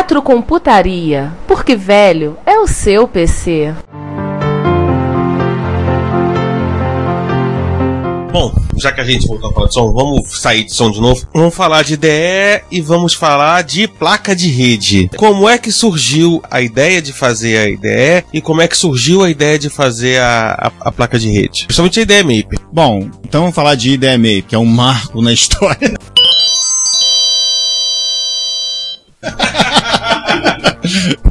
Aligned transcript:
Retrocomputaria, 0.00 1.30
porque 1.46 1.76
velho 1.76 2.38
é 2.46 2.58
o 2.58 2.66
seu 2.66 3.06
PC. 3.06 3.74
Bom, 8.32 8.50
já 8.78 8.90
que 8.92 9.02
a 9.02 9.04
gente 9.04 9.26
voltou 9.26 9.50
a 9.50 9.52
falar 9.52 9.66
de 9.66 9.74
som, 9.74 9.92
vamos 9.92 10.40
sair 10.40 10.64
de 10.64 10.72
som 10.72 10.90
de 10.90 11.02
novo. 11.02 11.20
Vamos 11.34 11.54
falar 11.54 11.84
de 11.84 11.92
IDE 11.94 12.64
e 12.70 12.80
vamos 12.80 13.12
falar 13.12 13.62
de 13.62 13.86
placa 13.86 14.34
de 14.34 14.48
rede. 14.48 15.10
Como 15.18 15.46
é 15.46 15.58
que 15.58 15.70
surgiu 15.70 16.42
a 16.50 16.62
ideia 16.62 17.02
de 17.02 17.12
fazer 17.12 17.58
a 17.58 17.68
IDE 17.68 18.24
e 18.32 18.40
como 18.40 18.62
é 18.62 18.68
que 18.68 18.78
surgiu 18.78 19.22
a 19.22 19.28
ideia 19.28 19.58
de 19.58 19.68
fazer 19.68 20.18
a, 20.18 20.72
a, 20.80 20.88
a 20.88 20.90
placa 20.90 21.18
de 21.18 21.30
rede? 21.30 21.66
Principalmente 21.66 22.00
a 22.00 22.02
IDE 22.04 22.22
Maper. 22.22 22.58
Bom, 22.72 23.10
então 23.22 23.42
vamos 23.42 23.54
falar 23.54 23.74
de 23.74 23.90
IDE 23.90 24.16
Maper, 24.16 24.44
que 24.44 24.54
é 24.54 24.58
um 24.58 24.64
marco 24.64 25.20
na 25.20 25.32
história. 25.32 25.92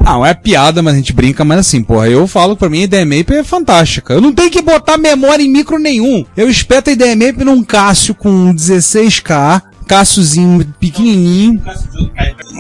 Não, 0.04 0.26
é 0.26 0.34
piada, 0.34 0.82
mas 0.82 0.94
a 0.94 0.98
gente 0.98 1.14
brinca, 1.14 1.44
mas 1.44 1.60
assim, 1.60 1.84
porra, 1.84 2.10
eu 2.10 2.28
falo 2.28 2.56
pra 2.56 2.70
mim 2.70 2.82
a 2.82 2.84
ideia 2.84 3.06
Maper 3.06 3.40
é 3.40 3.44
fantástica. 3.44 4.14
Eu 4.14 4.22
não 4.22 4.34
tenho 4.34 4.50
que 4.50 4.62
botar 4.62 4.98
memória 4.98 5.44
em 5.44 5.50
micro 5.50 5.78
nenhum. 5.78 6.26
Eu 6.36 6.50
espeto 6.50 6.90
a 6.90 6.94
ideia 6.94 7.16
Maper 7.16 7.46
num 7.46 7.64
Cássio 7.64 8.16
com 8.16 8.54
16K, 8.54 9.62
Cássiozinho 9.90 10.64
pequenininho, 10.80 11.60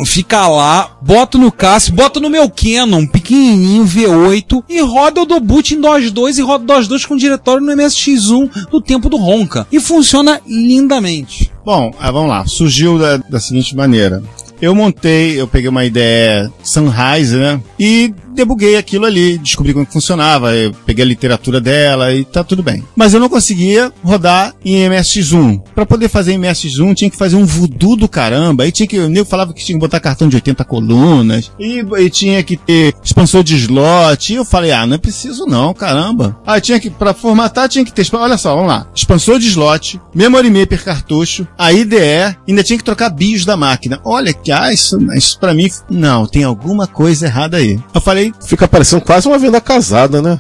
fica 0.03 0.47
lá, 0.47 0.97
boto 1.00 1.38
no 1.38 1.52
Cássio, 1.52 1.94
boto 1.94 2.19
no 2.19 2.28
meu 2.28 2.50
Canon, 2.50 3.06
pequenininho, 3.06 3.86
V8, 3.86 4.63
e 4.67 4.81
roda 4.81 5.22
o 5.22 5.25
do 5.25 5.39
boot 5.39 5.75
em 5.75 5.80
DOS 5.80 6.09
2 6.09 6.39
e 6.39 6.41
roda 6.41 6.66
DOS 6.66 6.88
2 6.88 7.06
com 7.06 7.16
diretório 7.16 7.63
no 7.63 7.72
MSX1 7.72 8.67
no 8.73 8.81
tempo 8.81 9.09
do 9.09 9.17
Ronca. 9.17 9.67
E 9.72 9.80
funciona 9.80 10.41
lindamente. 10.47 11.52
Bom, 11.63 11.94
ah, 12.00 12.09
vamos 12.09 12.30
lá. 12.30 12.47
Surgiu 12.47 12.97
da, 12.97 13.17
da 13.17 13.39
seguinte 13.39 13.75
maneira. 13.75 14.23
Eu 14.61 14.75
montei, 14.75 15.39
eu 15.39 15.47
peguei 15.47 15.69
uma 15.69 15.85
ideia 15.85 16.52
Sunrise, 16.63 17.38
né? 17.38 17.61
E 17.79 18.13
debuguei 18.33 18.77
aquilo 18.77 19.05
ali, 19.05 19.38
descobri 19.38 19.73
como 19.73 19.85
que 19.85 19.94
funcionava, 19.94 20.56
eu 20.56 20.73
peguei 20.85 21.03
a 21.03 21.07
literatura 21.07 21.59
dela 21.59 22.13
e 22.13 22.23
tá 22.23 22.44
tudo 22.44 22.63
bem. 22.63 22.84
Mas 22.95 23.13
eu 23.13 23.19
não 23.19 23.29
conseguia 23.29 23.91
rodar 24.03 24.53
em 24.63 24.88
MSX1. 24.90 25.62
Para 25.75 25.85
poder 25.85 26.09
fazer 26.09 26.34
em 26.34 26.40
MSX1 26.40 26.95
tinha 26.95 27.09
que 27.09 27.17
fazer 27.17 27.35
um 27.35 27.45
voodoo 27.45 27.95
do 27.95 28.07
caramba, 28.07 28.63
aí 28.63 28.72
tinha 28.72 28.88
que, 28.88 29.00
nego 29.07 29.25
falava 29.25 29.53
que 29.53 29.63
tinha 29.63 29.78
que 29.78 29.81
botar 29.81 30.00
cartão 30.00 30.28
de 30.28 30.35
80 30.35 30.63
colunas, 30.66 31.51
e, 31.59 31.79
e 31.79 32.09
tinha 32.09 32.44
que 32.44 32.57
ter 32.57 32.94
expansor 33.03 33.44
de 33.44 33.56
slot, 33.56 34.34
e 34.34 34.35
eu 34.35 34.46
falei, 34.46 34.72
ah, 34.72 34.85
não 34.85 34.96
é 34.96 34.97
preciso 34.97 35.46
não, 35.46 35.73
caramba. 35.73 36.40
Aí 36.46 36.61
tinha 36.61 36.79
que, 36.79 36.90
para 36.90 37.13
formatar 37.13 37.69
tinha 37.69 37.84
que 37.85 37.94
ter, 37.94 38.07
olha 38.13 38.38
só, 38.38 38.56
vamos 38.56 38.69
lá, 38.69 38.88
expansor 38.94 39.40
de 39.40 39.47
slot, 39.47 40.00
memory 40.13 40.50
maper 40.50 40.84
cartucho, 40.84 41.47
a 41.57 41.72
IDE, 41.72 42.35
ainda 42.47 42.63
tinha 42.63 42.78
que 42.78 42.84
trocar 42.84 43.09
BIOS 43.09 43.46
da 43.46 43.57
máquina. 43.57 44.00
Olha 44.03 44.34
que, 44.34 44.51
ah, 44.51 44.72
isso, 44.73 44.97
isso 45.13 45.40
pra 45.40 45.53
mim, 45.53 45.69
não, 45.90 46.25
tem 46.25 46.44
alguma 46.44 46.88
coisa 46.88 47.25
errada 47.25 47.57
aí. 47.57 47.79
Eu 47.94 48.01
falei, 48.01 48.28
Fica 48.45 48.67
parecendo 48.67 49.03
quase 49.03 49.28
uma 49.28 49.38
venda 49.38 49.62
casada, 49.62 50.22
né? 50.22 50.40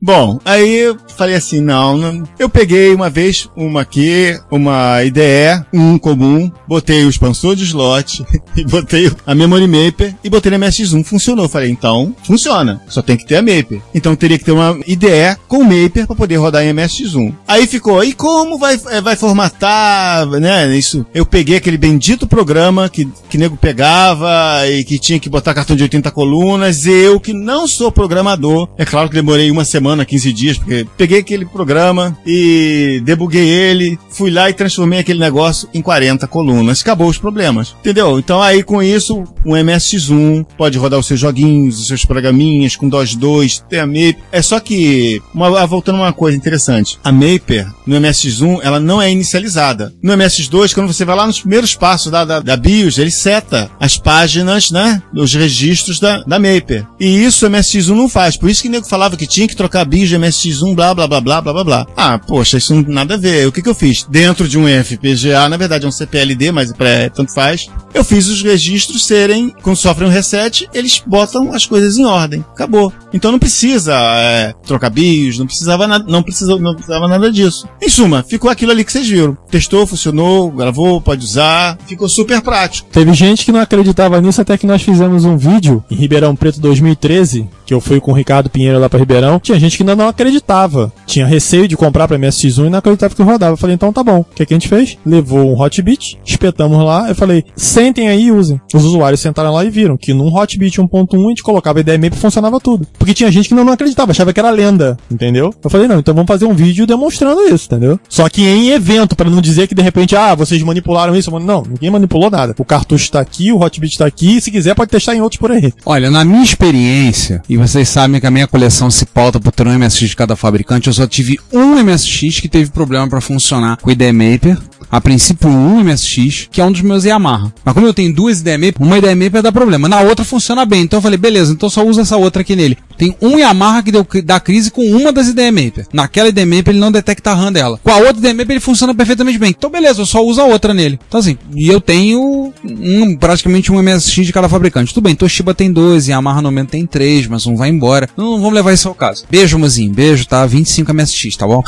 Bom, 0.00 0.38
aí 0.44 0.94
falei 1.14 1.34
assim, 1.34 1.60
não, 1.60 1.96
não, 1.96 2.24
eu 2.38 2.48
peguei 2.48 2.94
uma 2.94 3.08
vez 3.08 3.48
uma 3.56 3.82
aqui, 3.82 4.38
uma 4.50 5.02
IDE, 5.02 5.64
um 5.72 5.98
comum, 5.98 6.50
botei 6.66 7.04
o 7.04 7.08
expansor 7.08 7.56
de 7.56 7.64
slot, 7.64 8.24
e 8.56 8.64
botei 8.64 9.10
a 9.26 9.34
Memory 9.34 9.66
Maper 9.66 10.14
e 10.22 10.30
botei 10.30 10.50
na 10.50 10.58
MSX1, 10.58 11.04
funcionou. 11.04 11.48
Falei, 11.48 11.70
então, 11.70 12.14
funciona, 12.24 12.82
só 12.88 13.02
tem 13.02 13.16
que 13.16 13.26
ter 13.26 13.36
a 13.36 13.42
Maper. 13.42 13.80
Então 13.94 14.16
teria 14.16 14.38
que 14.38 14.44
ter 14.44 14.52
uma 14.52 14.78
IDE 14.86 15.36
com 15.48 15.62
Maper 15.62 16.06
para 16.06 16.16
poder 16.16 16.36
rodar 16.36 16.64
em 16.64 16.74
MSX1. 16.74 17.34
Aí 17.46 17.66
ficou, 17.66 18.02
e 18.02 18.12
como 18.12 18.58
vai, 18.58 18.78
é, 18.90 19.00
vai 19.00 19.16
formatar, 19.16 20.26
né, 20.26 20.76
isso? 20.76 21.06
Eu 21.14 21.24
peguei 21.24 21.56
aquele 21.56 21.78
bendito 21.78 22.26
programa 22.26 22.88
que, 22.88 23.08
que 23.28 23.38
nego 23.38 23.56
pegava 23.56 24.66
e 24.68 24.84
que 24.84 24.98
tinha 24.98 25.18
que 25.18 25.28
botar 25.28 25.54
cartão 25.54 25.76
de 25.76 25.82
80 25.82 26.10
colunas, 26.10 26.86
eu 26.86 27.20
que 27.20 27.32
não 27.32 27.66
sou 27.66 27.92
programador, 27.92 28.68
é 28.76 28.84
claro 28.84 29.08
que 29.08 29.14
demorei 29.14 29.50
uma 29.50 29.64
semana, 29.64 30.04
15 30.04 30.32
dias, 30.32 30.58
porque 30.58 30.86
peguei 31.04 31.18
aquele 31.18 31.44
programa 31.44 32.16
e 32.24 33.02
debuguei 33.04 33.46
ele, 33.46 33.98
fui 34.08 34.30
lá 34.30 34.48
e 34.48 34.54
transformei 34.54 35.00
aquele 35.00 35.18
negócio 35.18 35.68
em 35.74 35.82
40 35.82 36.26
colunas. 36.26 36.80
Acabou 36.80 37.08
os 37.08 37.18
problemas. 37.18 37.76
Entendeu? 37.80 38.18
Então 38.18 38.40
aí 38.40 38.62
com 38.62 38.82
isso, 38.82 39.22
um 39.44 39.52
MSX1 39.52 40.46
pode 40.56 40.78
rodar 40.78 40.98
os 40.98 41.06
seus 41.06 41.20
joguinhos, 41.20 41.78
os 41.78 41.88
seus 41.88 42.06
programinhas 42.06 42.74
com 42.74 42.88
DOS 42.88 43.16
2, 43.16 43.66
tem 43.68 43.80
a 43.80 43.86
Maper. 43.86 44.16
É 44.32 44.40
só 44.40 44.58
que, 44.58 45.20
uma, 45.34 45.66
voltando 45.66 45.96
uma 45.96 46.12
coisa 46.12 46.38
interessante, 46.38 46.98
a 47.04 47.12
Maper 47.12 47.66
no 47.86 48.00
MSX1 48.00 48.60
ela 48.62 48.80
não 48.80 49.02
é 49.02 49.12
inicializada. 49.12 49.92
No 50.02 50.14
MSX2, 50.14 50.72
quando 50.72 50.90
você 50.90 51.04
vai 51.04 51.16
lá 51.16 51.26
nos 51.26 51.40
primeiros 51.40 51.74
passos 51.74 52.10
da, 52.10 52.24
da, 52.24 52.40
da 52.40 52.56
BIOS, 52.56 52.96
ele 52.96 53.10
seta 53.10 53.70
as 53.78 53.98
páginas, 53.98 54.70
né? 54.70 55.02
Os 55.14 55.34
registros 55.34 56.00
da, 56.00 56.22
da 56.22 56.38
Maper. 56.38 56.86
E 56.98 57.24
isso 57.24 57.46
o 57.46 57.50
MSX1 57.50 57.94
não 57.94 58.08
faz. 58.08 58.38
Por 58.38 58.48
isso 58.48 58.62
que 58.62 58.68
o 58.68 58.70
nego 58.70 58.86
falava 58.86 59.18
que 59.18 59.26
tinha 59.26 59.46
que 59.46 59.54
trocar 59.54 59.84
BIOS 59.84 60.08
de 60.08 60.16
MSX1, 60.16 60.74
blá, 60.74 60.93
blá, 60.94 61.06
blá, 61.06 61.20
blá, 61.20 61.40
blá, 61.40 61.52
blá, 61.52 61.64
blá. 61.64 61.86
Ah, 61.96 62.18
poxa, 62.18 62.58
isso 62.58 62.74
não 62.74 62.82
tem 62.82 62.94
nada 62.94 63.14
a 63.14 63.18
ver. 63.18 63.46
O 63.46 63.52
que 63.52 63.62
que 63.62 63.68
eu 63.68 63.74
fiz? 63.74 64.04
Dentro 64.08 64.48
de 64.48 64.58
um 64.58 64.66
FPGA, 64.66 65.48
na 65.48 65.56
verdade 65.56 65.84
é 65.84 65.88
um 65.88 65.92
CPLD, 65.92 66.52
mas 66.52 66.72
é, 66.78 67.08
tanto 67.08 67.32
faz, 67.32 67.68
eu 67.92 68.04
fiz 68.04 68.28
os 68.28 68.42
registros 68.42 69.06
serem, 69.06 69.54
quando 69.62 69.76
sofrem 69.76 70.08
um 70.08 70.12
reset, 70.12 70.68
eles 70.72 71.02
botam 71.06 71.52
as 71.52 71.66
coisas 71.66 71.98
em 71.98 72.04
ordem. 72.04 72.44
Acabou. 72.52 72.92
Então 73.12 73.30
não 73.30 73.38
precisa 73.38 73.94
é, 73.94 74.52
trocar 74.66 74.90
BIOS, 74.90 75.38
não 75.38 75.46
precisava, 75.46 75.86
nada, 75.86 76.04
não, 76.04 76.24
não 76.60 76.74
precisava 76.74 77.08
nada 77.08 77.30
disso. 77.30 77.68
Em 77.80 77.88
suma, 77.88 78.22
ficou 78.22 78.50
aquilo 78.50 78.72
ali 78.72 78.84
que 78.84 78.92
vocês 78.92 79.08
viram. 79.08 79.36
Testou, 79.50 79.86
funcionou, 79.86 80.50
gravou, 80.50 81.00
pode 81.00 81.24
usar, 81.24 81.78
ficou 81.86 82.08
super 82.08 82.40
prático. 82.40 82.88
Teve 82.90 83.12
gente 83.12 83.44
que 83.44 83.52
não 83.52 83.60
acreditava 83.60 84.20
nisso 84.20 84.40
até 84.40 84.58
que 84.58 84.66
nós 84.66 84.82
fizemos 84.82 85.24
um 85.24 85.36
vídeo 85.36 85.84
em 85.90 85.94
Ribeirão 85.94 86.34
Preto 86.34 86.60
2013, 86.60 87.48
que 87.64 87.72
eu 87.72 87.80
fui 87.80 88.00
com 88.00 88.12
o 88.12 88.14
Ricardo 88.14 88.50
Pinheiro 88.50 88.78
lá 88.78 88.88
pra 88.88 88.98
Ribeirão. 88.98 89.38
Tinha 89.38 89.58
gente 89.58 89.76
que 89.76 89.82
ainda 89.82 89.96
não 89.96 90.08
acreditava. 90.08 90.83
Tinha 91.06 91.26
receio 91.26 91.68
de 91.68 91.76
comprar 91.76 92.08
pra 92.08 92.18
MSX1 92.18 92.66
e 92.66 92.70
não 92.70 92.78
acreditava 92.78 93.14
que 93.14 93.22
rodava. 93.22 93.52
Eu 93.52 93.56
falei, 93.56 93.74
então 93.74 93.92
tá 93.92 94.02
bom. 94.02 94.20
O 94.20 94.24
que, 94.24 94.42
é 94.42 94.46
que 94.46 94.54
a 94.54 94.56
gente 94.56 94.68
fez? 94.68 94.98
Levou 95.04 95.52
um 95.52 95.60
Hotbit, 95.60 96.18
espetamos 96.24 96.84
lá. 96.84 97.08
Eu 97.08 97.14
falei, 97.14 97.44
sentem 97.56 98.08
aí 98.08 98.26
e 98.26 98.32
usem. 98.32 98.60
Os 98.72 98.84
usuários 98.84 99.20
sentaram 99.20 99.52
lá 99.52 99.64
e 99.64 99.70
viram 99.70 99.96
que 99.96 100.12
num 100.12 100.34
Hotbit 100.34 100.80
1.1 100.80 101.24
a 101.24 101.28
gente 101.28 101.42
colocava 101.42 101.80
ideia 101.80 101.98
e 102.02 102.10
funcionava 102.10 102.60
tudo. 102.60 102.86
Porque 102.98 103.14
tinha 103.14 103.30
gente 103.30 103.48
que 103.48 103.54
não, 103.54 103.64
não 103.64 103.72
acreditava, 103.72 104.10
achava 104.10 104.32
que 104.32 104.40
era 104.40 104.50
lenda, 104.50 104.96
entendeu? 105.10 105.52
Eu 105.62 105.70
falei, 105.70 105.88
não, 105.88 105.98
então 105.98 106.14
vamos 106.14 106.28
fazer 106.28 106.44
um 106.44 106.54
vídeo 106.54 106.86
demonstrando 106.86 107.42
isso, 107.42 107.66
entendeu? 107.66 107.98
Só 108.08 108.28
que 108.28 108.42
em 108.42 108.70
evento, 108.70 109.16
para 109.16 109.30
não 109.30 109.40
dizer 109.40 109.66
que 109.66 109.74
de 109.74 109.82
repente, 109.82 110.16
ah, 110.16 110.34
vocês 110.34 110.62
manipularam 110.62 111.14
isso. 111.14 111.30
Não, 111.38 111.62
ninguém 111.62 111.90
manipulou 111.90 112.30
nada. 112.30 112.54
O 112.58 112.64
cartucho 112.64 113.10
tá 113.10 113.20
aqui, 113.20 113.52
o 113.52 113.60
Hotbit 113.60 113.98
tá 113.98 114.06
aqui, 114.06 114.40
se 114.40 114.50
quiser 114.50 114.74
pode 114.74 114.90
testar 114.90 115.14
em 115.14 115.20
outros 115.20 115.40
por 115.40 115.50
aí. 115.50 115.72
Olha, 115.84 116.10
na 116.10 116.24
minha 116.24 116.42
experiência, 116.42 117.42
e 117.48 117.56
vocês 117.56 117.88
sabem 117.88 118.20
que 118.20 118.26
a 118.26 118.30
minha 118.30 118.46
coleção 118.46 118.90
se 118.90 119.06
pauta 119.06 119.40
ter 119.54 119.66
um 119.66 119.78
MSX 119.78 120.10
de 120.10 120.16
cada 120.16 120.36
fabricante, 120.36 120.73
eu 120.88 120.92
só 120.92 121.06
tive 121.06 121.38
um 121.52 121.82
MSX 121.82 122.40
que 122.40 122.48
teve 122.48 122.70
problema 122.70 123.08
para 123.08 123.20
funcionar 123.20 123.76
com 123.78 123.88
o 123.88 123.92
ID 123.92 124.02
Maper. 124.12 124.58
a 124.90 125.00
princípio 125.00 125.48
um 125.48 125.82
MSX, 125.82 126.48
que 126.52 126.60
é 126.60 126.64
um 126.64 126.70
dos 126.70 126.82
meus 126.82 127.04
Yamaha. 127.04 127.52
Mas 127.64 127.74
como 127.74 127.86
eu 127.86 127.92
tenho 127.92 128.14
duas 128.14 128.40
IDMAP, 128.40 128.76
uma 128.78 128.98
IDMAP 128.98 129.42
dá 129.42 129.50
problema, 129.50 129.88
na 129.88 130.00
outra 130.00 130.24
funciona 130.24 130.64
bem. 130.64 130.82
Então 130.82 130.98
eu 130.98 131.02
falei, 131.02 131.18
beleza, 131.18 131.52
então 131.52 131.68
só 131.68 131.84
usa 131.84 132.02
essa 132.02 132.16
outra 132.16 132.42
aqui 132.42 132.54
nele. 132.54 132.78
Tem 132.96 133.16
um 133.20 133.38
Yamaha 133.38 133.82
que 133.82 133.92
deu, 133.92 134.06
dá 134.24 134.38
crise 134.40 134.70
com 134.70 134.82
uma 134.84 135.12
das 135.12 135.28
IDMAP. 135.28 135.86
Naquela 135.92 136.28
IDMAP 136.28 136.68
ele 136.68 136.78
não 136.78 136.92
detecta 136.92 137.30
a 137.30 137.34
RAM 137.34 137.52
dela. 137.52 137.78
Com 137.82 137.90
a 137.90 137.96
outra 137.96 138.18
IDMAP 138.18 138.50
ele 138.50 138.60
funciona 138.60 138.94
perfeitamente 138.94 139.38
bem. 139.38 139.50
Então 139.50 139.70
beleza, 139.70 140.00
eu 140.02 140.06
só 140.06 140.24
uso 140.24 140.40
a 140.40 140.44
outra 140.44 140.72
nele. 140.72 140.98
Então 141.08 141.20
assim, 141.20 141.36
e 141.54 141.68
eu 141.68 141.80
tenho 141.80 142.52
um, 142.64 143.16
praticamente 143.16 143.72
um 143.72 143.82
MSX 143.82 144.26
de 144.26 144.32
cada 144.32 144.48
fabricante. 144.48 144.92
Tudo 144.92 145.04
bem, 145.04 145.14
Toshiba 145.14 145.54
tem 145.54 145.72
dois, 145.72 146.08
Yamaha 146.08 146.40
no 146.40 146.48
momento 146.48 146.70
tem 146.70 146.86
três, 146.86 147.26
mas 147.26 147.46
um 147.46 147.56
vai 147.56 147.68
embora. 147.68 148.08
Não, 148.16 148.32
não 148.32 148.38
vamos 148.38 148.54
levar 148.54 148.72
isso 148.72 148.88
ao 148.88 148.94
caso. 148.94 149.24
Beijo, 149.30 149.58
mozinho, 149.58 149.92
beijo, 149.92 150.26
tá? 150.26 150.44
25 150.46 150.92
MSX, 150.92 151.36
tá 151.36 151.46
bom? 151.46 151.62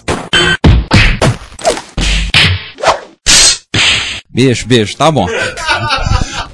Beijo, 4.29 4.67
beijo, 4.67 4.97
tá 4.97 5.11
bom. 5.11 5.27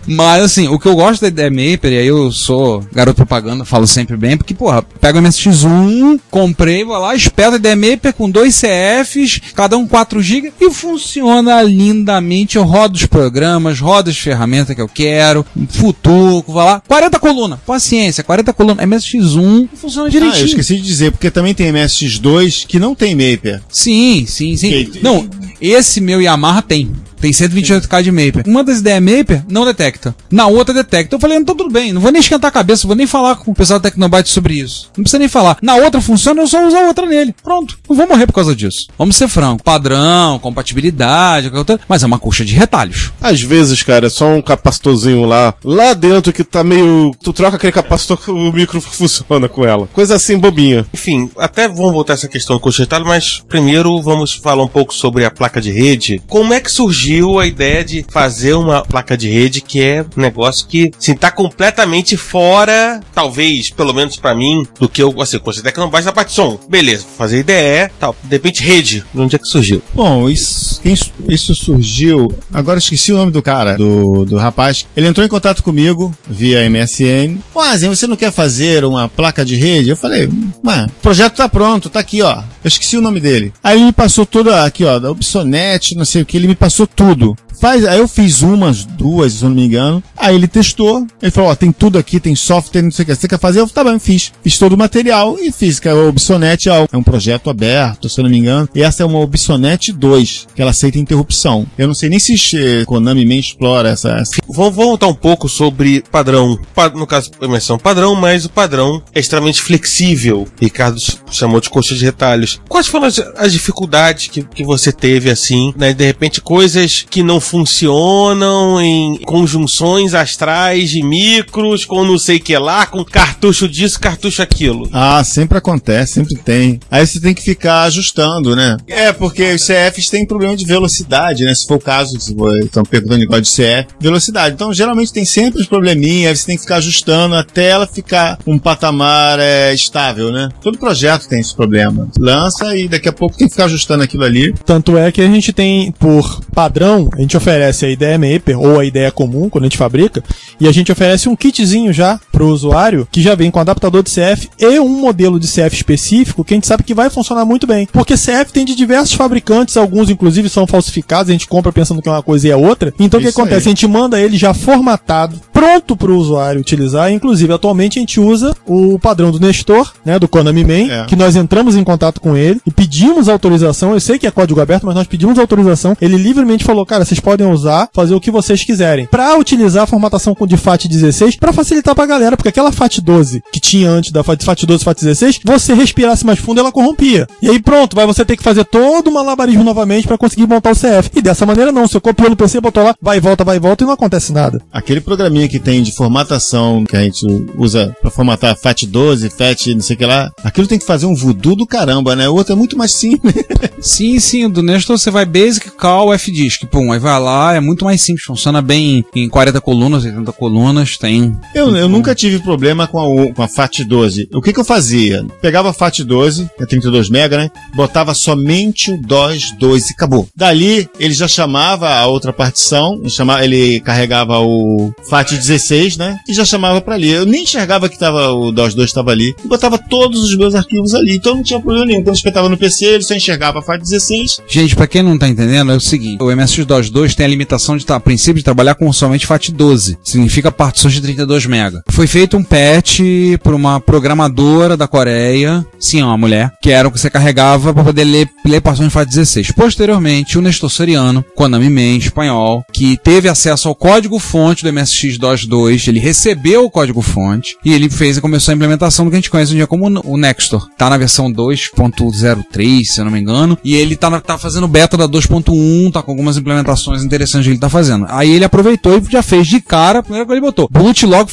Mas 0.07 0.43
assim, 0.43 0.69
o 0.69 0.79
que 0.79 0.87
eu 0.87 0.95
gosto 0.95 1.21
da 1.23 1.29
ideia 1.29 1.51
Maper, 1.51 1.93
e 1.93 1.99
aí 1.99 2.07
eu 2.07 2.31
sou 2.33 2.85
garoto 2.93 3.17
propaganda, 3.17 3.65
falo 3.65 3.87
sempre 3.87 4.17
bem, 4.17 4.37
porque, 4.37 4.55
porra, 4.55 4.83
pego 4.83 5.19
o 5.19 5.23
MSX1, 5.23 6.21
comprei, 6.31 6.85
vou 6.85 6.99
lá, 6.99 7.15
espeto 7.15 7.53
a 7.55 7.57
ideia 7.57 7.77
Maper 7.77 8.13
com 8.15 8.29
dois 8.31 8.61
CFs, 8.61 9.41
cada 9.55 9.77
um 9.77 9.87
4 9.87 10.21
GB, 10.23 10.53
e 10.61 10.71
funciona 10.71 11.63
lindamente. 11.63 12.57
Eu 12.57 12.65
rodo 12.65 12.97
os 12.97 13.07
programas, 13.07 13.79
rodo 13.81 14.11
as 14.11 14.19
ferramentas 14.19 14.75
que 14.75 14.83
eu 14.83 14.89
quero, 14.89 15.45
futuco, 15.69 16.53
vai 16.53 16.65
lá. 16.67 16.83
40 16.87 17.19
colunas, 17.19 17.59
paciência, 17.67 18.23
40 18.25 18.53
colunas, 18.53 18.85
MSX1 18.87 19.69
funciona 19.75 20.09
Ah, 20.09 20.11
direitinho. 20.11 20.43
eu 20.43 20.47
esqueci 20.47 20.77
de 20.77 20.83
dizer, 20.83 21.11
porque 21.13 21.31
também 21.31 21.55
tem 21.55 21.73
MSX2 21.73 22.67
que 22.67 22.79
não 22.79 22.95
tem 22.95 23.15
Maper. 23.15 23.61
Sim, 23.69 24.25
sim, 24.27 24.57
sim. 24.57 24.71
Que- 24.87 25.01
Não, 25.03 25.29
esse 25.61 26.01
meu 26.01 26.21
Yamaha 26.21 26.63
tem. 26.63 26.91
Tem 27.23 27.31
128K 27.31 28.03
de 28.03 28.11
Maper. 28.11 28.43
Uma 28.49 28.65
das 28.65 28.81
ideias 28.81 29.01
Maper 29.01 29.45
não 29.49 29.65
detecta. 29.65 30.13
Na 30.29 30.49
outra 30.49 30.75
detecta. 30.75 31.15
Eu 31.15 31.21
falei, 31.21 31.39
então 31.39 31.55
tudo 31.55 31.71
bem, 31.73 31.93
não 31.93 32.01
vou 32.01 32.11
nem 32.11 32.19
esquentar 32.19 32.49
a 32.49 32.53
cabeça, 32.53 32.85
vou 32.85 32.97
nem 32.97 33.07
falar 33.07 33.37
com 33.37 33.53
o 33.53 33.55
pessoal 33.55 33.79
da 33.79 33.89
Tecnobyte 33.89 34.29
sobre 34.29 34.55
isso. 34.55 34.91
Não 34.97 35.05
precisa 35.05 35.21
nem 35.21 35.29
falar. 35.29 35.57
Na 35.63 35.77
outra 35.77 36.01
funciona, 36.01 36.43
eu 36.43 36.49
só 36.49 36.67
uso 36.67 36.77
a 36.77 36.81
outra 36.81 37.07
nele. 37.07 37.33
Pronto. 37.41 37.79
Não 37.89 37.95
vou 37.95 38.09
morrer 38.09 38.27
por 38.27 38.33
causa 38.33 38.57
disso. 38.57 38.89
Vamos 38.99 39.15
ser 39.15 39.29
franco. 39.29 39.63
Padrão, 39.63 40.37
compatibilidade, 40.41 41.49
mas 41.89 42.03
é 42.03 42.07
uma 42.07 42.19
coxa 42.19 42.45
de 42.45 42.55
retalhos. 42.55 43.13
Às 43.21 43.41
vezes, 43.41 43.85
cara, 43.85 44.09
é 44.09 44.11
só 44.11 44.27
um 44.27 44.43
capacitorzinho 44.43 45.25
lá, 45.25 45.55
lá 45.63 45.95
dentro 45.95 46.33
que 46.33 46.43
tá 46.43 46.65
meio. 46.65 47.13
Tu 47.23 47.33
troca 47.33 47.55
aquele 47.55 47.71
capacitor 47.71 48.17
que 48.17 48.33
o 48.33 48.53
micro 48.53 48.81
funciona 48.81 49.49
com 49.49 49.65
ela. 49.65 49.89
Coisa 49.93 50.17
assim 50.17 50.37
bobinha. 50.37 50.85
Enfim, 50.93 51.31
até 51.39 51.69
vamos 51.69 51.93
voltar 51.93 52.15
a 52.15 52.17
essa 52.17 52.27
questão 52.27 52.57
do 52.57 52.61
consertado, 52.61 53.05
mas 53.05 53.45
primeiro 53.49 54.03
vamos 54.03 54.33
falar 54.33 54.65
um 54.65 54.69
pouco 54.69 54.93
sobre 54.93 55.25
a 55.25 55.31
placa 55.31 55.61
de 55.61 55.71
rede. 55.71 56.21
Como 56.27 56.53
é 56.53 56.59
que 56.59 56.71
surgiu 56.71 57.12
a 57.21 57.47
ideia 57.47 57.85
de 57.85 58.05
fazer 58.11 58.55
uma 58.55 58.83
placa 58.83 59.17
de 59.17 59.29
rede 59.29 59.61
que 59.61 59.83
é 59.83 60.05
um 60.17 60.21
negócio 60.21 60.67
que, 60.67 60.91
assim, 60.99 61.15
tá 61.15 61.31
completamente 61.31 62.17
fora, 62.17 63.01
talvez, 63.15 63.71
pelo 63.71 63.93
menos 63.93 64.17
pra 64.17 64.35
mim, 64.35 64.67
do 64.79 64.89
que 64.89 65.03
eu, 65.03 65.15
assim, 65.21 65.39
considero 65.39 65.75
que 65.75 65.81
não 65.81 65.91
basta 65.91 66.11
a 66.11 66.13
parte 66.13 66.29
de 66.29 66.35
som. 66.35 66.59
Beleza, 66.69 67.05
fazer 67.17 67.41
IDE, 67.41 67.93
tal. 67.99 68.17
De 68.23 68.37
repente, 68.37 68.63
rede. 68.63 69.05
De 69.13 69.21
onde 69.21 69.37
é 69.37 69.39
que 69.39 69.47
surgiu? 69.47 69.83
Bom, 69.95 70.29
isso, 70.29 70.81
isso, 71.29 71.55
surgiu. 71.55 72.33
Agora 72.53 72.79
esqueci 72.79 73.13
o 73.13 73.17
nome 73.17 73.33
do 73.33 73.43
cara, 73.43 73.77
do, 73.77 74.25
do 74.25 74.37
rapaz. 74.37 74.87
Ele 74.97 75.07
entrou 75.07 75.25
em 75.25 75.29
contato 75.29 75.63
comigo 75.63 76.15
via 76.29 76.69
MSN. 76.69 77.39
Azen, 77.73 77.89
você 77.89 78.07
não 78.07 78.17
quer 78.17 78.33
fazer 78.33 78.85
uma 78.85 79.09
placa 79.09 79.45
de 79.45 79.57
rede? 79.57 79.91
Eu 79.91 79.97
falei, 79.97 80.29
mano, 80.63 80.89
o 80.89 81.03
projeto 81.03 81.37
tá 81.37 81.49
pronto, 81.49 81.89
tá 81.89 82.01
aqui, 82.01 82.23
ó. 82.23 82.43
Eu 82.65 82.69
esqueci 82.69 82.97
o 82.97 83.01
nome 83.01 83.21
dele. 83.21 83.53
Aí 83.63 83.77
ele 83.77 83.87
me 83.87 83.93
passou 83.93 84.27
toda 84.27 84.65
aqui, 84.65 84.85
ó, 84.85 84.99
da 84.99 85.11
Ubsonet, 85.11 85.95
não 85.95 86.05
sei 86.05 86.23
o 86.23 86.27
que, 86.27 86.37
ele 86.37 86.49
me 86.49 86.55
passou 86.55 86.87
tudo 86.87 87.02
tudo. 87.03 87.37
Faz, 87.61 87.85
aí 87.85 87.99
eu 87.99 88.09
fiz 88.09 88.43
umas, 88.43 88.85
duas, 88.85 89.35
se 89.35 89.43
eu 89.45 89.49
não 89.49 89.57
me 89.57 89.65
engano. 89.67 90.03
Aí 90.17 90.35
ele 90.35 90.47
testou. 90.49 91.07
Ele 91.21 91.31
falou, 91.31 91.51
ó, 91.51 91.55
tem 91.55 91.73
tudo 91.73 91.99
aqui, 91.99 92.19
tem 92.21 92.35
software, 92.35 92.83
não 92.83 92.91
sei 92.91 93.05
o 93.05 93.07
que. 93.07 93.15
Você 93.15 93.29
quer 93.29 93.39
fazer? 93.39 93.61
Eu 93.61 93.69
tá 93.69 93.85
bem, 93.85 93.99
fiz. 93.99 94.33
Fiz 94.43 94.59
todo 94.59 94.73
o 94.75 94.79
material 94.79 95.37
e 95.41 95.51
fiz, 95.53 95.79
que 95.79 95.89
é 95.89 95.95
o 95.95 96.09
Ubsonet 96.09 96.69
é 96.69 96.97
um 96.97 97.03
projeto 97.03 97.49
aberto, 97.51 98.09
se 98.09 98.21
eu 98.21 98.25
não 98.25 98.31
me 98.31 98.39
engano. 98.39 98.69
E 98.75 98.83
essa 98.83 99.03
é 99.03 99.07
uma 99.07 99.21
Ubsonet 99.21 99.93
2, 99.93 100.49
que 100.55 100.63
ela 100.63 100.71
aceita 100.71 100.99
interrupção. 100.99 101.67
Eu 101.79 101.87
não 101.87 101.95
sei 101.95 102.09
nem 102.09 102.19
se 102.19 102.33
eh, 102.57 102.85
Konami 102.85 103.25
Man 103.25 103.35
explora 103.37 103.91
essa, 103.91 104.11
essa 104.17 104.33
voltar 104.49 105.07
um 105.07 105.15
pouco 105.15 105.49
sobre 105.49 106.03
padrão. 106.11 106.59
Pa- 106.75 106.89
no 106.91 107.07
caso, 107.07 107.31
imersão 107.41 107.79
padrão, 107.79 108.15
mas 108.15 108.45
o 108.45 108.51
padrão 108.51 109.03
é 109.15 109.21
extremamente 109.21 109.61
flexível. 109.63 110.47
Ricardo 110.61 111.01
chamou 111.31 111.61
de 111.61 111.71
coxa 111.71 111.95
de 111.95 112.05
retalhos. 112.05 112.61
Quais 112.69 112.87
foram 112.87 113.07
as, 113.07 113.19
as 113.37 113.53
dificuldades 113.53 114.29
que, 114.29 114.43
que 114.43 114.65
você 114.65 114.93
teve, 114.93 115.31
assim, 115.31 115.73
né? 115.77 115.93
De 115.93 116.05
repente, 116.05 116.41
coisas 116.41 117.05
que 117.09 117.23
não 117.23 117.41
funcionam 117.43 118.81
em 118.81 119.19
conjunções 119.19 120.15
astrais 120.15 120.91
de 120.91 121.03
micros, 121.03 121.85
com 121.85 122.05
não 122.05 122.19
sei 122.19 122.37
o 122.37 122.41
que 122.41 122.57
lá, 122.57 122.87
com 122.87 123.05
cartucho 123.05 123.69
disso, 123.69 124.01
cartucho 124.01 124.43
aquilo. 124.43 124.89
Ah, 124.93 125.23
sempre 125.25 125.59
acontece, 125.59 126.15
sempre 126.15 126.37
tem. 126.37 126.81
Aí 126.91 127.07
você 127.07 127.21
tem 127.21 127.35
que 127.35 127.43
ficar 127.43 127.83
ajustando, 127.83 128.57
né? 128.57 128.77
É, 128.87 129.13
porque 129.13 129.53
os 129.53 129.67
CFs 129.67 130.09
têm 130.09 130.27
problema 130.27 130.57
de 130.57 130.65
velocidade, 130.65 131.45
né? 131.45 131.55
Se 131.55 131.67
for 131.67 131.77
o 131.77 131.81
caso, 131.81 132.17
estão 132.17 132.83
perguntando 132.85 133.21
de 133.21 133.27
negócio 133.27 133.43
de 133.43 133.51
CF, 133.51 133.95
velocidade. 134.01 134.55
Então, 134.55 134.73
geralmente 134.73 135.13
tem 135.13 135.25
sempre 135.25 135.61
os 135.61 135.67
probleminhas, 135.67 136.31
aí 136.31 136.37
você 136.37 136.47
tem 136.47 136.57
que 136.57 136.63
ficar 136.63 136.77
ajustando 136.77 137.35
até 137.35 137.69
ela 137.69 137.87
ficar 137.87 138.39
um 138.47 138.59
patamar 138.59 139.39
é, 139.39 139.75
estável, 139.75 140.31
né? 140.31 140.49
Todo 140.63 140.79
projeto 140.79 141.29
tem 141.29 141.41
esse 141.41 141.55
problema. 141.55 142.09
Lança 142.19 142.77
e 142.77 142.89
daqui 142.89 143.09
a 143.09 143.13
pouco 143.13 143.37
tem 143.37 143.47
que 143.47 143.53
ficar 143.53 143.65
ajustando 143.65 144.03
aquilo 144.03 144.25
ali. 144.25 144.55
Tanto 144.65 144.97
é 144.97 145.11
que 145.11 145.21
a 145.21 145.27
gente 145.27 145.53
tem, 145.53 145.93
por 145.93 146.41
padrão, 146.55 147.09
a 147.13 147.21
gente 147.21 147.32
oferece 147.37 147.87
a 147.87 147.91
ideia 147.91 148.19
Maper 148.19 148.59
ou 148.59 148.79
a 148.79 148.85
ideia 148.85 149.11
comum 149.11 149.49
quando 149.49 149.65
a 149.65 149.67
gente 149.67 149.79
fabrica, 149.79 150.23
e 150.61 150.69
a 150.69 150.73
gente 150.73 150.93
oferece 150.93 151.29
um 151.29 151.37
kitzinho 151.37 151.93
já 151.93 152.21
pro 152.43 152.49
usuário 152.49 153.07
que 153.11 153.23
já 153.23 153.37
vem 153.37 153.53
com 153.53 153.61
adaptador 153.61 154.03
de 154.03 154.11
CF 154.11 154.49
e 154.59 154.81
um 154.81 154.89
modelo 154.89 155.39
de 155.39 155.47
CF 155.47 155.73
específico 155.77 156.43
que 156.43 156.53
a 156.55 156.57
gente 156.57 156.67
sabe 156.67 156.83
que 156.83 156.93
vai 156.93 157.09
funcionar 157.09 157.45
muito 157.45 157.69
bem. 157.69 157.87
Porque 157.93 158.15
CF 158.15 158.53
tem 158.53 158.65
de 158.65 158.75
diversos 158.75 159.13
fabricantes, 159.15 159.77
alguns 159.77 160.11
inclusive 160.11 160.49
são 160.49 160.67
falsificados, 160.67 161.31
a 161.31 161.33
gente 161.33 161.47
compra 161.47 161.71
pensando 161.71 162.03
que 162.03 162.09
é 162.09 162.13
uma 162.13 162.23
coisa 162.23 162.49
e 162.49 162.51
é 162.51 162.57
outra. 162.57 162.93
Então 162.99 163.21
o 163.21 163.23
que 163.23 163.29
acontece? 163.29 163.55
aí. 163.55 163.67
A 163.67 163.69
gente 163.69 163.87
manda 163.87 164.21
ele 164.21 164.37
já 164.37 164.53
formatado, 164.53 165.41
pronto 165.53 165.97
pro 165.97 166.17
usuário 166.19 166.61
utilizar. 166.61 167.13
Inclusive, 167.13 167.53
atualmente 167.53 167.99
a 167.99 168.01
gente 168.01 168.19
usa 168.19 168.57
o 168.67 168.99
padrão 168.99 169.31
do 169.31 169.39
Nestor, 169.39 169.93
né, 170.05 170.19
do 170.19 170.27
Konami 170.27 170.65
Man, 170.65 170.93
É. 170.93 171.05
que 171.07 171.15
nós 171.15 171.37
entramos 171.37 171.77
em 171.77 171.85
contato 171.85 172.21
com 172.21 172.37
ele 172.37 172.61
e 172.67 172.73
pedimos 172.73 173.29
autorização. 173.29 173.93
Eu 173.93 174.01
sei 174.01 174.19
que 174.19 174.27
é 174.27 174.31
código 174.33 174.61
aberto, 174.61 174.85
mas 174.85 174.97
nós 174.97 175.07
pedimos 175.07 175.39
autorização. 175.39 175.97
Ele 176.01 176.17
livremente 176.17 176.65
falou, 176.65 176.85
cara, 176.85 177.05
vocês 177.05 177.21
podem 177.21 177.47
usar, 177.47 177.89
fazer 177.93 178.15
o 178.17 178.21
que 178.21 178.33
vocês 178.33 178.65
quiserem. 178.65 179.07
Pra 179.07 179.37
utilizar 179.39 179.85
a 179.85 179.87
formatação 179.87 180.35
com 180.35 180.45
de 180.45 180.57
FAT16 180.57 181.39
pra 181.39 181.53
facilitar 181.53 181.95
pra 181.95 182.05
galera, 182.07 182.32
porque 182.37 182.49
aquela 182.49 182.71
FAT12 182.71 183.43
que 183.53 183.61
tinha 183.61 183.91
antes 183.91 184.11
da 184.11 184.23
FAT 184.23 184.43
FAT12 184.45 184.83
e 184.83 184.85
FAT16, 184.85 185.41
você 185.45 185.75
respirasse 185.75 186.25
mais 186.25 186.39
fundo, 186.39 186.61
ela 186.61 186.73
corrompia. 186.73 187.27
E 187.41 187.49
aí 187.49 187.61
pronto, 187.61 187.95
vai 187.95 188.07
você 188.07 188.25
ter 188.25 188.37
que 188.37 188.43
fazer 188.43 188.65
todo 188.65 189.11
um 189.11 189.13
malabarismo 189.13 189.65
novamente 189.65 190.07
pra 190.07 190.19
conseguir 190.19 190.47
montar 190.47 190.73
o 190.73 190.75
CF. 190.75 191.11
E 191.15 191.23
dessa 191.23 191.47
maneira 191.47 191.73
não, 191.73 191.87
você 191.87 192.01
copiou 192.01 192.31
no 192.31 192.37
PC, 192.37 192.61
botou 192.61 192.85
lá, 192.85 192.95
vai 193.01 193.19
e 193.19 193.21
volta, 193.21 193.45
vai 193.45 193.57
e 193.57 193.61
volta 193.61 193.85
e 193.85 193.87
não 193.87 193.95
acontece 193.95 194.33
nada. 194.33 194.61
Aquele 194.73 195.01
programinha 195.01 195.49
que 195.49 195.59
tem 195.59 195.83
de 195.83 195.93
formatação 195.93 196.85
que 196.85 196.97
a 196.97 197.03
gente 197.03 197.25
usa 197.57 197.95
pra 198.01 198.11
formatar 198.11 198.57
FAT12, 198.57 199.31
FAT, 199.31 199.75
não 199.75 199.81
sei 199.81 199.97
o 199.97 199.99
que 199.99 200.07
lá, 200.07 200.31
aquilo 200.45 200.67
tem 200.67 200.79
que 200.79 200.87
fazer 200.87 201.07
um 201.07 201.15
voodoo 201.15 201.57
do 201.57 201.67
caramba, 201.67 202.17
né? 202.17 202.29
O 202.29 202.35
outro 202.35 202.53
é 202.53 202.57
muito 202.57 202.77
mais 202.77 202.93
simples. 202.93 203.35
Sim, 203.81 204.21
sim, 204.21 204.49
do 204.49 204.63
Nestor 204.63 204.97
você 204.97 205.11
vai 205.11 205.25
Basic, 205.25 205.71
Call, 205.73 206.15
F-Disk. 206.15 206.67
Pum, 206.67 206.93
aí 206.93 207.01
vai 207.01 207.19
lá, 207.21 207.55
é 207.55 207.61
muito 207.61 207.85
mais 207.85 208.01
simples, 208.01 208.25
funciona 208.25 208.63
bem 208.63 209.05
em 209.15 209.29
40 209.29 209.61
colunas, 209.61 210.05
80 210.05 210.33
colunas, 210.33 210.97
tem. 210.97 211.37
Eu, 211.55 211.75
eu 211.75 211.89
nunca 211.89 212.12
tive 212.15 212.39
problema 212.41 212.87
com 212.87 212.99
a, 212.99 213.33
com 213.33 213.43
a 213.43 213.49
FAT12. 213.49 214.29
O 214.33 214.41
que 214.43 214.53
que 214.53 214.61
eu 214.61 214.65
fazia? 214.65 215.25
Pegava 215.41 215.71
a 215.71 215.75
FAT12, 215.75 216.49
que 216.57 216.63
é 216.63 216.67
32 216.67 217.09
MB, 217.11 217.37
né? 217.37 217.51
Botava 217.75 218.15
somente 218.15 218.93
o 218.93 218.97
DOS 219.01 219.53
2 219.59 219.91
e 219.91 219.93
acabou. 219.93 220.29
Dali, 220.37 220.89
ele 220.99 221.15
já 221.15 221.29
chamava 221.29 221.89
a 221.91 222.07
outra 222.07 222.33
partição, 222.33 223.01
chamava- 223.09 223.45
ele 223.45 223.81
carregava 223.81 224.39
o 224.41 224.93
FAT16, 225.11 225.97
né? 225.99 226.19
E 226.29 226.35
já 226.35 226.45
chamava 226.45 226.81
pra 226.81 226.95
ali. 226.95 227.09
Eu 227.11 227.25
nem 227.27 227.43
enxergava 227.43 227.89
que 227.89 227.99
tava, 227.99 228.33
o 228.33 228.53
DOS 228.53 228.75
2 228.75 228.89
estava 228.91 229.11
ali. 229.11 229.35
E 229.45 229.49
botava 229.49 229.79
todos 229.79 230.25
os 230.25 230.37
meus 230.37 230.55
arquivos 230.55 230.95
ali. 230.95 231.17
Então 231.17 231.37
não 231.37 231.43
tinha 231.43 231.61
problema 231.61 231.87
nenhum. 231.87 232.01
Quando 232.01 232.09
eu 232.09 232.13
espetava 232.15 232.49
no 232.49 232.57
PC, 232.57 232.85
ele 232.87 233.03
só 233.05 233.15
enxergava 233.15 233.59
a 233.59 233.63
FAT16. 233.63 234.41
Gente, 234.49 234.75
pra 234.77 234.87
quem 234.87 235.03
não 235.03 235.19
tá 235.19 235.29
entendendo, 235.29 235.73
é 235.73 235.77
o 235.77 235.81
seguinte: 235.81 236.23
o 236.23 236.31
MS-DOS 236.31 236.91
2 236.91 237.15
tem 237.15 237.27
a 237.27 237.29
limitação 237.29 237.77
de, 237.77 237.85
a 237.89 238.01
princípio, 238.01 238.35
de 238.39 238.45
trabalhar 238.45 238.75
com 238.75 238.93
somente 238.93 239.27
FAT12. 239.27 239.97
Significa 240.03 240.51
partições 240.51 240.95
de 240.95 241.01
32 241.01 241.47
MB. 241.47 241.81
Foi 241.91 242.02
foi 242.03 242.07
feito 242.09 242.37
um 242.37 242.43
patch 242.43 242.99
por 243.45 243.55
uma 243.55 243.79
programadora 243.79 244.77
da 244.77 244.89
Coreia, 244.89 245.65
sim, 245.79 246.03
uma 246.03 246.19
mulher, 246.19 246.51
que 246.61 246.69
era 246.69 246.89
o 246.89 246.91
que 246.91 246.99
você 246.99 247.09
carregava 247.09 247.73
para 247.73 247.85
poder 247.85 248.03
ler, 248.03 248.29
ler 248.45 248.61
passões 248.61 248.89
de 248.89 248.93
FAT 248.93 249.09
16. 249.09 249.53
Posteriormente, 249.53 250.37
o 250.37 250.43
Nestor 250.43 250.69
Soriano, 250.69 251.25
Konami 251.37 251.71
Man, 251.71 251.99
espanhol, 251.99 252.65
que 252.73 252.97
teve 252.97 253.29
acesso 253.29 253.69
ao 253.69 253.77
código-fonte 253.77 254.65
do 254.65 254.73
MSX-DOS 254.73 255.47
2, 255.47 255.87
ele 255.87 256.01
recebeu 256.01 256.65
o 256.65 256.71
código-fonte 256.71 257.57
e 257.65 257.73
ele 257.73 257.89
fez 257.89 258.17
e 258.17 258.21
começou 258.21 258.51
a 258.51 258.57
implementação 258.57 259.05
do 259.05 259.11
que 259.13 259.17
a 259.17 259.21
gente 259.21 259.31
conhece 259.31 259.55
hoje 259.55 259.65
como 259.69 259.87
o 260.05 260.17
Nextor. 260.17 260.69
Tá 260.77 260.91
na 260.91 260.99
versão 260.99 261.33
2.03, 261.33 262.85
se 262.85 263.01
eu 263.01 263.05
não 263.05 263.13
me 263.13 263.21
engano, 263.21 263.57
e 263.63 263.77
ele 263.77 263.95
tá, 263.95 264.21
tá 264.21 264.37
fazendo 264.37 264.67
beta 264.67 264.97
da 264.97 265.07
2.1, 265.07 265.93
tá 265.93 266.03
com 266.03 266.11
algumas 266.11 266.37
implementações 266.37 267.05
interessantes 267.05 267.47
que 267.47 267.53
ele 267.53 267.61
tá 267.61 267.69
fazendo. 267.69 268.07
Aí 268.09 268.33
ele 268.33 268.45
aproveitou 268.45 268.99
e 268.99 269.05
já 269.09 269.23
fez 269.23 269.47
de 269.47 269.61
cara, 269.61 270.01
a 270.01 270.03
primeira 270.03 270.27
coisa 270.27 270.41
que 270.41 270.45
ele 270.45 270.53
botou, 270.53 270.69
boot 270.69 271.07
log 271.07 271.31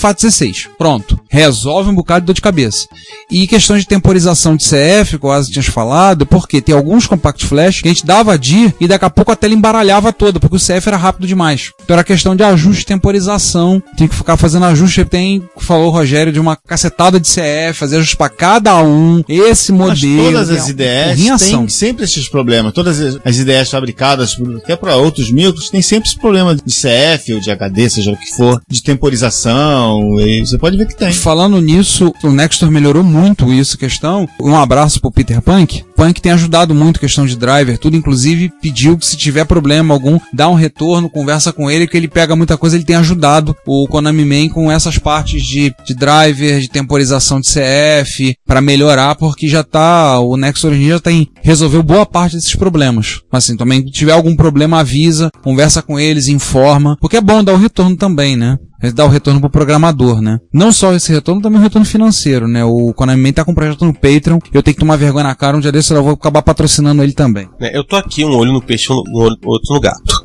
FAT16. 0.67 0.69
Pronto. 0.77 1.19
Resolve 1.29 1.89
um 1.89 1.95
bocado 1.95 2.21
de 2.21 2.25
dor 2.27 2.33
de 2.33 2.41
cabeça. 2.41 2.87
E 3.31 3.45
questão 3.47 3.77
de 3.77 3.85
temporização 3.85 4.55
de 4.55 4.63
CF, 4.65 5.17
quase 5.19 5.51
tinhas 5.51 5.67
falado, 5.67 6.25
porque 6.25 6.61
tem 6.61 6.73
alguns 6.75 7.05
compact 7.07 7.45
flash 7.45 7.81
que 7.81 7.87
a 7.87 7.91
gente 7.91 8.05
dava 8.05 8.37
DIR 8.37 8.73
e 8.79 8.87
daqui 8.87 9.05
a 9.05 9.09
pouco 9.09 9.31
a 9.31 9.35
tela 9.35 9.53
embaralhava 9.53 10.11
toda, 10.11 10.39
porque 10.39 10.55
o 10.55 10.59
CF 10.59 10.87
era 10.87 10.97
rápido 10.97 11.27
demais. 11.27 11.71
Então 11.83 11.93
era 11.93 12.03
questão 12.03 12.35
de 12.35 12.43
ajuste 12.43 12.83
e 12.83 12.85
temporização. 12.85 13.81
Tem 13.97 14.07
que 14.07 14.15
ficar 14.15 14.37
fazendo 14.37 14.65
ajuste. 14.65 15.05
Tem, 15.05 15.43
falou 15.57 15.87
o 15.87 15.91
Rogério, 15.91 16.31
de 16.33 16.39
uma 16.39 16.55
cacetada 16.55 17.19
de 17.19 17.27
CF, 17.29 17.73
fazer 17.79 17.97
ajuste 17.97 18.17
pra 18.17 18.29
cada 18.29 18.81
um. 18.83 19.21
Esse 19.27 19.71
Mas 19.71 20.01
modelo. 20.01 20.23
todas 20.23 20.49
as 20.49 20.67
é 20.67 20.71
ideias 20.71 21.07
porrinhação. 21.15 21.59
têm 21.59 21.69
sempre 21.69 22.03
esses 22.05 22.27
problemas. 22.27 22.73
Todas 22.73 22.99
as- 22.99 23.17
as 23.23 23.37
ideias 23.37 23.69
fabricadas, 23.69 24.35
até 24.57 24.75
para 24.75 24.95
outros 24.95 25.31
micros, 25.31 25.69
tem 25.69 25.81
sempre 25.81 26.09
esse 26.09 26.17
problema 26.17 26.55
de 26.55 26.61
CF 26.73 27.33
ou 27.33 27.39
de 27.39 27.51
HD, 27.51 27.89
seja 27.89 28.11
o 28.11 28.17
que 28.17 28.33
for, 28.35 28.61
de 28.67 28.81
temporização. 28.83 30.19
E 30.19 30.41
você 30.49 30.57
pode 30.57 30.77
ver 30.77 30.87
que 30.87 30.95
tem. 30.95 31.11
Falando 31.11 31.61
nisso, 31.61 32.13
o 32.23 32.31
Nextor 32.31 32.71
melhorou 32.71 33.03
muito 33.03 33.53
isso, 33.53 33.77
questão. 33.77 34.27
Um 34.41 34.55
abraço 34.55 34.99
pro 34.99 35.11
Peter 35.11 35.41
Punk. 35.41 35.83
Punk 35.95 36.21
tem 36.21 36.31
ajudado 36.31 36.73
muito 36.73 36.99
questão 36.99 37.25
de 37.25 37.35
driver, 37.35 37.77
tudo 37.77 37.97
inclusive 37.97 38.51
pediu 38.61 38.97
que 38.97 39.05
se 39.05 39.17
tiver 39.17 39.45
problema 39.45 39.93
algum, 39.93 40.17
dá 40.33 40.47
um 40.47 40.53
retorno, 40.53 41.09
conversa 41.09 41.51
com 41.51 41.69
ele, 41.69 41.87
que 41.87 41.97
ele 41.97 42.07
pega 42.07 42.35
muita 42.35 42.57
coisa, 42.57 42.77
ele 42.77 42.85
tem 42.85 42.95
ajudado 42.95 43.55
o 43.65 43.87
Konami 43.87 44.23
Man 44.23 44.49
com 44.49 44.71
essas 44.71 44.97
partes 44.97 45.43
de, 45.43 45.73
de 45.85 45.93
driver, 45.93 46.59
de 46.59 46.69
temporização 46.69 47.41
de 47.41 47.47
CF, 47.47 48.35
pra 48.45 48.61
melhorar, 48.61 49.15
porque 49.15 49.47
já 49.47 49.63
tá, 49.63 50.19
o 50.19 50.37
Nextor 50.37 50.73
dia 50.73 50.93
já 50.93 50.99
tem, 50.99 51.27
resolveu 51.41 51.83
boa 51.83 52.05
parte 52.05 52.35
desses 52.35 52.55
problemas. 52.55 53.19
Mas 53.31 53.43
assim, 53.43 53.57
também, 53.57 53.81
se 53.81 53.91
tiver 53.91 54.13
algum 54.13 54.35
problema, 54.35 54.79
avisa, 54.79 55.29
conversa 55.43 55.81
com 55.81 55.99
eles, 55.99 56.27
informa, 56.27 56.95
porque 57.01 57.17
é 57.17 57.21
bom 57.21 57.43
dar 57.43 57.53
o 57.53 57.57
retorno 57.57 57.97
também, 57.97 58.37
né? 58.37 58.57
Dá 58.93 59.05
o 59.05 59.09
retorno 59.09 59.41
pro 59.41 59.49
programador, 59.49 60.21
né? 60.21 60.39
Não 60.53 60.71
só 60.71 60.93
esse 60.93 61.11
retorno, 61.11 61.41
também 61.41 61.59
o 61.59 61.63
retorno 61.63 61.85
financeiro, 61.85 62.47
né? 62.47 62.63
O 62.63 62.93
Konami 62.93 63.33
tá 63.33 63.43
com 63.43 63.51
um 63.51 63.55
projeto 63.55 63.83
no 63.85 63.93
Patreon, 63.93 64.39
eu 64.53 64.63
tenho 64.63 64.73
que 64.75 64.79
tomar 64.79 64.95
vergonha 64.95 65.25
na 65.25 65.35
cara, 65.35 65.57
um 65.57 65.59
dia 65.59 65.71
desse 65.71 65.93
eu 65.93 66.03
vou 66.03 66.13
acabar 66.13 66.41
patrocinando 66.41 67.03
ele 67.03 67.13
também. 67.13 67.49
né? 67.59 67.71
Eu 67.73 67.83
tô 67.83 67.95
aqui, 67.97 68.23
um 68.23 68.35
olho 68.35 68.53
no 68.53 68.61
peixe, 68.61 68.91
um 68.91 68.95
olho- 69.15 69.35
outro 69.43 69.73
no 69.73 69.79
gato. 69.81 70.23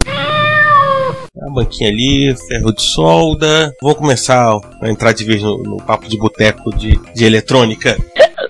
A 1.37 1.53
banquinha 1.53 1.91
ali, 1.91 2.35
ferro 2.49 2.73
de 2.73 2.81
solda. 2.83 3.73
Vamos 3.83 3.99
começar 3.99 4.57
a 4.81 4.89
entrar 4.89 5.13
de 5.13 5.25
vez 5.25 5.43
no, 5.43 5.63
no 5.63 5.77
papo 5.79 6.09
de 6.09 6.17
boteco 6.17 6.75
de, 6.77 6.99
de 7.15 7.25
eletrônica. 7.25 7.99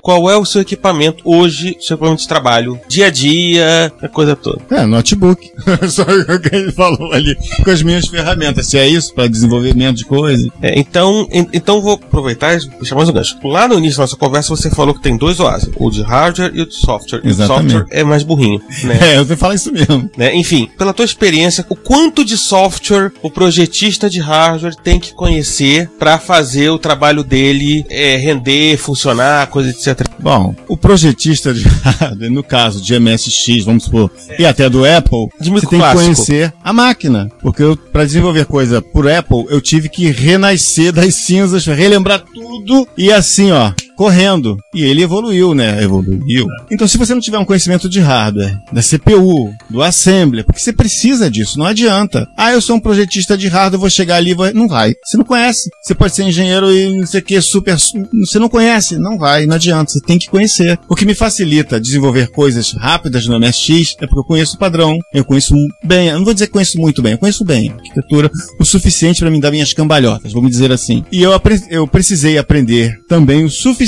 Qual 0.05 0.29
é 0.31 0.37
o 0.37 0.45
seu 0.45 0.61
equipamento 0.61 1.23
hoje, 1.25 1.79
seu 1.81 1.95
equipamento 1.95 2.21
de 2.21 2.29
trabalho, 2.29 2.79
dia 2.87 3.07
a 3.07 3.11
dia, 3.11 3.91
a 4.03 4.07
coisa 4.07 4.37
toda? 4.37 4.61
É, 4.71 4.85
notebook. 4.85 5.51
Só 5.89 6.03
o 6.03 6.41
que 6.41 6.55
ele 6.55 6.71
falou 6.73 7.11
ali. 7.11 7.35
Com 7.65 7.71
as 7.71 7.83
minhas 7.83 8.07
ferramentas. 8.07 8.67
Se 8.67 8.77
é 8.77 8.87
isso, 8.87 9.15
para 9.15 9.27
desenvolvimento 9.27 9.97
de 9.97 10.05
coisa. 10.05 10.47
É, 10.61 10.79
então, 10.79 11.27
en- 11.33 11.49
então 11.55 11.81
vou 11.81 11.95
aproveitar 11.95 12.55
e 12.55 12.69
puxar 12.73 12.97
mais 12.97 13.09
um 13.09 13.13
gancho. 13.15 13.39
Lá 13.43 13.67
no 13.67 13.79
início 13.79 13.97
da 13.97 14.03
nossa 14.03 14.17
conversa 14.17 14.51
você 14.55 14.69
falou 14.69 14.93
que 14.95 15.01
tem 15.01 15.17
dois 15.17 15.41
oásis, 15.41 15.71
o 15.77 15.91
de 15.91 16.03
hardware 16.03 16.53
e 16.55 16.61
o 16.61 16.67
de 16.67 16.75
software. 16.75 17.21
E 17.25 17.29
o 17.29 17.31
Exatamente. 17.31 17.73
software 17.73 17.87
é 17.99 18.05
mais 18.05 18.23
burrinho, 18.23 18.61
né? 18.83 18.99
É, 19.15 19.19
eu 19.19 19.25
falar 19.39 19.55
isso 19.55 19.73
mesmo. 19.73 20.11
né? 20.19 20.35
Enfim, 20.37 20.69
pela 20.77 20.93
tua 20.93 21.05
experiência, 21.07 21.65
o 21.71 21.75
quanto 21.77 22.23
de 22.25 22.37
software 22.37 23.11
o 23.23 23.31
projetista 23.31 24.11
de 24.11 24.21
hardware 24.21 24.75
tem 24.77 25.01
que 25.01 25.15
conhecer 25.15 25.89
para 25.99 26.19
fazer 26.19 26.69
o 26.69 26.79
trabalho 26.79 27.25
dele 27.25 27.87
é, 27.89 28.17
render, 28.17 28.77
funcionar, 28.77 29.47
coisa 29.49 29.71
etc. 29.71 29.94
Bom, 30.19 30.55
o 30.69 30.77
projetista 30.77 31.53
de 31.53 31.65
no 32.31 32.43
caso 32.43 32.83
de 32.83 32.99
MSX, 32.99 33.65
vamos 33.65 33.85
supor, 33.85 34.11
e 34.39 34.47
até 34.47 34.69
do 34.69 34.85
Apple, 34.85 35.29
De 35.41 35.51
você 35.51 35.67
tem 35.67 35.79
que 35.79 35.85
clássico. 35.85 36.03
conhecer 36.03 36.53
a 36.63 36.73
máquina. 36.73 37.31
Porque 37.43 37.63
para 37.93 38.05
desenvolver 38.05 38.47
coisa 38.47 38.81
por 38.81 39.09
Apple, 39.11 39.47
eu 39.49 39.61
tive 39.61 39.89
que 39.89 40.11
renascer 40.11 40.93
das 40.93 41.15
cinzas, 41.15 41.67
relembrar 41.67 42.21
tudo 42.21 42.89
e 42.97 43.13
assim, 43.13 43.51
ó, 43.51 43.73
correndo. 43.97 44.57
E 44.75 44.85
ele 44.85 45.03
evoluiu, 45.03 45.55
né? 45.55 45.83
Evoluiu. 45.83 46.47
Então, 46.71 46.87
se 46.87 46.99
você 46.99 47.15
não 47.15 47.21
tiver 47.21 47.39
um 47.39 47.45
conhecimento 47.45 47.89
de 47.89 48.01
hardware, 48.01 48.57
da 48.73 48.83
CPU, 48.83 49.53
do 49.71 49.83
assembler, 49.83 50.45
porque 50.45 50.61
você 50.61 50.73
precisa 50.73 51.31
disso, 51.31 51.59
não 51.59 51.67
adianta. 51.67 52.27
Ah, 52.37 52.53
eu 52.53 52.61
sou 52.61 52.77
um 52.77 52.81
projetista 52.81 53.37
de 53.37 53.49
hardware, 53.49 53.81
vou 53.81 53.91
chegar 53.91 54.17
ali, 54.17 54.35
vou... 54.35 54.53
não 54.53 54.69
vai. 54.69 54.95
Você 55.05 55.17
não 55.17 55.25
conhece. 55.25 55.71
Você 55.83 55.95
pode 55.95 56.15
ser 56.15 56.25
engenheiro 56.25 56.73
e 56.73 56.99
não 56.99 57.07
sei 57.07 57.21
o 57.21 57.25
que, 57.25 57.41
super. 57.41 57.77
Você 57.77 58.39
não 58.39 58.49
conhece, 58.49 58.99
não 58.99 59.19
vai, 59.19 59.47
não 59.47 59.55
adianta. 59.55 59.93
Você 59.93 60.01
tem 60.01 60.19
que 60.19 60.29
conhecer. 60.29 60.79
O 60.89 60.95
que 60.95 61.07
me 61.07 61.15
facilita 61.15 61.81
desenvolver 61.81 62.29
coisas 62.29 62.73
rápidas 62.73 63.27
no 63.27 63.39
MSX 63.39 63.97
é 64.01 64.07
porque 64.07 64.21
eu 64.21 64.25
conheço 64.25 64.57
o 64.57 64.59
padrão, 64.59 64.99
eu 65.13 65.25
conheço 65.25 65.55
bem, 65.85 66.09
eu 66.09 66.19
não 66.19 66.25
vou 66.25 66.35
dizer 66.35 66.47
que 66.47 66.53
conheço 66.53 66.79
muito 66.79 67.03
bem, 67.03 67.13
eu 67.13 67.19
conheço 67.19 67.45
bem 67.45 67.71
a 67.71 67.75
arquitetura 67.75 68.31
o 68.59 68.65
suficiente 68.65 69.21
para 69.21 69.31
me 69.31 69.41
dar 69.41 69.51
minhas 69.51 69.73
cambalhotas, 69.73 70.33
vamos 70.33 70.51
dizer 70.51 70.73
assim. 70.73 71.05
E 71.13 71.23
eu, 71.23 71.33
eu 71.71 71.87
precisei 71.87 72.39
aprender 72.39 72.99
também 73.09 73.45
o 73.45 73.51
suficiente 73.51 73.84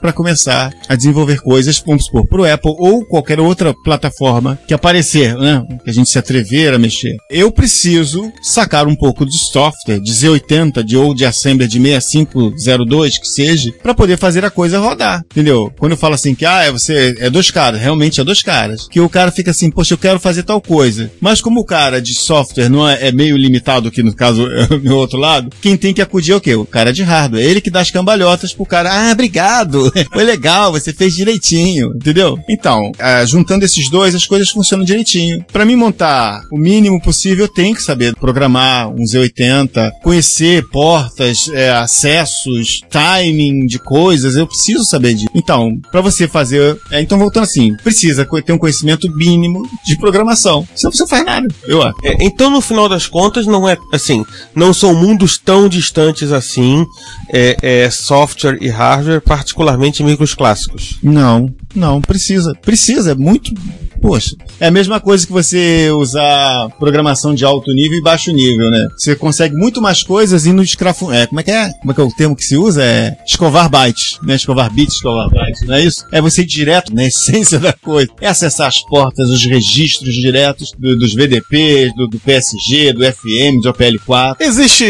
para 0.00 0.12
começar 0.12 0.72
a 0.88 0.94
desenvolver 0.94 1.40
coisas, 1.40 1.82
vamos 1.86 2.04
supor, 2.04 2.26
pro 2.26 2.50
Apple 2.50 2.74
ou 2.78 3.04
qualquer 3.04 3.40
outra 3.40 3.74
plataforma 3.84 4.58
que 4.66 4.74
aparecer, 4.74 5.36
né? 5.36 5.64
Que 5.84 5.90
a 5.90 5.92
gente 5.92 6.10
se 6.10 6.18
atrever 6.18 6.74
a 6.74 6.78
mexer. 6.78 7.16
Eu 7.30 7.50
preciso 7.50 8.32
sacar 8.42 8.86
um 8.86 8.94
pouco 8.94 9.24
de 9.24 9.38
software, 9.38 10.00
de 10.00 10.12
Z80, 10.12 10.82
de 10.82 10.96
ou 10.96 11.14
de 11.14 11.24
assembler 11.24 11.68
de 11.68 11.80
6502, 11.80 13.18
que 13.18 13.26
seja, 13.26 13.72
para 13.82 13.94
poder 13.94 14.16
fazer 14.16 14.44
a 14.44 14.50
coisa 14.50 14.78
rodar, 14.78 15.22
entendeu? 15.30 15.72
Quando 15.78 15.92
eu 15.92 15.98
falo 15.98 16.14
assim 16.14 16.34
que, 16.34 16.44
ah, 16.44 16.70
você, 16.70 17.14
é 17.18 17.30
dois 17.30 17.50
caras, 17.50 17.80
realmente 17.80 18.20
é 18.20 18.24
dois 18.24 18.42
caras, 18.42 18.86
que 18.88 19.00
o 19.00 19.08
cara 19.08 19.30
fica 19.30 19.50
assim, 19.50 19.70
poxa, 19.70 19.94
eu 19.94 19.98
quero 19.98 20.20
fazer 20.20 20.42
tal 20.42 20.60
coisa. 20.60 21.10
Mas 21.20 21.40
como 21.40 21.60
o 21.60 21.64
cara 21.64 22.00
de 22.00 22.14
software 22.14 22.68
não 22.68 22.88
é, 22.88 23.08
é 23.08 23.12
meio 23.12 23.36
limitado, 23.36 23.90
que 23.90 24.02
no 24.02 24.14
caso 24.14 24.46
é 24.50 24.74
o 24.74 24.80
meu 24.80 24.96
outro 24.96 25.18
lado, 25.18 25.50
quem 25.60 25.76
tem 25.76 25.94
que 25.94 26.02
acudir 26.02 26.32
é 26.32 26.36
o 26.36 26.40
quê? 26.40 26.54
O 26.54 26.64
cara 26.64 26.92
de 26.92 27.02
hardware. 27.02 27.44
Ele 27.44 27.60
que 27.60 27.70
dá 27.70 27.80
as 27.80 27.90
cambalhotas 27.90 28.52
pro 28.52 28.66
cara, 28.66 29.10
ah, 29.10 29.14
obrigado, 29.22 29.92
foi 30.12 30.24
legal, 30.24 30.72
você 30.72 30.92
fez 30.92 31.14
direitinho, 31.14 31.92
entendeu? 31.94 32.36
Então, 32.48 32.90
ah, 32.98 33.24
juntando 33.24 33.64
esses 33.64 33.88
dois, 33.88 34.14
as 34.14 34.26
coisas 34.26 34.50
funcionam 34.50 34.84
direitinho. 34.84 35.44
Para 35.52 35.64
mim 35.64 35.76
montar 35.76 36.42
o 36.50 36.58
mínimo 36.58 37.00
possível, 37.00 37.44
eu 37.44 37.52
tenho 37.52 37.74
que 37.74 37.82
saber 37.82 38.16
programar 38.16 38.88
um 38.88 39.04
Z80, 39.04 39.92
conhecer 40.02 40.68
portas, 40.70 41.48
é, 41.52 41.70
acessos, 41.70 42.80
timing 42.90 43.66
de 43.66 43.78
coisas, 43.78 44.34
eu 44.34 44.46
preciso 44.46 44.84
saber 44.84 45.14
disso. 45.14 45.30
Então, 45.34 45.78
para 45.90 46.00
você 46.00 46.26
fazer, 46.26 46.76
é, 46.90 47.00
então 47.00 47.18
voltando 47.18 47.44
assim, 47.44 47.76
precisa 47.76 48.26
ter 48.44 48.52
um 48.52 48.58
conhecimento 48.58 49.08
mínimo 49.14 49.68
de 49.84 49.96
programação. 49.96 50.66
Senão 50.74 50.92
você 50.92 51.06
faz 51.06 51.24
nada. 51.24 51.46
Eu 51.64 51.82
acho. 51.82 51.94
É, 52.02 52.16
então, 52.20 52.50
no 52.50 52.60
final 52.60 52.88
das 52.88 53.06
contas, 53.06 53.46
não 53.46 53.68
é 53.68 53.76
assim, 53.92 54.24
não 54.54 54.74
são 54.74 54.94
mundos 54.94 55.38
tão 55.38 55.68
distantes 55.68 56.32
assim, 56.32 56.84
é, 57.32 57.56
é, 57.62 57.90
software 57.90 58.58
e 58.60 58.68
hardware, 58.68 59.11
particularmente 59.20 60.02
micros 60.02 60.34
clássicos. 60.34 60.98
Não, 61.02 61.52
não, 61.74 62.00
precisa. 62.00 62.52
Precisa, 62.62 63.12
é 63.12 63.14
muito. 63.14 63.52
Poxa, 64.00 64.34
é 64.58 64.66
a 64.66 64.70
mesma 64.70 64.98
coisa 64.98 65.24
que 65.24 65.32
você 65.32 65.88
usar 65.92 66.68
programação 66.78 67.32
de 67.36 67.44
alto 67.44 67.72
nível 67.72 67.96
e 67.98 68.02
baixo 68.02 68.32
nível, 68.32 68.68
né? 68.68 68.88
Você 68.98 69.14
consegue 69.14 69.54
muito 69.54 69.80
mais 69.80 70.02
coisas 70.02 70.44
indo 70.44 70.60
escrafo... 70.60 71.12
É, 71.12 71.24
como 71.28 71.38
é 71.38 71.42
que 71.44 71.52
é? 71.52 71.70
Como 71.80 71.92
é 71.92 71.94
que 71.94 72.00
é 72.00 72.04
o 72.04 72.10
termo 72.10 72.34
que 72.34 72.42
se 72.44 72.56
usa? 72.56 72.82
É 72.82 73.16
escovar 73.24 73.68
bytes, 73.70 74.18
né? 74.24 74.34
Escovar 74.34 74.72
bits, 74.72 74.96
escovar 74.96 75.30
bytes, 75.30 75.62
não 75.68 75.74
é 75.76 75.84
isso? 75.84 76.04
É 76.10 76.20
você 76.20 76.42
ir 76.42 76.46
direto 76.46 76.92
na 76.92 77.04
essência 77.06 77.60
da 77.60 77.72
coisa. 77.72 78.10
É 78.20 78.26
acessar 78.26 78.66
as 78.66 78.78
portas, 78.86 79.28
os 79.30 79.44
registros 79.46 80.12
diretos 80.14 80.72
do- 80.76 80.98
dos 80.98 81.14
VDPs, 81.14 81.94
do, 81.94 82.08
do 82.08 82.18
PSG, 82.18 82.92
do 82.92 83.04
FM, 83.04 83.62
do 83.62 83.72
OPL4. 83.72 84.36
Existe 84.40 84.84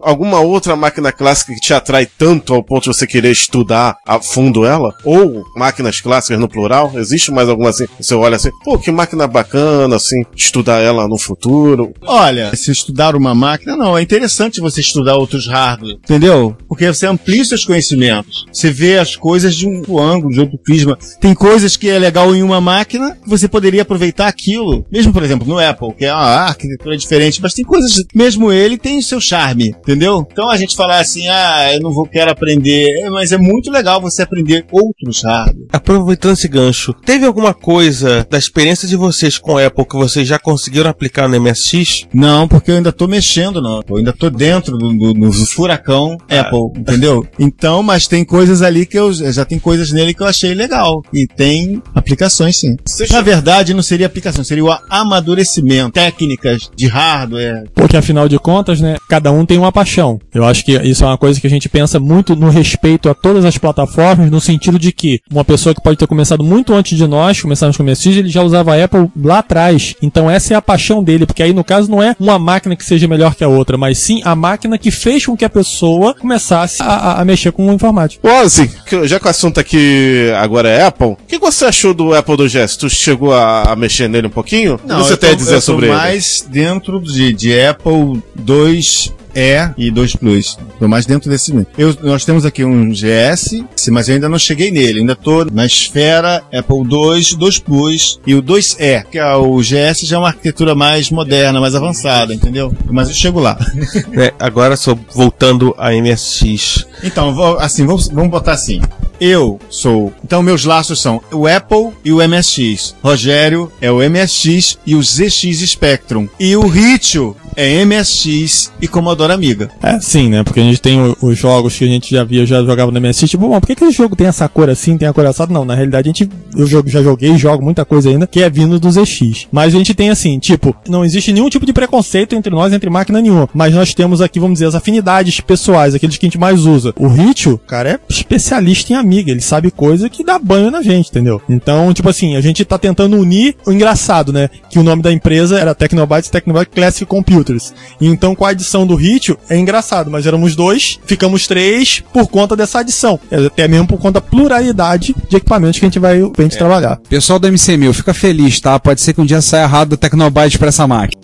alguma 0.00 0.38
outra 0.38 0.76
máquina 0.76 1.10
clássica 1.10 1.52
que 1.54 1.60
te 1.60 1.74
atrai 1.74 2.06
tanto 2.06 2.54
ao 2.54 2.62
ponto 2.62 2.82
de 2.84 2.96
você 2.96 3.04
querer 3.04 3.32
estudar 3.32 3.96
a 4.06 4.20
fundo 4.20 4.64
ela? 4.64 4.94
Ou 5.04 5.42
máquinas 5.56 6.00
clássicas 6.00 6.13
no 6.38 6.48
plural? 6.48 6.92
Existe 6.94 7.30
mais 7.30 7.48
alguma 7.48 7.70
assim? 7.70 7.86
Você 8.00 8.14
olha 8.14 8.36
assim 8.36 8.50
pô, 8.64 8.78
que 8.78 8.90
máquina 8.90 9.26
bacana, 9.26 9.96
assim, 9.96 10.22
estudar 10.34 10.80
ela 10.80 11.06
no 11.06 11.18
futuro. 11.18 11.92
Olha, 12.02 12.54
se 12.56 12.70
estudar 12.70 13.14
uma 13.14 13.34
máquina, 13.34 13.76
não. 13.76 13.96
É 13.96 14.02
interessante 14.02 14.60
você 14.60 14.80
estudar 14.80 15.16
outros 15.16 15.46
hardware, 15.46 15.96
entendeu? 15.96 16.56
Porque 16.66 16.86
você 16.86 17.06
amplia 17.06 17.44
seus 17.44 17.64
conhecimentos. 17.64 18.46
Você 18.52 18.70
vê 18.70 18.98
as 18.98 19.14
coisas 19.16 19.54
de 19.54 19.66
um 19.66 19.98
ângulo, 19.98 20.32
de 20.32 20.40
outro 20.40 20.58
prisma. 20.58 20.98
Tem 21.20 21.34
coisas 21.34 21.76
que 21.76 21.88
é 21.88 21.98
legal 21.98 22.34
em 22.34 22.42
uma 22.42 22.60
máquina, 22.60 23.16
que 23.22 23.28
você 23.28 23.46
poderia 23.46 23.82
aproveitar 23.82 24.26
aquilo. 24.26 24.84
Mesmo, 24.90 25.12
por 25.12 25.22
exemplo, 25.22 25.46
no 25.46 25.58
Apple, 25.58 25.94
que 25.94 26.06
é 26.06 26.12
uma 26.12 26.22
arquitetura 26.22 26.96
diferente, 26.96 27.42
mas 27.42 27.54
tem 27.54 27.64
coisas, 27.64 28.02
mesmo 28.14 28.50
ele 28.50 28.78
tem 28.78 28.98
o 28.98 29.02
seu 29.02 29.20
charme, 29.20 29.68
entendeu? 29.68 30.26
Então 30.30 30.48
a 30.48 30.56
gente 30.56 30.74
falar 30.74 31.00
assim, 31.00 31.28
ah, 31.28 31.72
eu 31.74 31.80
não 31.80 31.92
vou 31.92 32.06
quero 32.06 32.30
aprender, 32.30 32.86
é, 33.02 33.10
mas 33.10 33.32
é 33.32 33.38
muito 33.38 33.70
legal 33.70 34.00
você 34.00 34.22
aprender 34.22 34.64
outros 34.70 35.22
hardware. 35.22 35.66
Aproveitando 36.04 36.32
esse 36.34 36.48
gancho, 36.48 36.92
teve 36.92 37.24
alguma 37.24 37.54
coisa 37.54 38.26
da 38.30 38.36
experiência 38.36 38.86
de 38.86 38.94
vocês 38.94 39.38
com 39.38 39.56
a 39.56 39.64
Apple 39.66 39.86
que 39.86 39.96
vocês 39.96 40.28
já 40.28 40.38
conseguiram 40.38 40.90
aplicar 40.90 41.26
no 41.26 41.40
MSX? 41.40 42.06
Não, 42.12 42.46
porque 42.46 42.70
eu 42.70 42.76
ainda 42.76 42.92
tô 42.92 43.06
mexendo 43.08 43.62
no 43.62 43.78
Apple, 43.78 43.92
eu 43.94 43.96
ainda 43.98 44.12
tô 44.12 44.28
dentro 44.28 44.76
do, 44.76 44.92
do- 44.92 45.14
do 45.14 45.32
furacão 45.46 46.18
Apple, 46.28 46.78
entendeu? 46.78 47.26
Então, 47.38 47.82
mas 47.82 48.06
tem 48.06 48.22
coisas 48.22 48.60
ali 48.60 48.84
que 48.84 48.98
eu 48.98 49.14
já 49.14 49.46
tem 49.46 49.58
coisas 49.58 49.90
nele 49.92 50.12
que 50.12 50.22
eu 50.22 50.26
achei 50.26 50.52
legal. 50.52 51.02
E 51.10 51.26
tem 51.26 51.82
aplicações 51.94 52.58
sim. 52.58 52.76
Na 53.10 53.22
verdade, 53.22 53.72
não 53.72 53.82
seria 53.82 54.06
aplicação, 54.06 54.44
seria 54.44 54.64
o 54.64 54.70
amadurecimento, 54.90 55.92
técnicas 55.92 56.70
de 56.76 56.86
hardware. 56.86 57.64
Porque 57.74 57.96
afinal 57.96 58.28
de 58.28 58.38
contas, 58.38 58.78
né, 58.78 58.96
cada 59.08 59.32
um 59.32 59.46
tem 59.46 59.56
uma 59.56 59.72
paixão. 59.72 60.20
Eu 60.34 60.44
acho 60.44 60.64
que 60.66 60.72
isso 60.82 61.02
é 61.02 61.06
uma 61.06 61.16
coisa 61.18 61.40
que 61.40 61.46
a 61.46 61.50
gente 61.50 61.68
pensa 61.68 61.98
muito 61.98 62.36
no 62.36 62.50
respeito 62.50 63.08
a 63.08 63.14
todas 63.14 63.44
as 63.46 63.56
plataformas, 63.56 64.30
no 64.30 64.40
sentido 64.40 64.78
de 64.78 64.92
que 64.92 65.20
uma 65.30 65.44
pessoa 65.44 65.74
que 65.74 65.82
pode 65.82 65.93
ter 65.96 66.06
começado 66.06 66.42
muito 66.44 66.72
antes 66.74 66.96
de 66.96 67.06
nós, 67.06 67.40
começamos 67.40 67.76
com 67.76 67.82
o 67.82 67.86
MSX, 67.86 68.06
ele 68.16 68.28
já 68.28 68.42
usava 68.42 68.74
a 68.74 68.84
Apple 68.84 69.10
lá 69.22 69.38
atrás. 69.38 69.94
Então 70.02 70.30
essa 70.30 70.54
é 70.54 70.56
a 70.56 70.62
paixão 70.62 71.02
dele, 71.02 71.26
porque 71.26 71.42
aí 71.42 71.52
no 71.52 71.64
caso 71.64 71.90
não 71.90 72.02
é 72.02 72.14
uma 72.18 72.38
máquina 72.38 72.76
que 72.76 72.84
seja 72.84 73.06
melhor 73.08 73.34
que 73.34 73.44
a 73.44 73.48
outra, 73.48 73.76
mas 73.76 73.98
sim 73.98 74.20
a 74.24 74.34
máquina 74.34 74.76
que 74.78 74.90
fez 74.90 75.24
com 75.26 75.36
que 75.36 75.44
a 75.44 75.50
pessoa 75.50 76.14
começasse 76.14 76.82
a, 76.82 76.86
a- 76.86 77.20
a 77.20 77.24
mexer 77.24 77.52
com 77.52 77.72
informática. 77.72 78.26
Ô, 78.26 78.30
assim, 78.42 78.68
que- 78.86 79.06
já 79.06 79.18
que 79.20 79.26
o 79.26 79.30
assunto 79.30 79.58
aqui 79.60 80.30
agora 80.36 80.68
é 80.68 80.84
Apple, 80.84 81.08
o 81.08 81.16
que 81.26 81.38
você 81.38 81.64
achou 81.66 81.92
do 81.94 82.14
Apple 82.14 82.36
2GS? 82.36 82.76
Tu 82.78 82.90
chegou 82.90 83.32
a, 83.34 83.62
a 83.72 83.76
mexer 83.76 84.08
nele 84.08 84.26
um 84.26 84.30
pouquinho? 84.30 84.74
o 84.74 84.78
que 84.78 84.94
você 84.94 85.16
tem 85.16 85.30
a 85.30 85.34
dizer 85.34 85.52
eu 85.54 85.60
tô 85.60 85.60
sobre 85.62 85.86
ele? 85.86 85.94
mais 85.94 86.46
dentro 86.50 87.00
de, 87.00 87.32
de 87.32 87.60
Apple 87.60 88.22
2 88.34 89.12
E 89.34 89.70
e 89.76 89.90
2 89.90 90.16
Plus. 90.16 90.58
Tô 90.78 90.88
mais 90.88 91.06
dentro 91.06 91.30
desse. 91.30 91.52
Eu, 91.76 91.96
nós 92.02 92.24
temos 92.24 92.44
aqui 92.44 92.64
um 92.64 92.90
GS, 92.90 93.64
mas 93.90 94.08
eu 94.08 94.14
ainda 94.14 94.28
não 94.28 94.38
cheguei 94.38 94.70
nele. 94.70 95.00
Ainda 95.00 95.16
tô 95.16 95.44
na 95.44 95.66
esfera 95.66 96.42
Apple 96.52 96.84
2, 96.86 97.34
2 97.34 97.58
Plus 97.58 98.20
e 98.26 98.34
o 98.34 98.42
2E, 98.42 99.04
que 99.10 99.18
é 99.18 99.34
o 99.34 99.58
GS 99.58 100.02
já 100.02 100.16
é 100.16 100.18
uma 100.18 100.28
arquitetura 100.28 100.74
mais 100.74 101.10
moderna, 101.10 101.60
mais 101.60 101.74
avançada, 101.74 102.34
entendeu? 102.34 102.74
Mas 102.90 103.08
eu 103.08 103.14
chego 103.14 103.40
lá. 103.40 103.58
É, 104.16 104.32
agora 104.38 104.76
só 104.76 104.96
voltando 105.12 105.74
a 105.76 105.90
MSX. 105.90 106.86
Então, 107.02 107.58
assim, 107.58 107.84
vamos, 107.84 108.08
vamos 108.08 108.30
botar 108.30 108.52
assim. 108.52 108.80
Eu 109.20 109.58
sou. 109.68 110.12
Então, 110.22 110.42
meus 110.42 110.64
laços 110.64 111.00
são 111.00 111.20
o 111.32 111.46
Apple 111.46 111.90
e 112.04 112.12
o 112.12 112.26
MSX. 112.26 112.94
Rogério 113.02 113.70
é 113.80 113.90
o 113.90 113.98
MSX 113.98 114.78
e 114.86 114.94
o 114.94 115.02
ZX 115.02 115.60
Spectrum. 115.68 116.28
E 116.38 116.56
o 116.56 116.66
Ritio 116.66 117.36
é 117.56 117.84
MSX 117.84 118.72
e 118.80 118.88
Commodore 118.88 119.32
Amiga. 119.32 119.70
É, 119.82 120.00
sim, 120.00 120.28
né? 120.28 120.42
Porque 120.42 120.60
a 120.60 120.62
gente 120.62 120.80
tem 120.80 120.98
os 121.20 121.38
jogos 121.38 121.76
que 121.76 121.84
a 121.84 121.88
gente 121.88 122.10
já 122.10 122.24
via, 122.24 122.44
já 122.44 122.62
jogava 122.62 122.90
no 122.90 123.00
MSX. 123.00 123.30
Tipo, 123.30 123.48
bom, 123.48 123.60
por 123.60 123.66
que, 123.66 123.74
que 123.74 123.84
esse 123.84 123.96
jogo 123.96 124.16
tem 124.16 124.26
essa 124.26 124.48
cor 124.48 124.68
assim, 124.68 124.98
tem 124.98 125.08
a 125.08 125.12
cor 125.12 125.26
assada? 125.26 125.52
Não, 125.52 125.64
na 125.64 125.74
realidade 125.74 126.08
a 126.08 126.12
gente, 126.12 126.28
eu 126.56 126.66
já 126.66 127.02
joguei 127.02 127.30
e 127.30 127.38
jogo 127.38 127.62
muita 127.62 127.84
coisa 127.84 128.10
ainda 128.10 128.26
que 128.26 128.42
é 128.42 128.50
vindo 128.50 128.78
do 128.78 128.90
ZX. 128.90 129.48
Mas 129.50 129.74
a 129.74 129.78
gente 129.78 129.94
tem 129.94 130.10
assim, 130.10 130.38
tipo, 130.38 130.74
não 130.88 131.04
existe 131.04 131.32
nenhum 131.32 131.48
tipo 131.48 131.66
de 131.66 131.72
preconceito 131.72 132.34
entre 132.34 132.52
nós, 132.52 132.72
entre 132.72 132.90
máquina 132.90 133.20
nenhuma. 133.20 133.48
Mas 133.54 133.74
nós 133.74 133.94
temos 133.94 134.20
aqui, 134.20 134.40
vamos 134.40 134.54
dizer, 134.54 134.66
as 134.66 134.74
afinidades 134.74 135.40
pessoais, 135.40 135.94
aqueles 135.94 136.16
que 136.16 136.26
a 136.26 136.28
gente 136.28 136.38
mais 136.38 136.66
usa. 136.66 136.92
O 136.98 137.06
Ritio, 137.06 137.58
cara, 137.66 137.90
é 137.90 138.00
especialista 138.08 138.92
em 138.92 138.96
Amiga. 139.04 139.30
Ele 139.30 139.40
sabe 139.40 139.70
coisa 139.70 140.08
que 140.08 140.24
dá 140.24 140.38
banho 140.38 140.70
na 140.70 140.82
gente, 140.82 141.10
entendeu? 141.10 141.40
Então, 141.48 141.92
tipo 141.92 142.08
assim, 142.08 142.36
a 142.36 142.40
gente 142.40 142.64
tá 142.64 142.78
tentando 142.78 143.16
unir 143.16 143.54
o 143.66 143.72
engraçado, 143.72 144.32
né? 144.32 144.48
Que 144.70 144.78
o 144.78 144.82
nome 144.82 145.02
da 145.02 145.12
empresa 145.12 145.58
era 145.58 145.74
Tecnobytes 145.74 146.30
Tecnobyte 146.30 146.70
Classic 146.70 147.04
Computers. 147.04 147.72
E 148.00 148.06
então, 148.06 148.34
com 148.34 148.44
a 148.44 148.50
adição 148.50 148.86
do 148.86 148.94
Ritio, 148.94 149.38
é 149.48 149.56
engraçado, 149.56 150.10
mas 150.10 150.26
éramos 150.26 150.56
dois, 150.56 150.98
ficamos 151.04 151.46
três 151.46 152.02
por 152.12 152.28
conta 152.28 152.56
dessa 152.56 152.80
adição. 152.80 153.20
É, 153.30 153.46
Até 153.46 153.68
mesmo 153.68 153.86
por 153.86 153.98
conta 153.98 154.14
da 154.14 154.20
pluralidade 154.20 155.14
de 155.28 155.36
equipamentos 155.36 155.78
que 155.78 155.84
a 155.84 155.88
gente 155.88 155.98
vai 155.98 156.20
pra 156.30 156.42
gente 156.44 156.56
trabalhar. 156.56 156.98
Pessoal 157.08 157.38
do 157.38 157.48
MC1000, 157.48 157.92
fica 157.92 158.14
feliz, 158.14 158.60
tá? 158.60 158.78
Pode 158.78 159.00
ser 159.00 159.12
que 159.12 159.20
um 159.20 159.26
dia 159.26 159.40
saia 159.40 159.64
errado 159.64 159.90
do 159.90 159.96
Tecnobyte 159.96 160.58
pra 160.58 160.68
essa 160.68 160.86
máquina. 160.86 161.23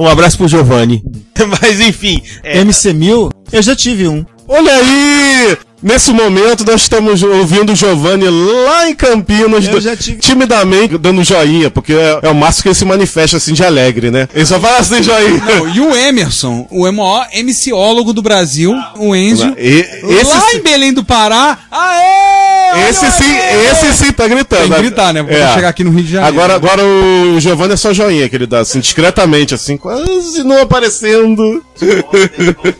Um 0.00 0.06
abraço 0.06 0.38
pro 0.38 0.48
Giovanni. 0.48 1.04
Mas 1.60 1.78
enfim, 1.78 2.22
é, 2.42 2.64
MC1000, 2.64 3.30
eu 3.52 3.62
já 3.62 3.76
tive 3.76 4.08
um. 4.08 4.24
Olha 4.48 4.72
aí! 4.72 5.58
Nesse 5.82 6.12
momento, 6.12 6.64
nós 6.64 6.82
estamos 6.82 7.22
ouvindo 7.22 7.72
o 7.72 7.76
Giovanni 7.76 8.28
lá 8.28 8.88
em 8.90 8.94
Campinas, 8.94 9.66
do- 9.66 9.80
já 9.80 9.96
tive- 9.96 10.18
timidamente 10.18 10.98
dando 10.98 11.24
joinha, 11.24 11.70
porque 11.70 11.94
é, 11.94 12.18
é 12.22 12.28
o 12.28 12.34
máximo 12.34 12.62
que 12.64 12.68
ele 12.68 12.74
se 12.74 12.84
manifesta 12.84 13.38
assim 13.38 13.54
de 13.54 13.64
alegre, 13.64 14.10
né? 14.10 14.28
Ele 14.34 14.44
só 14.44 14.60
fala 14.60 14.78
assim, 14.78 15.02
joinha. 15.02 15.42
Não, 15.42 15.68
e 15.74 15.80
o 15.80 15.96
Emerson, 15.96 16.66
o 16.70 16.82
maior 16.92 17.26
MCólogo 17.34 18.12
do 18.12 18.20
Brasil, 18.20 18.74
o 18.98 19.14
Enzo, 19.16 19.54
E- 19.56 19.86
lá 20.24 20.40
sim- 20.50 20.58
em 20.58 20.60
Belém 20.60 20.92
do 20.92 21.02
Pará, 21.02 21.58
aê! 21.70 22.88
esse 22.90 23.10
sim, 23.12 23.36
esse 23.70 23.92
sim 24.04 24.12
tá 24.12 24.28
gritando. 24.28 24.62
Tem 24.62 24.70
que 24.72 24.78
gritar, 24.82 25.12
né? 25.14 25.22
Vou 25.22 25.32
É. 25.32 25.54
chegar 25.54 25.70
aqui 25.70 25.82
no 25.82 25.90
Rio 25.90 26.04
de 26.04 26.12
Janeiro. 26.12 26.36
Agora, 26.36 26.54
agora 26.56 26.82
o 26.84 27.40
Giovanni 27.40 27.72
é 27.72 27.76
só 27.76 27.92
joinha 27.92 28.28
que 28.28 28.36
ele 28.36 28.46
dá, 28.46 28.60
assim, 28.60 28.80
discretamente, 28.80 29.54
assim, 29.54 29.76
quase 29.78 30.44
não 30.44 30.60
aparecendo. 30.60 31.62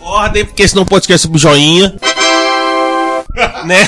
ordem, 0.02 0.44
porque 0.44 0.68
senão 0.68 0.82
o 0.82 0.86
podcast 0.86 1.14
é 1.14 1.18
sobre 1.26 1.38
joinha. 1.38 1.94
né? 3.66 3.78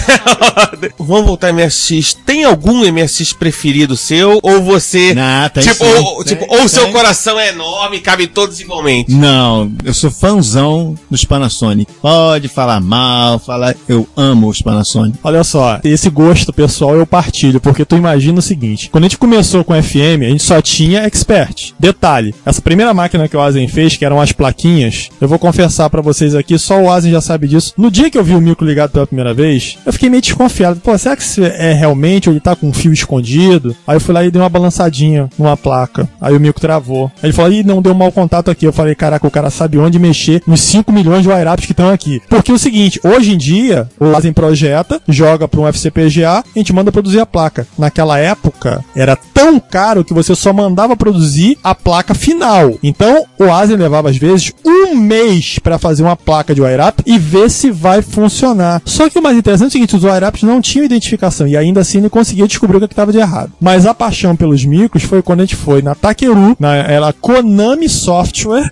Vamos 0.98 1.26
voltar 1.26 1.48
ao 1.48 1.54
MSX. 1.54 2.14
Tem 2.26 2.44
algum 2.44 2.84
MSX 2.90 3.32
preferido 3.32 3.96
seu? 3.96 4.38
Ou 4.42 4.62
você. 4.62 5.14
Ah, 5.18 5.50
tem 5.52 5.62
tipo, 5.62 5.84
sim. 5.84 5.92
ou, 5.94 6.24
Tem, 6.24 6.36
tipo, 6.36 6.54
ou 6.54 6.68
seu 6.68 6.84
tem. 6.84 6.92
coração 6.92 7.38
é 7.38 7.48
enorme 7.50 7.96
e 7.98 8.00
cabe 8.00 8.26
todos 8.26 8.60
igualmente. 8.60 9.12
Não, 9.12 9.70
eu 9.84 9.94
sou 9.94 10.10
fãzão 10.10 10.94
dos 11.10 11.24
Panasonic. 11.24 11.92
Pode 12.00 12.48
falar 12.48 12.80
mal, 12.80 13.38
falar. 13.38 13.74
Eu 13.88 14.06
amo 14.16 14.48
os 14.48 14.62
Panasonic. 14.62 15.18
Olha 15.22 15.44
só, 15.44 15.80
esse 15.84 16.08
gosto 16.10 16.52
pessoal 16.52 16.94
eu 16.96 17.06
partilho, 17.06 17.60
porque 17.60 17.84
tu 17.84 17.96
imagina 17.96 18.38
o 18.38 18.42
seguinte: 18.42 18.88
quando 18.90 19.04
a 19.04 19.08
gente 19.08 19.18
começou 19.18 19.64
com 19.64 19.80
FM, 19.80 20.22
a 20.22 20.30
gente 20.30 20.42
só 20.42 20.60
tinha 20.60 21.02
Expert. 21.04 21.72
Detalhe, 21.78 22.34
essa 22.44 22.60
primeira 22.60 22.92
máquina 22.94 23.28
que 23.28 23.36
o 23.36 23.40
Asen 23.40 23.68
fez, 23.68 23.96
que 23.96 24.04
eram 24.04 24.20
as 24.20 24.32
plaquinhas, 24.32 25.08
eu 25.20 25.28
vou 25.28 25.38
confessar 25.38 25.88
pra 25.90 26.00
vocês 26.02 26.34
aqui, 26.34 26.58
só 26.58 26.80
o 26.80 26.90
Asen 26.90 27.10
já 27.12 27.20
sabe 27.20 27.48
disso. 27.48 27.72
No 27.76 27.90
dia 27.90 28.10
que 28.10 28.18
eu 28.18 28.24
vi 28.24 28.34
o 28.34 28.40
micro 28.40 28.66
ligado 28.66 28.90
pela 28.90 29.06
primeira 29.06 29.31
vez, 29.32 29.78
eu 29.84 29.92
fiquei 29.92 30.08
meio 30.08 30.22
desconfiado. 30.22 30.80
Pô, 30.80 30.96
será 30.96 31.16
que 31.16 31.22
isso 31.22 31.42
é 31.42 31.72
realmente 31.72 32.28
ou 32.28 32.32
ele 32.32 32.40
tá 32.40 32.54
com 32.54 32.68
um 32.68 32.72
fio 32.72 32.92
escondido? 32.92 33.74
Aí 33.86 33.96
eu 33.96 34.00
fui 34.00 34.14
lá 34.14 34.24
e 34.24 34.30
dei 34.30 34.40
uma 34.40 34.48
balançadinha 34.48 35.28
numa 35.38 35.56
placa. 35.56 36.08
Aí 36.20 36.36
o 36.36 36.40
micro 36.40 36.60
travou. 36.60 37.10
Aí 37.16 37.28
ele 37.28 37.32
falou, 37.32 37.52
ih, 37.52 37.64
não 37.64 37.82
deu 37.82 37.94
mau 37.94 38.12
contato 38.12 38.50
aqui. 38.50 38.66
Eu 38.66 38.72
falei, 38.72 38.94
caraca, 38.94 39.26
o 39.26 39.30
cara 39.30 39.50
sabe 39.50 39.78
onde 39.78 39.98
mexer 39.98 40.42
nos 40.46 40.60
5 40.60 40.92
milhões 40.92 41.22
de 41.22 41.28
wire-ups 41.28 41.66
que 41.66 41.72
estão 41.72 41.90
aqui. 41.90 42.20
Porque 42.28 42.50
é 42.50 42.54
o 42.54 42.58
seguinte, 42.58 43.00
hoje 43.04 43.32
em 43.32 43.36
dia, 43.36 43.88
o 43.98 44.16
Asen 44.16 44.32
projeta, 44.32 45.00
joga 45.08 45.48
para 45.48 45.60
um 45.60 45.68
FCPGA, 45.68 46.38
a 46.38 46.44
gente 46.58 46.72
manda 46.72 46.92
produzir 46.92 47.20
a 47.20 47.26
placa. 47.26 47.66
Naquela 47.78 48.18
época, 48.18 48.84
era 48.94 49.16
tão 49.16 49.58
caro 49.58 50.04
que 50.04 50.14
você 50.14 50.34
só 50.34 50.52
mandava 50.52 50.96
produzir 50.96 51.58
a 51.62 51.74
placa 51.74 52.14
final. 52.14 52.74
Então, 52.82 53.24
o 53.38 53.44
Asen 53.44 53.76
levava 53.76 54.10
às 54.10 54.16
vezes 54.16 54.52
um 54.64 54.94
mês 54.94 55.58
para 55.58 55.78
fazer 55.78 56.02
uma 56.02 56.16
placa 56.16 56.54
de 56.54 56.60
wire-up 56.60 57.02
e 57.06 57.18
ver 57.18 57.50
se 57.50 57.70
vai 57.70 58.02
funcionar. 58.02 58.82
Só 58.84 59.08
que 59.08 59.20
mais 59.22 59.36
interessante 59.36 59.64
é 59.64 59.68
o 59.68 59.72
seguinte, 59.72 59.96
os 59.96 60.04
wire-ups 60.04 60.42
não 60.42 60.60
tinham 60.60 60.84
identificação 60.84 61.46
e 61.46 61.56
ainda 61.56 61.80
assim 61.80 61.98
ele 61.98 62.10
conseguia 62.10 62.46
descobrir 62.46 62.76
o 62.76 62.80
que 62.80 62.86
estava 62.86 63.12
de 63.12 63.18
errado. 63.18 63.52
Mas 63.60 63.86
a 63.86 63.94
paixão 63.94 64.36
pelos 64.36 64.64
micros 64.64 65.04
foi 65.04 65.22
quando 65.22 65.40
a 65.40 65.44
gente 65.44 65.56
foi 65.56 65.82
na 65.82 65.94
Takeru, 65.94 66.56
na 66.58 66.76
ela 66.76 67.12
Konami 67.12 67.88
Software, 67.88 68.70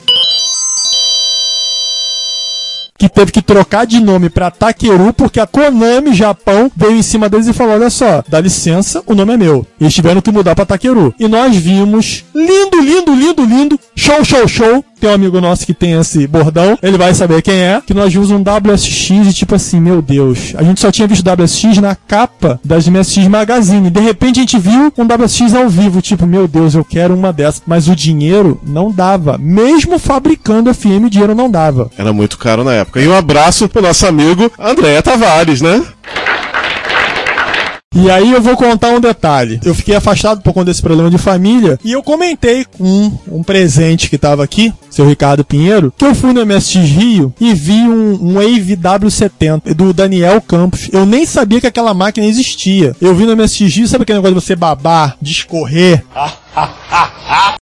que 3.01 3.09
teve 3.09 3.33
que 3.33 3.41
trocar 3.41 3.87
de 3.87 3.99
nome 3.99 4.29
pra 4.29 4.51
Takeru 4.51 5.15
porque 5.15 5.41
a 5.41 5.47
Konami 5.47 6.13
Japão 6.13 6.71
veio 6.77 6.97
em 6.97 7.03
cima 7.03 7.31
deles 7.31 7.47
e 7.47 7.53
falou: 7.55 7.73
Olha 7.73 7.89
só, 7.89 8.23
dá 8.29 8.39
licença, 8.39 9.03
o 9.07 9.15
nome 9.15 9.33
é 9.33 9.37
meu. 9.39 9.67
Eles 9.81 9.95
tiveram 9.95 10.21
que 10.21 10.31
mudar 10.31 10.55
pra 10.55 10.67
Takeru. 10.67 11.15
E 11.19 11.27
nós 11.27 11.57
vimos, 11.57 12.25
lindo, 12.35 12.79
lindo, 12.79 13.15
lindo, 13.15 13.43
lindo, 13.43 13.81
show, 13.97 14.23
show, 14.23 14.47
show. 14.47 14.85
Tem 15.01 15.11
um 15.11 15.15
amigo 15.15 15.41
nosso 15.41 15.65
que 15.65 15.73
tem 15.73 15.93
esse 15.99 16.27
bordão, 16.27 16.79
ele 16.83 16.99
vai 16.99 17.15
saber 17.15 17.41
quem 17.41 17.55
é. 17.55 17.81
Que 17.85 17.95
nós 17.95 18.13
vimos 18.13 18.31
um 18.31 18.43
WSX 18.43 19.11
e 19.29 19.33
tipo 19.33 19.55
assim, 19.55 19.81
meu 19.81 20.03
Deus, 20.03 20.55
a 20.57 20.63
gente 20.63 20.81
só 20.81 20.91
tinha 20.91 21.09
visto 21.09 21.25
WSX 21.27 21.79
na 21.79 21.95
capa 21.95 22.61
das 22.63 22.87
MSX 22.87 23.27
Magazine. 23.29 23.89
De 23.89 24.01
repente 24.01 24.41
a 24.41 24.43
gente 24.43 24.59
viu 24.59 24.93
um 24.99 25.05
WSX 25.05 25.55
ao 25.55 25.69
vivo, 25.69 26.03
tipo, 26.03 26.27
meu 26.27 26.47
Deus, 26.47 26.75
eu 26.75 26.85
quero 26.85 27.15
uma 27.15 27.33
dessas. 27.33 27.63
Mas 27.67 27.89
o 27.89 27.97
dinheiro 27.97 28.61
não 28.63 28.91
dava. 28.91 29.39
Mesmo 29.39 29.99
fabricando 29.99 30.73
FM, 30.75 31.07
o 31.07 31.11
dinheiro 31.11 31.35
não 31.35 31.51
dava. 31.51 31.91
Era 31.97 32.13
muito 32.13 32.37
caro 32.37 32.63
na 32.63 32.75
época. 32.75 33.01
E 33.01 33.09
um 33.09 33.17
abraço 33.17 33.69
pro 33.69 33.83
nosso 33.83 34.07
amigo 34.07 34.53
André 34.59 35.01
Tavares, 35.01 35.61
né? 35.63 35.83
E 37.93 38.09
aí 38.09 38.31
eu 38.31 38.41
vou 38.41 38.57
contar 38.57 38.91
um 38.91 39.01
detalhe. 39.01 39.59
Eu 39.65 39.75
fiquei 39.75 39.97
afastado 39.97 40.41
por 40.43 40.53
conta 40.53 40.67
desse 40.67 40.81
problema 40.81 41.11
de 41.11 41.19
família 41.19 41.77
e 41.85 41.91
eu 41.91 42.05
comentei 42.05 42.65
com 42.65 43.11
um, 43.27 43.43
presente 43.43 44.09
que 44.09 44.17
tava 44.17 44.45
aqui, 44.45 44.73
seu 44.89 45.05
Ricardo 45.09 45.45
Pinheiro, 45.45 45.93
que 45.99 46.05
eu 46.05 46.15
fui 46.15 46.33
no 46.33 46.47
MSX 46.47 46.77
Rio 46.77 47.35
e 47.41 47.53
vi 47.53 47.89
um, 47.89 48.13
um 48.13 48.35
Wave 48.35 48.77
W70 48.77 49.75
do 49.75 49.93
Daniel 49.93 50.41
Campos. 50.41 50.89
Eu 50.93 51.05
nem 51.05 51.27
sabia 51.27 51.61
que 51.61 51.67
aquela 51.67 51.93
máquina 51.93 52.29
existia. 52.29 52.95
Eu 53.01 53.13
vi 53.13 53.27
no 53.27 53.37
MSX 53.37 53.75
Rio, 53.75 53.89
sabe 53.89 54.03
aquele 54.03 54.19
negócio 54.19 54.37
de 54.37 54.47
você 54.47 54.55
babar, 54.55 55.17
de 55.21 55.33
escorrer? 55.33 56.05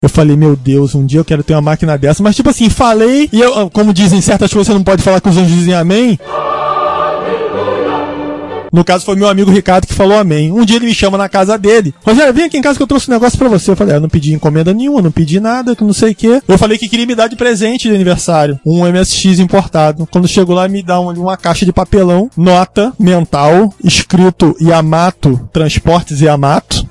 Eu 0.00 0.08
falei, 0.10 0.36
meu 0.36 0.54
Deus, 0.54 0.94
um 0.94 1.06
dia 1.06 1.18
eu 1.18 1.24
quero 1.24 1.42
ter 1.42 1.54
uma 1.54 1.62
máquina 1.62 1.96
dessa. 1.96 2.22
Mas, 2.22 2.36
tipo 2.36 2.50
assim, 2.50 2.68
falei, 2.68 3.26
e 3.32 3.40
eu, 3.40 3.70
como 3.70 3.94
dizem 3.94 4.20
certas 4.20 4.52
coisas, 4.52 4.66
você 4.66 4.74
não 4.74 4.84
pode 4.84 5.02
falar 5.02 5.18
que 5.18 5.30
os 5.30 5.36
anjos 5.38 5.56
dizem 5.56 5.72
amém. 5.72 6.18
No 8.74 8.84
caso, 8.84 9.04
foi 9.04 9.14
meu 9.14 9.28
amigo 9.28 9.52
Ricardo 9.52 9.86
que 9.86 9.94
falou 9.94 10.18
amém. 10.18 10.50
Um 10.50 10.64
dia 10.64 10.78
ele 10.78 10.86
me 10.86 10.94
chama 10.94 11.16
na 11.16 11.28
casa 11.28 11.56
dele. 11.56 11.94
Rogério, 12.04 12.34
vem 12.34 12.46
aqui 12.46 12.58
em 12.58 12.60
casa 12.60 12.76
que 12.76 12.82
eu 12.82 12.88
trouxe 12.88 13.08
um 13.08 13.14
negócio 13.14 13.38
pra 13.38 13.48
você. 13.48 13.70
Eu 13.70 13.76
falei, 13.76 13.94
ah, 13.94 13.98
eu 13.98 14.00
não 14.00 14.08
pedi 14.08 14.34
encomenda 14.34 14.74
nenhuma, 14.74 15.00
não 15.00 15.12
pedi 15.12 15.38
nada, 15.38 15.76
que 15.76 15.84
não 15.84 15.92
sei 15.92 16.10
o 16.10 16.14
quê. 16.16 16.42
Eu 16.48 16.58
falei 16.58 16.76
que 16.76 16.88
queria 16.88 17.06
me 17.06 17.14
dar 17.14 17.28
de 17.28 17.36
presente 17.36 17.88
de 17.88 17.94
aniversário. 17.94 18.58
Um 18.66 18.84
MSX 18.84 19.38
importado. 19.38 20.08
Quando 20.10 20.26
chegou 20.26 20.56
lá, 20.56 20.66
me 20.66 20.82
dá 20.82 20.98
uma, 20.98 21.12
uma 21.12 21.36
caixa 21.36 21.64
de 21.64 21.72
papelão, 21.72 22.28
nota 22.36 22.92
mental, 22.98 23.72
escrito 23.84 24.56
Yamato, 24.60 25.48
Transportes 25.52 26.20
Yamato. 26.20 26.84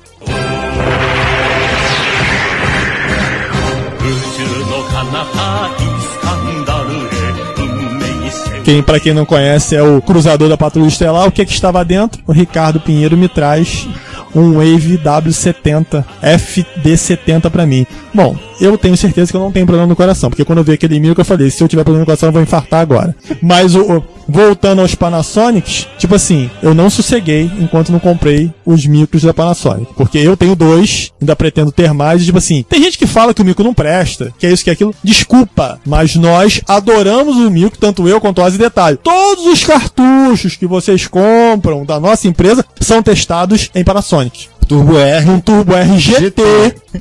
Quem, 8.64 8.82
para 8.82 8.98
quem 8.98 9.12
não 9.12 9.26
conhece, 9.26 9.76
é 9.76 9.82
o 9.82 10.00
cruzador 10.00 10.48
da 10.48 10.56
Patrulha 10.56 10.88
Estelar. 10.88 11.28
O 11.28 11.30
que 11.32 11.42
é 11.42 11.44
que 11.44 11.52
estava 11.52 11.84
dentro? 11.84 12.22
O 12.26 12.32
Ricardo 12.32 12.80
Pinheiro 12.80 13.14
me 13.16 13.28
traz 13.28 13.86
um 14.34 14.54
Wave 14.54 14.98
W70 14.98 16.02
FD70 16.22 17.50
para 17.50 17.66
mim. 17.66 17.86
Bom, 18.12 18.36
eu 18.60 18.76
tenho 18.78 18.96
certeza 18.96 19.30
que 19.30 19.36
eu 19.36 19.40
não 19.40 19.52
tenho 19.52 19.66
problema 19.66 19.86
no 19.88 19.94
coração, 19.94 20.30
porque 20.30 20.44
quando 20.44 20.58
eu 20.58 20.64
vi 20.64 20.72
aquele 20.72 20.98
micro 20.98 21.20
eu 21.20 21.24
falei, 21.24 21.50
se 21.50 21.62
eu 21.62 21.68
tiver 21.68 21.84
problema 21.84 22.00
no 22.00 22.06
coração 22.06 22.28
eu 22.28 22.32
vou 22.32 22.42
infartar 22.42 22.80
agora. 22.80 23.14
Mas 23.42 23.74
o- 23.74 24.02
voltando 24.28 24.80
aos 24.80 24.94
Panasonics, 24.94 25.86
tipo 25.98 26.14
assim, 26.14 26.50
eu 26.62 26.74
não 26.74 26.90
sosseguei 26.90 27.50
enquanto 27.58 27.92
não 27.92 27.98
comprei 27.98 28.52
os 28.64 28.86
micros 28.86 29.22
da 29.22 29.34
Panasonic, 29.34 29.92
porque 29.96 30.18
eu 30.18 30.36
tenho 30.36 30.56
dois, 30.56 31.12
ainda 31.20 31.36
pretendo 31.36 31.72
ter 31.72 31.92
mais, 31.92 32.22
e 32.22 32.26
tipo 32.26 32.38
assim, 32.38 32.64
tem 32.68 32.82
gente 32.82 32.98
que 32.98 33.06
fala 33.06 33.34
que 33.34 33.42
o 33.42 33.44
micro 33.44 33.64
não 33.64 33.74
presta, 33.74 34.32
que 34.38 34.46
é 34.46 34.52
isso 34.52 34.64
que 34.64 34.70
é 34.70 34.72
aquilo. 34.72 34.94
Desculpa, 35.02 35.80
mas 35.84 36.14
nós 36.16 36.60
adoramos 36.66 37.36
o 37.36 37.50
micro, 37.50 37.78
tanto 37.78 38.08
eu 38.08 38.20
quanto 38.20 38.40
o 38.40 38.44
Ozzy 38.44 38.58
detalhe. 38.58 38.98
Todos 39.02 39.46
os 39.46 39.64
cartuchos 39.64 40.56
que 40.56 40.66
vocês 40.66 41.06
compram 41.06 41.84
da 41.84 42.00
nossa 42.00 42.28
empresa 42.28 42.64
são 42.80 43.02
testados 43.02 43.70
em 43.74 43.84
Panasonic. 43.84 44.48
Turbo 44.64 44.96
R. 44.98 45.30
Um 45.30 45.40
Turbo 45.40 45.74
R 45.74 45.98
GT, 45.98 46.42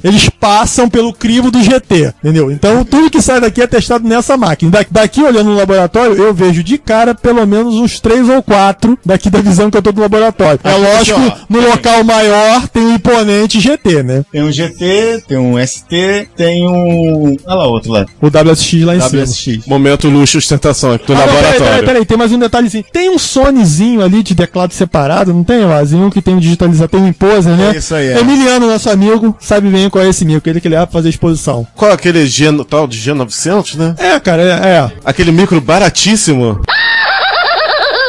eles 0.04 0.30
passam 0.30 0.90
pelo 0.90 1.14
crivo 1.14 1.50
do 1.52 1.62
GT, 1.62 2.14
entendeu? 2.24 2.52
Então 2.52 2.84
tudo 2.84 3.10
que 3.10 3.22
sai 3.22 3.40
daqui 3.42 3.62
é 3.62 3.68
testado 3.68 4.08
nessa 4.08 4.36
máquina. 4.38 4.72
Da- 4.72 4.86
Daqui 4.92 5.22
olhando 5.24 5.50
no 5.50 5.56
laboratório, 5.56 6.16
eu 6.16 6.34
vejo 6.34 6.64
de 6.64 6.78
cara 6.78 7.14
pelo 7.16 7.46
menos 7.46 7.76
uns 7.76 8.00
três 8.00 8.28
ou 8.30 8.42
quatro 8.44 8.98
daqui 9.06 9.30
da 9.30 9.40
visão 9.42 9.70
que 9.72 9.78
eu 9.78 9.82
tô 9.82 9.92
do 9.92 10.02
laboratório. 10.02 10.60
É 10.64 10.70
Aqui, 10.72 10.82
lógico, 10.82 11.20
ó. 11.20 11.38
no 11.50 11.60
local 11.68 12.04
maior 12.04 12.68
tem 12.68 12.84
um 12.84 12.96
imponente 12.96 13.60
GT, 13.60 14.04
né? 14.04 14.24
Tem 14.32 14.44
um 14.44 14.52
GT, 14.52 15.24
tem 15.28 15.38
um 15.38 15.56
ST, 15.66 16.28
tem 16.36 16.68
um. 16.68 17.36
Olha 17.46 17.56
lá 17.56 17.66
outro 17.68 17.92
lá. 17.92 18.06
O 18.22 18.28
WSX 18.28 18.84
lá 18.84 18.96
em 18.96 19.02
cima. 19.02 19.24
WSX. 19.24 19.68
Momento 19.68 20.08
luxo 20.10 20.38
e 20.38 20.40
ostentação 20.40 20.92
aqui 20.94 21.08
do 21.08 21.14
Ah, 21.14 21.18
não, 21.18 21.24
peraí, 21.26 21.36
laboratório. 21.36 21.66
peraí, 21.72 21.86
peraí, 21.86 22.06
tem 22.06 22.18
mais 22.18 22.32
um 22.32 22.40
detalhezinho. 22.40 22.84
Tem 22.92 23.10
um 23.10 23.18
Sonyzinho 23.18 24.02
ali 24.04 24.22
de 24.24 24.36
teclado 24.36 24.74
separado, 24.74 25.34
não 25.34 25.44
tem, 25.44 25.66
Lazinho? 25.66 26.10
Que 26.12 26.22
tem 26.22 26.36
um 26.36 26.40
digitalizador, 26.40 26.90
tem 26.90 27.02
um 27.02 27.08
imposer, 27.10 27.53
né? 27.56 27.72
É 27.74 27.78
isso 27.78 27.96
aí, 27.96 28.08
é. 28.08 28.20
Emiliano, 28.20 28.68
nosso 28.68 28.90
amigo, 28.90 29.36
sabe 29.40 29.70
bem 29.70 29.90
qual 29.90 30.04
é 30.04 30.10
esse 30.10 30.26
micro, 30.26 30.50
ele 30.50 30.62
que 30.62 30.68
ele 30.68 30.76
vai 30.76 30.86
fazer 30.88 31.10
exposição. 31.10 31.66
Qual 31.76 31.92
é 31.92 31.94
aquele 31.94 32.26
G, 32.26 32.46
tal 32.70 32.88
de 32.88 32.98
G900, 33.00 33.76
né? 33.76 33.96
É, 33.98 34.20
cara, 34.20 34.42
é. 34.42 34.68
é. 34.68 34.92
Aquele 35.04 35.32
micro 35.32 35.60
baratíssimo. 35.62 36.62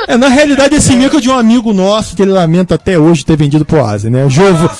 É, 0.06 0.16
na 0.16 0.28
realidade, 0.28 0.74
esse 0.74 0.94
micro 0.94 1.18
é 1.18 1.20
de 1.20 1.30
um 1.30 1.38
amigo 1.38 1.72
nosso 1.72 2.14
que 2.14 2.22
ele 2.22 2.30
lamenta 2.30 2.74
até 2.74 2.98
hoje 2.98 3.24
ter 3.24 3.36
vendido 3.36 3.64
pro 3.64 3.84
Asa, 3.84 4.10
né? 4.10 4.28
Jovo... 4.28 4.70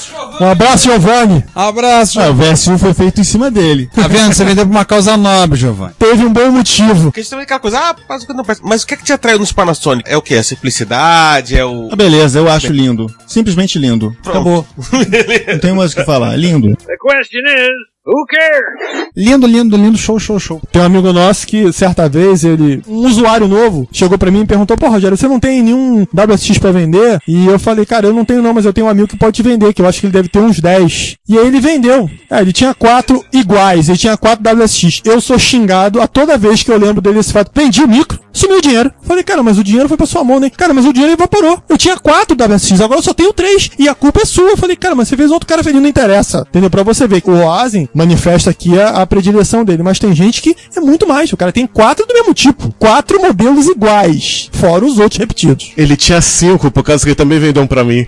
Um 0.41 0.51
abraço, 0.51 0.85
Giovanni. 0.85 1.45
Abraço, 1.55 2.21
Ah, 2.21 2.25
o 2.25 2.27
Giovanni. 2.27 2.53
VS1 2.55 2.79
foi 2.79 2.95
feito 2.95 3.21
em 3.21 3.25
cima 3.25 3.51
dele. 3.51 3.89
Tá 3.95 4.09
vendo? 4.09 4.33
Você 4.33 4.45
vendeu 4.45 4.67
pra 4.67 4.75
uma 4.77 4.85
causa 4.85 5.17
nobre, 5.17 5.59
Giovanni. 5.59 5.95
Teve 5.99 6.25
um 6.25 6.33
bom 6.33 6.51
motivo. 6.51 7.05
Porque 7.05 7.21
isso 7.21 7.31
também 7.31 7.43
é 7.43 7.45
aquela 7.45 7.61
coisa, 7.61 7.79
ah, 7.79 7.97
mas 8.09 8.23
o 8.23 8.27
que 8.27 8.33
não. 8.33 8.45
Mas 8.63 8.83
o 8.83 8.87
que 8.87 8.95
é 8.95 8.97
que 8.97 9.05
te 9.05 9.13
atraiu 9.13 9.39
nos 9.39 9.53
Panasonic? 9.53 10.09
É 10.11 10.17
o 10.17 10.23
que? 10.23 10.35
A 10.35 10.43
simplicidade? 10.43 11.57
É 11.57 11.65
o. 11.65 11.89
Ah, 11.93 11.97
beleza, 11.97 12.39
eu 12.39 12.49
acho 12.51 12.73
lindo. 12.73 13.07
Simplesmente 13.27 13.79
lindo. 13.79 14.17
Acabou. 14.27 14.67
Não 15.49 15.59
tem 15.59 15.73
mais 15.73 15.93
o 15.93 15.97
que 15.97 16.05
falar. 16.05 16.37
Lindo. 16.37 16.75
The 16.77 16.97
question 16.99 17.41
is, 17.47 17.94
cares? 18.27 19.11
Lindo, 19.17 19.47
lindo, 19.47 19.77
lindo. 19.77 19.97
Show, 19.97 20.19
show, 20.19 20.39
show. 20.39 20.61
Tem 20.71 20.83
um 20.83 20.85
amigo 20.85 21.13
nosso 21.13 21.47
que, 21.47 21.73
certa 21.73 22.09
vez, 22.09 22.45
ele. 22.45 22.83
Um 22.87 23.07
usuário 23.07 23.49
novo 23.49 23.89
chegou 23.91 24.19
pra 24.19 24.31
mim 24.31 24.43
e 24.43 24.47
perguntou: 24.47 24.77
Pô, 24.77 24.89
Rogério, 24.89 25.17
você 25.17 25.27
não 25.27 25.41
tem 25.41 25.63
nenhum 25.63 26.07
WSX 26.13 26.59
pra 26.59 26.71
vender? 26.71 27.19
E 27.27 27.47
eu 27.47 27.59
falei: 27.59 27.87
Cara, 27.87 28.07
eu 28.07 28.13
não 28.13 28.25
tenho 28.25 28.43
não, 28.43 28.53
mas 28.53 28.67
eu 28.67 28.73
tenho 28.73 28.87
um 28.87 28.91
amigo 28.91 29.09
que 29.09 29.17
pode 29.17 29.37
te 29.37 29.43
vender, 29.43 29.73
que 29.73 29.81
eu 29.81 29.87
acho 29.87 30.01
que 30.01 30.07
ele 30.07 30.13
deve 30.13 30.29
ter 30.29 30.39
uns 30.39 30.61
10. 30.61 31.17
E 31.29 31.39
aí 31.39 31.47
ele 31.47 31.61
vendeu. 31.61 32.11
É, 32.31 32.41
ele 32.41 32.53
tinha 32.53 32.75
quatro 32.75 33.25
iguais, 33.33 33.89
ele 33.89 33.99
tinha 33.99 34.17
quatro 34.17 34.45
WSX. 34.45 35.01
Eu 35.05 35.21
sou 35.21 35.39
xingado 35.39 36.01
a 36.01 36.07
toda 36.07 36.37
vez 36.37 36.63
que 36.63 36.71
eu 36.71 36.79
lembro 36.79 37.01
dele 37.01 37.21
esse 37.21 37.33
fato. 37.33 37.51
Vendi 37.55 37.83
o 37.83 37.89
micro, 37.89 38.19
sumiu 38.35 38.59
o 38.59 38.61
dinheiro. 38.61 38.93
Falei: 39.03 39.25
Cara, 39.25 39.43
mas 39.43 39.59
o 39.59 39.65
dinheiro 39.65 39.89
foi 39.89 39.97
pra 39.97 40.07
sua 40.07 40.23
mão, 40.23 40.39
né? 40.39 40.51
Cara, 40.51 40.75
mas 40.75 40.85
o 40.85 40.93
dinheiro 40.93 41.15
evaporou. 41.15 41.63
Eu 41.69 41.79
tinha 41.79 41.97
quatro 41.97 42.37
WSX, 42.37 42.81
agora 42.81 42.99
eu 42.99 43.03
só 43.03 43.15
tenho 43.15 43.33
três. 43.33 43.71
E 43.79 43.89
a 43.89 43.95
culpa 43.95 44.21
é 44.23 44.25
sua. 44.27 44.57
Falei: 44.57 44.77
Cara, 44.77 44.95
mas 44.95 45.09
você 45.09 45.17
fez 45.17 45.31
outro 45.31 45.47
cara 45.47 45.63
feliz, 45.65 45.81
não 45.81 45.89
interessa. 45.89 46.45
Entendeu? 46.51 46.69
Pra 46.69 46.83
você 46.83 47.07
ver 47.07 47.21
que 47.21 47.31
o 47.31 47.47
Oasin 47.47 47.89
manifesta 47.95 48.51
aqui 48.51 48.79
a, 48.79 49.03
a 49.03 49.07
predileção 49.07 49.65
dele, 49.65 49.83
mas 49.83 49.99
tem 49.99 50.15
gente 50.15 50.43
que 50.43 50.57
é 50.77 50.81
muito 50.81 51.07
mais. 51.07 51.33
O 51.33 51.37
cara 51.37 51.53
tem 51.53 51.67
quatro 51.67 52.07
do 52.07 52.13
mesmo 52.13 52.35
tipo, 52.35 52.75
quatro 52.79 53.21
modelos 53.21 53.69
iguais, 53.69 54.51
fora 54.53 54.85
os 54.85 54.99
outros 54.99 55.19
repetidos. 55.19 55.73
Ele 55.77 55.97
tinha 55.97 56.21
cinco, 56.21 56.71
por 56.71 56.83
causa 56.83 57.05
que 57.05 57.11
ele 57.11 57.15
também 57.15 57.39
vendeu 57.39 57.63
um 57.63 57.67
pra 57.67 57.85
mim. 57.85 58.07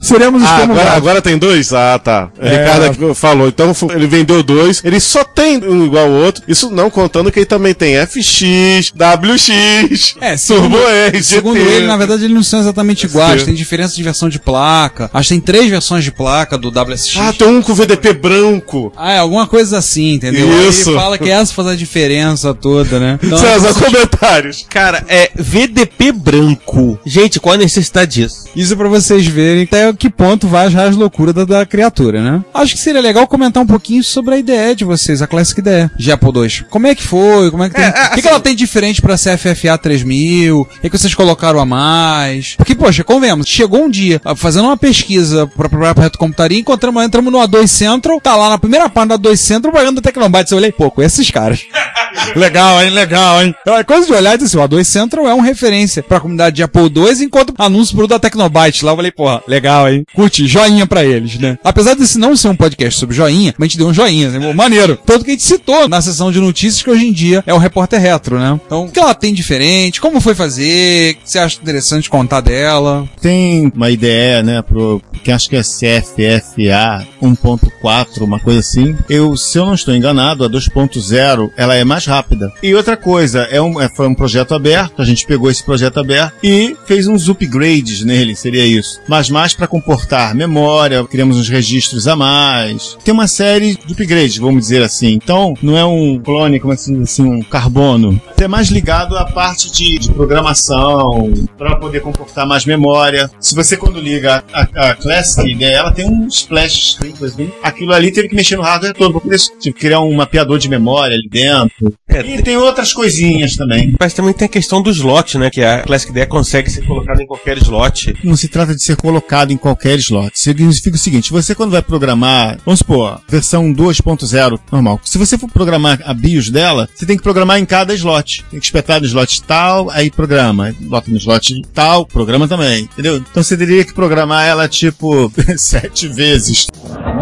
Seremos 0.00 0.42
Ah, 0.42 0.62
agora, 0.62 0.90
agora 0.92 1.22
tem 1.22 1.36
dois? 1.36 1.72
Ah, 1.72 1.98
tá. 2.02 2.30
É. 2.40 2.56
Ricardo 2.56 3.14
falou. 3.14 3.48
Então 3.48 3.74
ele 3.90 4.06
vendeu 4.06 4.42
dois. 4.42 4.80
Ele 4.82 4.98
só 4.98 5.22
tem 5.22 5.58
um 5.58 5.84
igual 5.84 6.06
ao 6.06 6.10
outro. 6.10 6.42
Isso 6.48 6.70
não 6.70 6.88
contando 6.88 7.30
que 7.30 7.40
ele 7.40 7.46
também 7.46 7.74
tem 7.74 7.94
FX, 8.06 8.92
WX, 8.94 10.16
É, 10.20 10.36
Turbo 10.36 10.78
R, 10.78 11.12
GT. 11.18 11.22
Segundo 11.22 11.58
ele, 11.58 11.86
na 11.86 11.96
verdade, 11.96 12.24
eles 12.24 12.34
não 12.34 12.42
são 12.42 12.60
exatamente 12.60 13.04
iguais. 13.04 13.40
Sim. 13.40 13.46
Tem 13.46 13.54
diferença 13.54 13.94
de 13.94 14.02
versão 14.02 14.28
de 14.28 14.38
placa. 14.38 15.10
Acho 15.12 15.28
que 15.28 15.34
tem 15.34 15.40
três 15.40 15.68
versões 15.70 16.02
de 16.02 16.10
placa 16.10 16.56
do 16.56 16.68
WSX. 16.68 17.16
Ah, 17.18 17.32
tem 17.32 17.46
um 17.48 17.60
com 17.60 17.74
VDP 17.74 18.14
branco. 18.14 18.92
Ah, 18.96 19.12
é 19.12 19.18
alguma 19.18 19.46
coisa 19.46 19.78
assim, 19.78 20.14
entendeu? 20.14 20.48
Aí 20.50 20.68
Isso. 20.68 20.90
Ele 20.90 20.98
fala 20.98 21.18
que 21.18 21.28
essa 21.30 21.52
faz 21.52 21.68
a 21.68 21.76
diferença 21.76 22.54
toda, 22.54 22.98
né? 22.98 23.18
Então, 23.30 23.38
César, 23.38 23.74
comentários. 23.74 24.66
Cara, 24.68 25.04
é 25.08 25.30
VDP 25.36 26.10
branco. 26.10 26.98
Gente, 27.06 27.38
qual 27.38 27.54
a 27.54 27.58
necessidade 27.58 28.12
disso? 28.14 28.48
isso 28.56 28.72
é 28.72 28.76
pra 28.76 28.88
vocês 28.88 29.24
verem 29.26 29.62
até 29.64 29.89
que 29.96 30.10
ponto 30.10 30.46
vai 30.48 30.66
as 30.66 30.96
loucuras 30.96 31.34
da, 31.34 31.44
da 31.44 31.66
criatura, 31.66 32.22
né? 32.22 32.44
Acho 32.54 32.74
que 32.74 32.80
seria 32.80 33.00
legal 33.00 33.26
comentar 33.26 33.62
um 33.62 33.66
pouquinho 33.66 34.02
sobre 34.04 34.34
a 34.34 34.38
ideia 34.38 34.74
de 34.74 34.84
vocês, 34.84 35.20
a 35.22 35.26
Classic 35.26 35.60
IDE 35.60 35.90
de 35.96 36.12
Apple 36.12 36.30
II. 36.34 36.64
Como 36.70 36.86
é 36.86 36.94
que 36.94 37.02
foi? 37.02 37.50
Como 37.50 37.62
é 37.64 37.68
que 37.68 37.74
tem... 37.74 37.84
É, 37.84 37.88
é, 37.88 37.90
o 37.90 37.94
que, 37.94 38.14
que 38.14 38.20
assim- 38.20 38.28
ela 38.28 38.40
tem 38.40 38.54
diferente 38.54 39.02
pra 39.02 39.16
CFFA 39.16 39.76
3000? 39.78 40.60
O 40.60 40.64
que, 40.64 40.90
que 40.90 40.98
vocês 40.98 41.14
colocaram 41.14 41.60
a 41.60 41.66
mais? 41.66 42.54
Porque, 42.56 42.74
poxa, 42.74 43.02
convenhamos, 43.04 43.46
chegou 43.48 43.84
um 43.84 43.90
dia 43.90 44.20
ah, 44.24 44.34
fazendo 44.34 44.66
uma 44.66 44.76
pesquisa 44.76 45.46
pra 45.46 45.68
pra 45.68 45.92
Reto 45.92 46.18
Computaria, 46.18 46.58
encontramos, 46.58 47.02
entramos 47.04 47.32
no 47.32 47.38
A2 47.38 47.66
Central, 47.66 48.20
tá 48.20 48.36
lá 48.36 48.50
na 48.50 48.58
primeira 48.58 48.88
página 48.88 49.16
do 49.16 49.28
A2 49.28 49.36
Central, 49.36 49.72
pagando 49.72 50.00
Tecnobytes. 50.00 50.52
Eu 50.52 50.58
olhei, 50.58 50.72
pô, 50.72 50.90
com 50.90 51.02
esses 51.02 51.30
caras. 51.30 51.60
Legal, 52.36 52.82
hein? 52.82 52.90
Legal, 52.90 53.42
hein? 53.42 53.54
Então, 53.60 53.76
é 53.76 53.84
coisa 53.84 54.06
de 54.06 54.12
olhar 54.12 54.34
e 54.34 54.38
dizer 54.38 54.58
assim, 54.58 54.58
o 54.58 54.68
A2 54.68 54.84
Central 54.84 55.28
é 55.28 55.34
uma 55.34 55.44
referência 55.44 56.02
pra 56.02 56.20
comunidade 56.20 56.56
de 56.56 56.62
Apple 56.62 56.82
II, 56.82 57.24
enquanto 57.24 57.54
anúncio 57.58 57.96
pro 57.96 58.06
da 58.06 58.18
Tecnobyte 58.18 58.84
lá, 58.84 58.92
eu 58.92 58.96
falei, 58.96 59.10
porra, 59.10 59.42
legal, 59.46 59.88
hein? 59.88 60.04
Curte, 60.14 60.46
joinha 60.46 60.86
pra 60.86 61.04
eles, 61.04 61.38
né? 61.38 61.58
Apesar 61.62 61.94
desse 61.94 62.18
não 62.18 62.36
ser 62.36 62.48
um 62.48 62.56
podcast 62.56 62.98
sobre 62.98 63.14
joinha, 63.14 63.54
mas 63.58 63.66
a 63.66 63.68
gente 63.68 63.78
deu 63.78 63.88
um 63.88 63.94
joinha, 63.94 64.30
né? 64.30 64.52
maneiro. 64.52 64.98
Tanto 65.06 65.24
que 65.24 65.30
a 65.30 65.34
gente 65.34 65.42
citou 65.42 65.88
na 65.88 66.00
sessão 66.00 66.30
de 66.30 66.40
notícias 66.40 66.82
que 66.82 66.90
hoje 66.90 67.06
em 67.06 67.12
dia 67.12 67.42
é 67.46 67.54
o 67.54 67.58
repórter 67.58 68.00
retro, 68.00 68.38
né? 68.38 68.58
Então, 68.66 68.84
o 68.84 68.90
que 68.90 68.98
ela 68.98 69.14
tem 69.14 69.32
diferente? 69.32 70.00
Como 70.00 70.20
foi 70.20 70.34
fazer? 70.34 71.12
O 71.12 71.16
que 71.16 71.30
você 71.30 71.38
acha 71.38 71.60
interessante 71.60 72.10
contar 72.10 72.40
dela? 72.40 73.08
Tem 73.20 73.70
uma 73.74 73.90
ideia, 73.90 74.42
né, 74.42 74.62
pro, 74.62 75.02
que 75.22 75.30
acho 75.30 75.48
que 75.48 75.56
é 75.56 75.62
CFFA 75.62 77.06
1.4, 77.22 78.22
uma 78.22 78.40
coisa 78.40 78.60
assim. 78.60 78.96
Eu, 79.08 79.36
se 79.36 79.58
eu 79.58 79.66
não 79.66 79.74
estou 79.74 79.94
enganado, 79.94 80.44
a 80.44 80.48
2.0, 80.48 81.50
ela 81.56 81.74
é 81.74 81.84
mais 81.84 81.99
mais 82.00 82.06
rápida. 82.06 82.52
E 82.62 82.74
outra 82.74 82.96
coisa, 82.96 83.42
é 83.50 83.60
um, 83.60 83.80
é, 83.80 83.88
foi 83.88 84.08
um 84.08 84.14
projeto 84.14 84.54
aberto, 84.54 85.02
a 85.02 85.04
gente 85.04 85.26
pegou 85.26 85.50
esse 85.50 85.62
projeto 85.62 86.00
aberto 86.00 86.34
e 86.42 86.76
fez 86.86 87.06
uns 87.06 87.28
upgrades 87.28 88.02
nele, 88.02 88.34
seria 88.34 88.64
isso. 88.64 89.00
Mas 89.06 89.28
mais 89.28 89.52
para 89.52 89.66
comportar 89.66 90.34
memória, 90.34 91.04
criamos 91.04 91.36
uns 91.36 91.48
registros 91.48 92.08
a 92.08 92.16
mais. 92.16 92.96
Tem 93.04 93.12
uma 93.12 93.26
série 93.26 93.76
de 93.76 93.92
upgrades, 93.92 94.38
vamos 94.38 94.62
dizer 94.62 94.82
assim. 94.82 95.12
Então, 95.12 95.54
não 95.62 95.76
é 95.76 95.84
um 95.84 96.18
clone, 96.18 96.58
como 96.58 96.72
assim, 96.72 97.02
assim 97.02 97.22
um 97.22 97.42
carbono. 97.42 98.20
É 98.38 98.48
mais 98.48 98.68
ligado 98.68 99.16
à 99.16 99.26
parte 99.26 99.70
de, 99.70 99.98
de 99.98 100.10
programação, 100.12 101.32
para 101.58 101.76
poder 101.76 102.00
comportar 102.00 102.46
mais 102.46 102.64
memória. 102.64 103.30
Se 103.38 103.54
você 103.54 103.76
quando 103.76 104.00
liga 104.00 104.42
a, 104.52 104.90
a, 104.90 104.94
Classic, 104.94 105.54
né, 105.54 105.72
ela 105.72 105.92
tem 105.92 106.06
um 106.06 106.26
splash 106.26 106.94
screen, 106.94 107.14
exemplo. 107.20 107.54
aquilo 107.62 107.92
ali 107.92 108.10
teve 108.10 108.28
que 108.28 108.34
mexer 108.34 108.56
no 108.56 108.62
hardware 108.62 108.94
todo, 108.94 109.20
para 109.20 109.72
criar 109.72 110.00
um 110.00 110.14
mapeador 110.14 110.58
de 110.58 110.68
memória 110.68 111.16
ali 111.16 111.28
dentro. 111.28 111.89
É, 112.08 112.20
e 112.20 112.42
tem 112.42 112.56
outras 112.56 112.92
coisinhas 112.92 113.56
também. 113.56 113.94
Mas 113.98 114.14
também 114.14 114.32
tem 114.32 114.46
a 114.46 114.48
questão 114.48 114.82
do 114.82 114.90
slot, 114.90 115.38
né? 115.38 115.50
Que 115.50 115.62
a 115.62 115.82
Classic 115.82 116.10
IDE 116.10 116.26
consegue 116.26 116.70
ser 116.70 116.86
colocada 116.86 117.22
em 117.22 117.26
qualquer 117.26 117.58
slot. 117.58 118.14
Não 118.24 118.36
se 118.36 118.48
trata 118.48 118.74
de 118.74 118.82
ser 118.82 118.96
colocado 118.96 119.52
em 119.52 119.56
qualquer 119.56 119.98
slot. 119.98 120.32
Significa 120.34 120.96
o 120.96 120.98
seguinte: 120.98 121.32
você 121.32 121.54
quando 121.54 121.70
vai 121.70 121.82
programar, 121.82 122.58
vamos 122.64 122.78
supor, 122.78 123.20
versão 123.28 123.72
2.0 123.72 124.58
normal. 124.70 125.00
Se 125.04 125.18
você 125.18 125.38
for 125.38 125.50
programar 125.50 126.00
a 126.04 126.12
BIOS 126.12 126.50
dela, 126.50 126.88
você 126.94 127.06
tem 127.06 127.16
que 127.16 127.22
programar 127.22 127.58
em 127.58 127.64
cada 127.64 127.94
slot. 127.94 128.44
Tem 128.50 128.58
que 128.58 128.66
espetar 128.66 129.00
no 129.00 129.06
slot 129.06 129.42
tal, 129.42 129.90
aí 129.90 130.10
programa. 130.10 130.74
Bota 130.80 131.10
no 131.10 131.16
slot 131.16 131.62
tal, 131.72 132.06
programa 132.06 132.48
também. 132.48 132.84
Entendeu? 132.84 133.16
Então 133.16 133.42
você 133.42 133.56
teria 133.56 133.84
que 133.84 133.94
programar 133.94 134.46
ela 134.46 134.68
tipo 134.68 135.30
sete 135.56 136.08
vezes. 136.08 136.66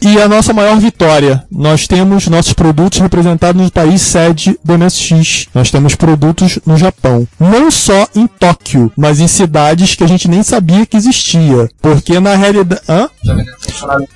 E 0.00 0.20
a 0.20 0.28
nossa 0.28 0.52
maior 0.52 0.78
vitória, 0.78 1.44
nós 1.50 1.86
temos 1.86 2.28
nossos 2.28 2.52
produtos 2.52 3.00
representados 3.00 3.60
no 3.60 3.70
país 3.70 4.00
sede 4.00 4.58
do 4.64 4.78
MSX. 4.78 5.48
Nós 5.52 5.70
temos 5.70 5.94
produtos 5.94 6.58
no 6.64 6.76
Japão. 6.76 7.26
Não 7.38 7.70
só 7.70 8.06
em 8.14 8.26
Tóquio, 8.26 8.92
mas 8.96 9.18
em 9.18 9.26
cidades 9.26 9.94
que 9.94 10.04
a 10.04 10.06
gente 10.06 10.28
nem 10.28 10.42
sabia 10.42 10.86
que 10.86 10.96
existia. 10.96 11.68
Porque 11.82 12.20
na 12.20 12.36
realidade. 12.36 12.80
Hã? 12.88 13.08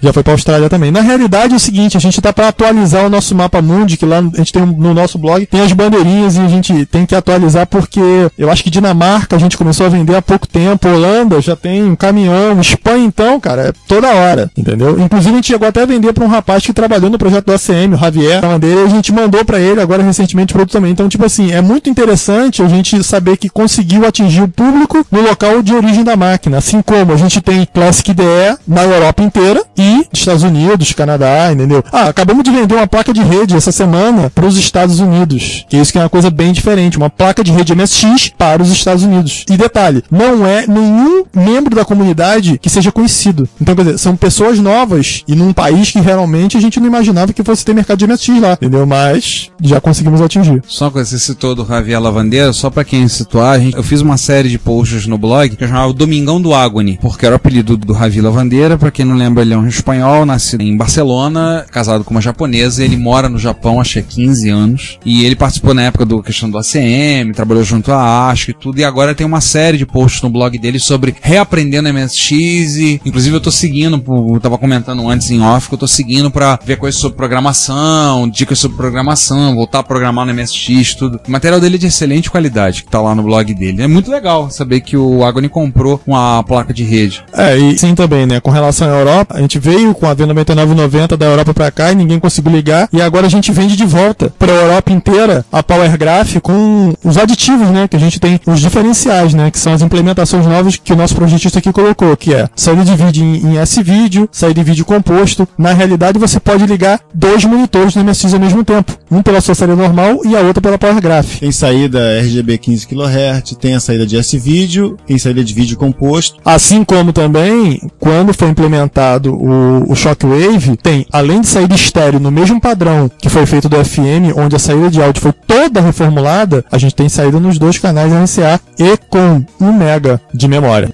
Já 0.01 0.13
foi 0.13 0.23
pra 0.23 0.33
Austrália 0.33 0.69
também. 0.69 0.91
Na 0.91 1.01
realidade 1.01 1.53
é 1.53 1.57
o 1.57 1.61
seguinte, 1.61 1.97
a 1.97 2.01
gente 2.01 2.21
tá 2.21 2.33
para 2.33 2.49
atualizar 2.49 3.05
o 3.05 3.11
nosso 3.11 3.35
mapa 3.35 3.61
mundi, 3.61 3.97
que 3.97 4.07
lá 4.07 4.19
a 4.19 4.37
gente 4.37 4.53
tem 4.53 4.65
no 4.65 4.95
nosso 4.95 5.19
blog, 5.19 5.45
tem 5.47 5.61
as 5.61 5.73
bandeirinhas 5.73 6.37
e 6.37 6.41
a 6.41 6.49
gente 6.49 6.87
tem 6.87 7.05
que 7.05 7.15
atualizar 7.15 7.67
porque 7.67 8.01
eu 8.39 8.51
acho 8.51 8.63
que 8.63 8.71
Dinamarca 8.71 9.37
a 9.37 9.39
gente 9.39 9.57
começou 9.57 9.87
a 9.87 9.89
vender 9.89 10.15
há 10.15 10.23
pouco 10.23 10.47
tempo, 10.47 10.89
Holanda 10.89 11.41
já 11.41 11.57
tem 11.57 11.83
um 11.85 11.97
caminhão, 11.97 12.61
Espanha 12.61 13.05
então, 13.05 13.41
cara, 13.41 13.69
é 13.69 13.73
toda 13.87 14.09
hora, 14.09 14.51
entendeu? 14.57 14.99
Inclusive 15.01 15.33
a 15.33 15.37
gente 15.37 15.47
chegou 15.49 15.72
até 15.73 15.87
vender 15.87 16.13
para 16.13 16.25
um 16.25 16.29
rapaz 16.29 16.65
que 16.65 16.73
trabalhou 16.73 17.11
no 17.11 17.19
projeto 17.19 17.47
do 17.47 17.53
ACM, 17.53 17.95
o 17.95 17.99
Javier, 17.99 18.43
bandeira, 18.43 18.85
a 18.85 18.89
gente 18.89 19.11
mandou 19.11 19.43
para 19.43 19.59
ele 19.59 19.81
agora 19.81 20.03
recentemente 20.03 20.53
produto 20.53 20.73
também. 20.73 20.93
Então, 20.93 21.09
tipo 21.09 21.25
assim, 21.25 21.51
é 21.51 21.63
muito 21.63 21.89
interessante 21.89 22.63
a 22.63 22.69
gente 22.69 23.03
saber 23.03 23.39
que 23.39 23.49
conseguiu 23.49 24.07
atingir 24.07 24.43
o 24.43 24.49
público 24.49 25.05
no 25.11 25.23
local 25.23 25.63
de 25.63 25.75
origem 25.75 26.05
da 26.05 26.15
máquina, 26.15 26.59
assim 26.59 26.83
como 26.83 27.13
a 27.13 27.17
gente 27.17 27.41
tem 27.41 27.67
Classic 27.73 28.11
IDE 28.11 28.59
na 28.69 28.83
Europa 28.83 29.23
inteira 29.23 29.65
e 29.77 30.07
Estados 30.13 30.43
Unidos, 30.43 30.93
Canadá, 30.93 31.51
entendeu? 31.51 31.83
Ah, 31.91 32.09
acabamos 32.09 32.45
de 32.45 32.51
vender 32.51 32.75
uma 32.75 32.87
placa 32.87 33.13
de 33.13 33.23
rede 33.23 33.57
essa 33.57 33.73
semana 33.73 34.31
para 34.31 34.47
os 34.47 34.59
Estados 34.59 35.01
Unidos, 35.01 35.65
que 35.69 35.77
isso 35.79 35.91
que 35.91 35.99
é 35.99 36.03
uma 36.03 36.11
coisa 36.11 36.31
bem 36.31 36.53
diferente, 36.53 36.99
uma 36.99 37.09
placa 37.09 37.43
de 37.43 37.51
rede 37.51 37.75
MSX 37.75 38.31
para 38.37 38.63
os 38.63 38.71
Estados 38.71 39.03
Unidos. 39.03 39.45
E 39.49 39.57
detalhe, 39.57 40.05
não 40.11 40.47
é 40.47 40.67
nenhum 40.67 41.25
membro 41.35 41.75
da 41.75 41.85
comunidade 41.85 42.59
que 42.59 42.69
seja 42.69 42.93
conhecido. 42.93 43.49
Então, 43.61 43.75
quer 43.75 43.85
dizer, 43.85 43.99
são 43.99 44.15
pessoas 44.17 44.59
novas 44.59 45.23
e 45.27 45.35
num 45.35 45.53
país 45.63 45.91
que 45.91 46.01
realmente 46.01 46.57
a 46.57 46.61
gente 46.61 46.81
não 46.81 46.87
imaginava 46.87 47.33
que 47.33 47.43
fosse 47.43 47.65
ter 47.65 47.75
mercado 47.75 47.99
de 47.99 48.07
MSX 48.07 48.41
lá, 48.41 48.53
entendeu? 48.55 48.87
Mas 48.87 49.51
já 49.63 49.81
conseguimos 49.81 50.21
atingir. 50.21 50.63
Só 50.67 50.91
coisa, 50.91 51.11
você 51.11 51.19
citou 51.19 51.55
do 51.55 51.65
Javier 51.65 52.01
Lavandeira, 52.01 52.53
só 52.53 52.69
pra 52.71 52.85
quem 52.85 53.07
situar, 53.09 53.61
gente- 53.61 53.77
eu 53.77 53.83
fiz 53.83 54.01
uma 54.01 54.17
série 54.17 54.49
de 54.49 54.59
posts 54.59 55.07
no 55.07 55.17
blog 55.19 55.51
que 55.57 55.63
eu 55.65 55.69
chamava 55.69 55.93
Domingão 55.93 56.41
do 56.41 56.53
Agony, 56.55 56.99
porque 57.01 57.27
era 57.27 57.35
o 57.35 57.37
apelido 57.37 57.77
do 57.77 57.95
Javier 57.95 58.25
Lavandeira, 58.25 58.77
pra 58.77 58.91
quem 58.91 59.05
não 59.05 59.17
lembra, 59.17 59.43
ele 59.43 59.55
é 59.55 59.57
um 59.59 59.67
espanhol, 59.69 60.25
nascido 60.27 60.63
em 60.63 60.77
Barcelona, 60.77 61.65
casado 61.71 62.05
com 62.05 62.11
uma 62.13 62.21
japonesa, 62.21 62.85
ele 62.85 62.97
mora 62.97 63.29
no 63.29 63.39
Japão, 63.39 63.81
acho 63.81 63.95
que 63.95 63.99
há 63.99 64.03
15 64.03 64.49
anos, 64.49 64.99
e 65.05 65.25
ele 65.25 65.37
participou 65.37 65.75
na 65.75 65.83
época 65.83 66.05
do 66.05 66.23
questão 66.23 66.51
do 66.51 66.59
ACM, 66.59 67.33
trabalhou 67.35 67.65
junto 67.65 67.93
à 67.93 68.31
ASCII 68.31 68.51
e 68.51 68.55
tudo, 68.55 68.79
e 68.79 68.85
agora 68.85 69.15
tem 69.15 69.27
uma 69.27 69.41
série 69.41 69.79
de 69.79 69.87
posts 69.87 70.23
no 70.23 70.31
blog 70.31 70.57
dele 70.59 70.79
sobre 70.79 71.15
reaprendendo 71.21 71.89
MSX, 71.89 72.77
e 72.77 73.01
inclusive 73.05 73.37
eu 73.37 73.41
tô 73.41 73.51
seguindo, 73.51 74.03
eu 74.33 74.41
tava 74.41 74.59
comentando 74.59 75.09
antes 75.09 75.31
em 75.31 75.41
off, 75.41 75.52
que 75.61 75.75
eu 75.75 75.79
tô 75.79 75.87
seguindo 75.87 76.31
pra 76.31 76.59
ver 76.65 76.77
coisas 76.77 77.01
sobre 77.01 77.17
programação, 77.17 78.29
dicas 78.29 78.59
sobre 78.59 78.77
programação, 78.77 79.55
voltar 79.55 79.81
a 79.81 79.83
programar 79.83 80.27
no 80.27 80.35
MSX, 80.35 80.95
tudo. 80.95 81.21
O 81.27 81.31
material 81.31 81.61
dele 81.61 81.77
é 81.77 81.79
de 81.79 81.87
excelente 81.87 82.31
qualidade, 82.31 82.85
que 82.85 82.91
tá 82.91 83.01
lá 83.01 83.15
no 83.15 83.23
blog 83.23 83.53
dele. 83.55 83.83
É 83.83 83.87
muito 83.87 84.11
legal 84.11 84.51
saber 84.51 84.81
que 84.81 84.97
o 84.97 85.25
Agony 85.25 85.49
comprou 85.49 86.01
uma 86.07 86.43
placa 86.43 86.73
de 86.73 86.85
rede. 86.85 87.25
É, 87.33 87.57
e 87.57 87.79
sim 87.79 87.95
também, 87.95 88.27
né? 88.27 88.41
Com 88.41 88.51
relação 88.51 88.89
à 88.89 88.99
Europa, 88.99 89.37
a 89.37 89.41
gente 89.41 89.59
veio 89.59 89.95
com 89.95 90.07
a 90.07 90.15
V9990 90.15 91.17
da 91.17 91.27
Europa 91.27 91.55
pra 91.55 91.71
cá 91.71 91.93
e 91.93 91.95
ninguém 91.95 92.19
conseguiu 92.19 92.53
ligar. 92.53 92.89
E 92.93 93.01
agora 93.01 93.27
a 93.27 93.31
gente 93.31 93.53
vende 93.53 93.77
de 93.77 93.85
volta 93.85 94.33
pra 94.39 94.53
Europa 94.53 94.93
inteira 94.93 95.45
a 95.53 95.63
Power 95.63 95.97
Graph 95.99 96.37
com 96.43 96.93
os 97.05 97.17
aditivos, 97.17 97.69
né? 97.69 97.89
Que 97.89 97.97
a 97.97 98.01
gente 98.01 98.19
tem 98.19 98.41
os 98.47 98.61
diferenciais, 98.61 99.35
né? 99.35 99.51
Que 99.51 99.59
são 99.59 99.73
as 99.73 99.83
implementações 99.83 100.47
novas 100.47 100.77
que 100.77 100.93
o 100.93 100.97
nosso 100.97 101.15
projetista 101.15 101.59
aqui 101.59 101.73
colocou, 101.73 102.17
que 102.17 102.35
é 102.35 102.49
saída 102.55 102.85
de 102.85 102.95
vídeo 102.95 103.25
em, 103.25 103.53
em 103.53 103.59
S-vídeo, 103.59 104.29
saída 104.33 104.63
de 104.63 104.71
vídeo 104.71 104.85
composto. 104.85 105.42
Na 105.57 105.73
realidade, 105.73 106.19
você 106.19 106.39
pode 106.41 106.67
ligar 106.67 107.01
dois 107.15 107.45
monitores 107.45 107.95
no 107.95 108.05
MSX 108.05 108.35
ao 108.35 108.41
mesmo 108.41 108.65
tempo. 108.65 108.97
Um 109.11 109.23
pela 109.23 109.41
sua 109.41 109.55
saída 109.55 109.77
normal 109.77 110.21
e 110.25 110.37
a 110.37 110.41
outra 110.41 110.61
pela 110.61 110.79
Power 110.79 111.01
Graph. 111.01 111.39
Tem 111.41 111.53
saída 111.53 112.19
RGB 112.19 112.59
15 112.59 112.87
kHz, 112.87 113.57
tem 113.61 113.75
a 113.75 113.81
saída 113.81 114.07
de 114.07 114.17
S-Vídeo, 114.17 114.97
tem 115.07 115.19
saída 115.19 115.43
de 115.45 115.55
vídeo 115.55 115.77
composto. 115.77 116.41
Assim 116.45 116.85
como 116.85 117.13
também, 117.13 117.81
quando 117.99 118.35
foi 118.35 118.49
implementado 118.49 119.35
o, 119.35 119.93
o 119.93 119.95
Shockwave, 119.95 120.77
tem, 120.77 121.07
além 121.13 121.41
de 121.41 121.47
saída 121.47 121.75
estéreo 121.75 122.21
no 122.21 122.31
mesmo 122.31 122.61
padrão 122.61 123.11
que 123.19 123.29
foi 123.29 123.47
feito 123.47 123.69
do 123.69 123.83
FM, 123.85 124.37
onde 124.37 124.57
a 124.57 124.59
saída 124.59 124.91
de 124.91 125.03
áudio 125.03 125.23
foi 125.23 125.33
toda 125.33 125.81
reformulada, 125.81 126.65
a 126.71 126.79
gente 126.79 126.95
tem 126.95 127.09
saída 127.09 127.39
nos 127.39 127.59
dois 127.59 127.79
canais 127.79 128.13
RCA 128.13 128.61
e 128.79 128.97
com 129.09 129.45
1 129.61 129.73
mega 129.73 130.21
de 130.33 130.49
memória. 130.49 130.93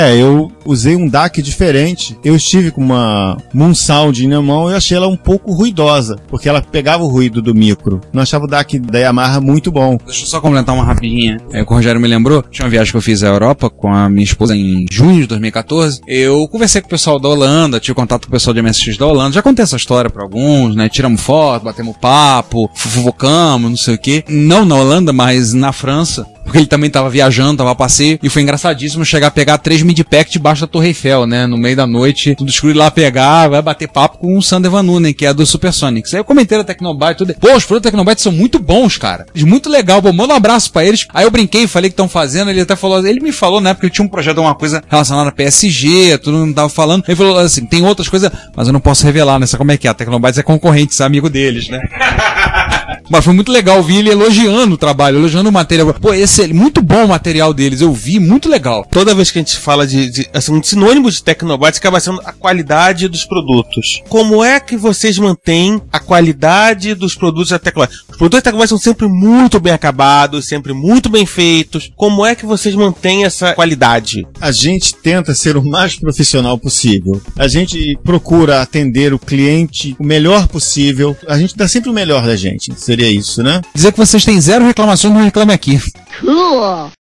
É, 0.00 0.16
eu 0.16 0.50
usei 0.64 0.96
um 0.96 1.06
DAC 1.06 1.42
diferente. 1.42 2.18
Eu 2.24 2.34
estive 2.34 2.70
com 2.70 2.80
uma 2.80 3.36
Moon 3.52 3.74
Sound 3.74 4.26
na 4.26 4.40
mão 4.40 4.70
e 4.70 4.74
achei 4.74 4.96
ela 4.96 5.06
um 5.06 5.16
pouco 5.16 5.52
ruidosa, 5.52 6.16
porque 6.28 6.48
ela 6.48 6.60
pegava 6.62 7.04
o 7.04 7.08
ruído 7.08 7.42
do 7.42 7.54
micro. 7.54 8.00
Não 8.12 8.22
achava 8.22 8.46
o 8.46 8.48
DAC 8.48 8.78
da 8.78 8.98
Yamaha 8.98 9.40
muito 9.40 9.70
bom. 9.70 9.98
Deixa 10.04 10.24
eu 10.24 10.26
só 10.26 10.40
complementar 10.40 10.74
uma 10.74 10.84
rapidinha. 10.84 11.36
É, 11.52 11.62
o 11.62 11.66
Rogério 11.66 12.00
me 12.00 12.08
lembrou. 12.08 12.42
Tinha 12.42 12.64
uma 12.64 12.70
viagem 12.70 12.90
que 12.90 12.96
eu 12.96 13.02
fiz 13.02 13.22
à 13.22 13.28
Europa 13.28 13.70
com 13.70 13.92
a 13.94 14.08
minha 14.08 14.24
esposa 14.24 14.56
em 14.56 14.86
junho 14.90 15.20
de 15.20 15.26
2014. 15.28 16.00
Eu 16.08 16.48
conversei 16.48 16.80
com 16.80 16.88
o 16.88 16.90
pessoal 16.90 17.20
da 17.20 17.28
Holanda, 17.28 17.78
tive 17.78 17.94
contato 17.94 18.22
com 18.22 18.28
o 18.28 18.32
pessoal 18.32 18.54
de 18.54 18.62
MSX 18.62 18.96
da 18.96 19.06
Holanda. 19.06 19.34
Já 19.34 19.42
contei 19.42 19.62
essa 19.62 19.76
história 19.76 20.10
pra 20.10 20.24
alguns, 20.24 20.74
né? 20.74 20.88
Tiramos 20.88 21.20
foto, 21.20 21.64
batemos 21.64 21.96
papo, 21.98 22.68
fofocamos, 22.74 23.70
não 23.70 23.76
sei 23.76 23.94
o 23.94 23.98
quê. 23.98 24.24
Não 24.28 24.64
na 24.64 24.74
Holanda, 24.74 25.12
mas 25.12 25.52
na 25.52 25.70
França. 25.70 26.26
Porque 26.52 26.58
ele 26.58 26.66
também 26.66 26.90
tava 26.90 27.08
viajando, 27.08 27.56
tava 27.56 27.70
a 27.70 27.74
passeio. 27.74 28.18
E 28.22 28.28
foi 28.28 28.42
engraçadíssimo 28.42 29.06
chegar 29.06 29.28
a 29.28 29.30
pegar 29.30 29.56
três 29.56 29.80
mid-pack 29.80 30.30
debaixo 30.30 30.60
da 30.60 30.66
Torre 30.66 30.88
Eiffel, 30.88 31.26
né? 31.26 31.46
No 31.46 31.56
meio 31.56 31.74
da 31.74 31.86
noite, 31.86 32.34
tudo 32.34 32.50
escuro 32.50 32.74
ir 32.74 32.76
lá 32.76 32.90
pegar, 32.90 33.48
vai 33.48 33.62
bater 33.62 33.88
papo 33.88 34.18
com 34.18 34.36
o 34.36 34.42
Sander 34.42 34.70
Van 34.70 34.82
Nunen, 34.82 35.14
que 35.14 35.24
é 35.24 35.32
do 35.32 35.46
Supersonics. 35.46 36.12
Aí 36.12 36.20
eu 36.20 36.24
comentei 36.24 36.58
da 36.58 36.64
Tecnobyte 36.64 37.16
tudo. 37.16 37.34
Pô, 37.40 37.56
os 37.56 37.64
produtos 37.64 37.84
da 37.84 37.90
Tecnobyte 37.90 38.20
são 38.20 38.30
muito 38.30 38.58
bons, 38.58 38.98
cara. 38.98 39.24
Muito 39.34 39.70
legal. 39.70 40.02
Pô, 40.02 40.12
manda 40.12 40.34
um 40.34 40.36
abraço 40.36 40.70
pra 40.70 40.84
eles. 40.84 41.06
Aí 41.14 41.24
eu 41.24 41.30
brinquei, 41.30 41.66
falei 41.66 41.88
que 41.88 41.94
estão 41.94 42.06
fazendo. 42.06 42.50
Ele 42.50 42.60
até 42.60 42.76
falou, 42.76 43.02
ele 43.06 43.20
me 43.20 43.32
falou 43.32 43.58
na 43.58 43.70
época 43.70 43.80
que 43.80 43.86
ele 43.86 43.94
tinha 43.94 44.04
um 44.04 44.10
projeto, 44.10 44.38
uma 44.38 44.54
coisa 44.54 44.84
relacionada 44.90 45.30
a 45.30 45.32
PSG, 45.32 46.18
tudo 46.18 46.44
não 46.44 46.52
tava 46.52 46.68
falando. 46.68 47.02
Ele 47.08 47.16
falou 47.16 47.38
assim: 47.38 47.64
tem 47.64 47.82
outras 47.86 48.10
coisas, 48.10 48.30
mas 48.54 48.66
eu 48.66 48.74
não 48.74 48.80
posso 48.80 49.06
revelar, 49.06 49.38
né? 49.38 49.46
Sabe 49.46 49.60
como 49.60 49.72
é 49.72 49.78
que 49.78 49.88
é? 49.88 49.90
A 49.90 49.94
Tecnobytes 49.94 50.38
é 50.38 50.42
concorrente, 50.42 51.00
é 51.00 51.06
amigo 51.06 51.30
deles, 51.30 51.70
né? 51.70 51.80
Mas 53.10 53.24
foi 53.24 53.34
muito 53.34 53.52
legal 53.52 53.78
ouvir 53.78 53.98
ele 53.98 54.10
elogiando 54.10 54.74
o 54.74 54.78
trabalho, 54.78 55.18
elogiando 55.18 55.48
o 55.48 55.52
material. 55.52 55.92
Pô, 55.94 56.12
esse 56.14 56.42
é 56.42 56.48
muito 56.48 56.82
bom 56.82 57.04
o 57.04 57.08
material 57.08 57.52
deles, 57.52 57.80
eu 57.80 57.92
vi, 57.92 58.18
muito 58.18 58.48
legal. 58.48 58.86
Toda 58.90 59.14
vez 59.14 59.30
que 59.30 59.38
a 59.38 59.42
gente 59.42 59.56
fala 59.56 59.86
de, 59.86 60.10
de 60.10 60.28
assim, 60.32 60.52
um 60.52 60.62
sinônimo 60.62 61.10
de 61.10 61.22
Tecnobytes 61.22 61.78
acaba 61.78 62.00
sendo 62.00 62.20
a 62.24 62.32
qualidade 62.32 63.08
dos 63.08 63.24
produtos. 63.24 64.02
Como 64.08 64.42
é 64.44 64.60
que 64.60 64.76
vocês 64.76 65.18
mantêm 65.18 65.80
a 65.92 66.00
qualidade 66.00 66.94
dos 66.94 67.14
produtos 67.14 67.50
da 67.50 67.58
Tecnobytes? 67.58 68.00
Os 68.10 68.16
produtos 68.16 68.38
da 68.38 68.42
Tecnobytes 68.42 68.70
são 68.70 68.78
sempre 68.78 69.08
muito 69.08 69.60
bem 69.60 69.72
acabados, 69.72 70.46
sempre 70.46 70.72
muito 70.72 71.08
bem 71.08 71.26
feitos. 71.26 71.90
Como 71.96 72.24
é 72.24 72.34
que 72.34 72.46
vocês 72.46 72.74
mantêm 72.74 73.24
essa 73.24 73.54
qualidade? 73.54 74.26
A 74.40 74.52
gente 74.52 74.94
tenta 74.94 75.34
ser 75.34 75.56
o 75.56 75.64
mais 75.64 75.96
profissional 75.96 76.58
possível. 76.58 77.20
A 77.36 77.48
gente 77.48 77.98
procura 78.04 78.62
atender 78.62 79.12
o 79.12 79.18
cliente 79.18 79.96
o 79.98 80.04
melhor 80.04 80.48
possível. 80.48 81.16
A 81.26 81.38
gente 81.38 81.56
dá 81.56 81.66
sempre 81.68 81.90
o 81.90 81.94
melhor 81.94 82.26
da 82.26 82.36
gente. 82.36 82.72
Seria 82.92 83.10
isso, 83.10 83.42
né? 83.42 83.62
Dizer 83.74 83.90
que 83.90 83.98
vocês 83.98 84.22
têm 84.22 84.38
zero 84.38 84.66
reclamações, 84.66 85.14
não 85.14 85.24
reclame 85.24 85.50
aqui. 85.50 85.80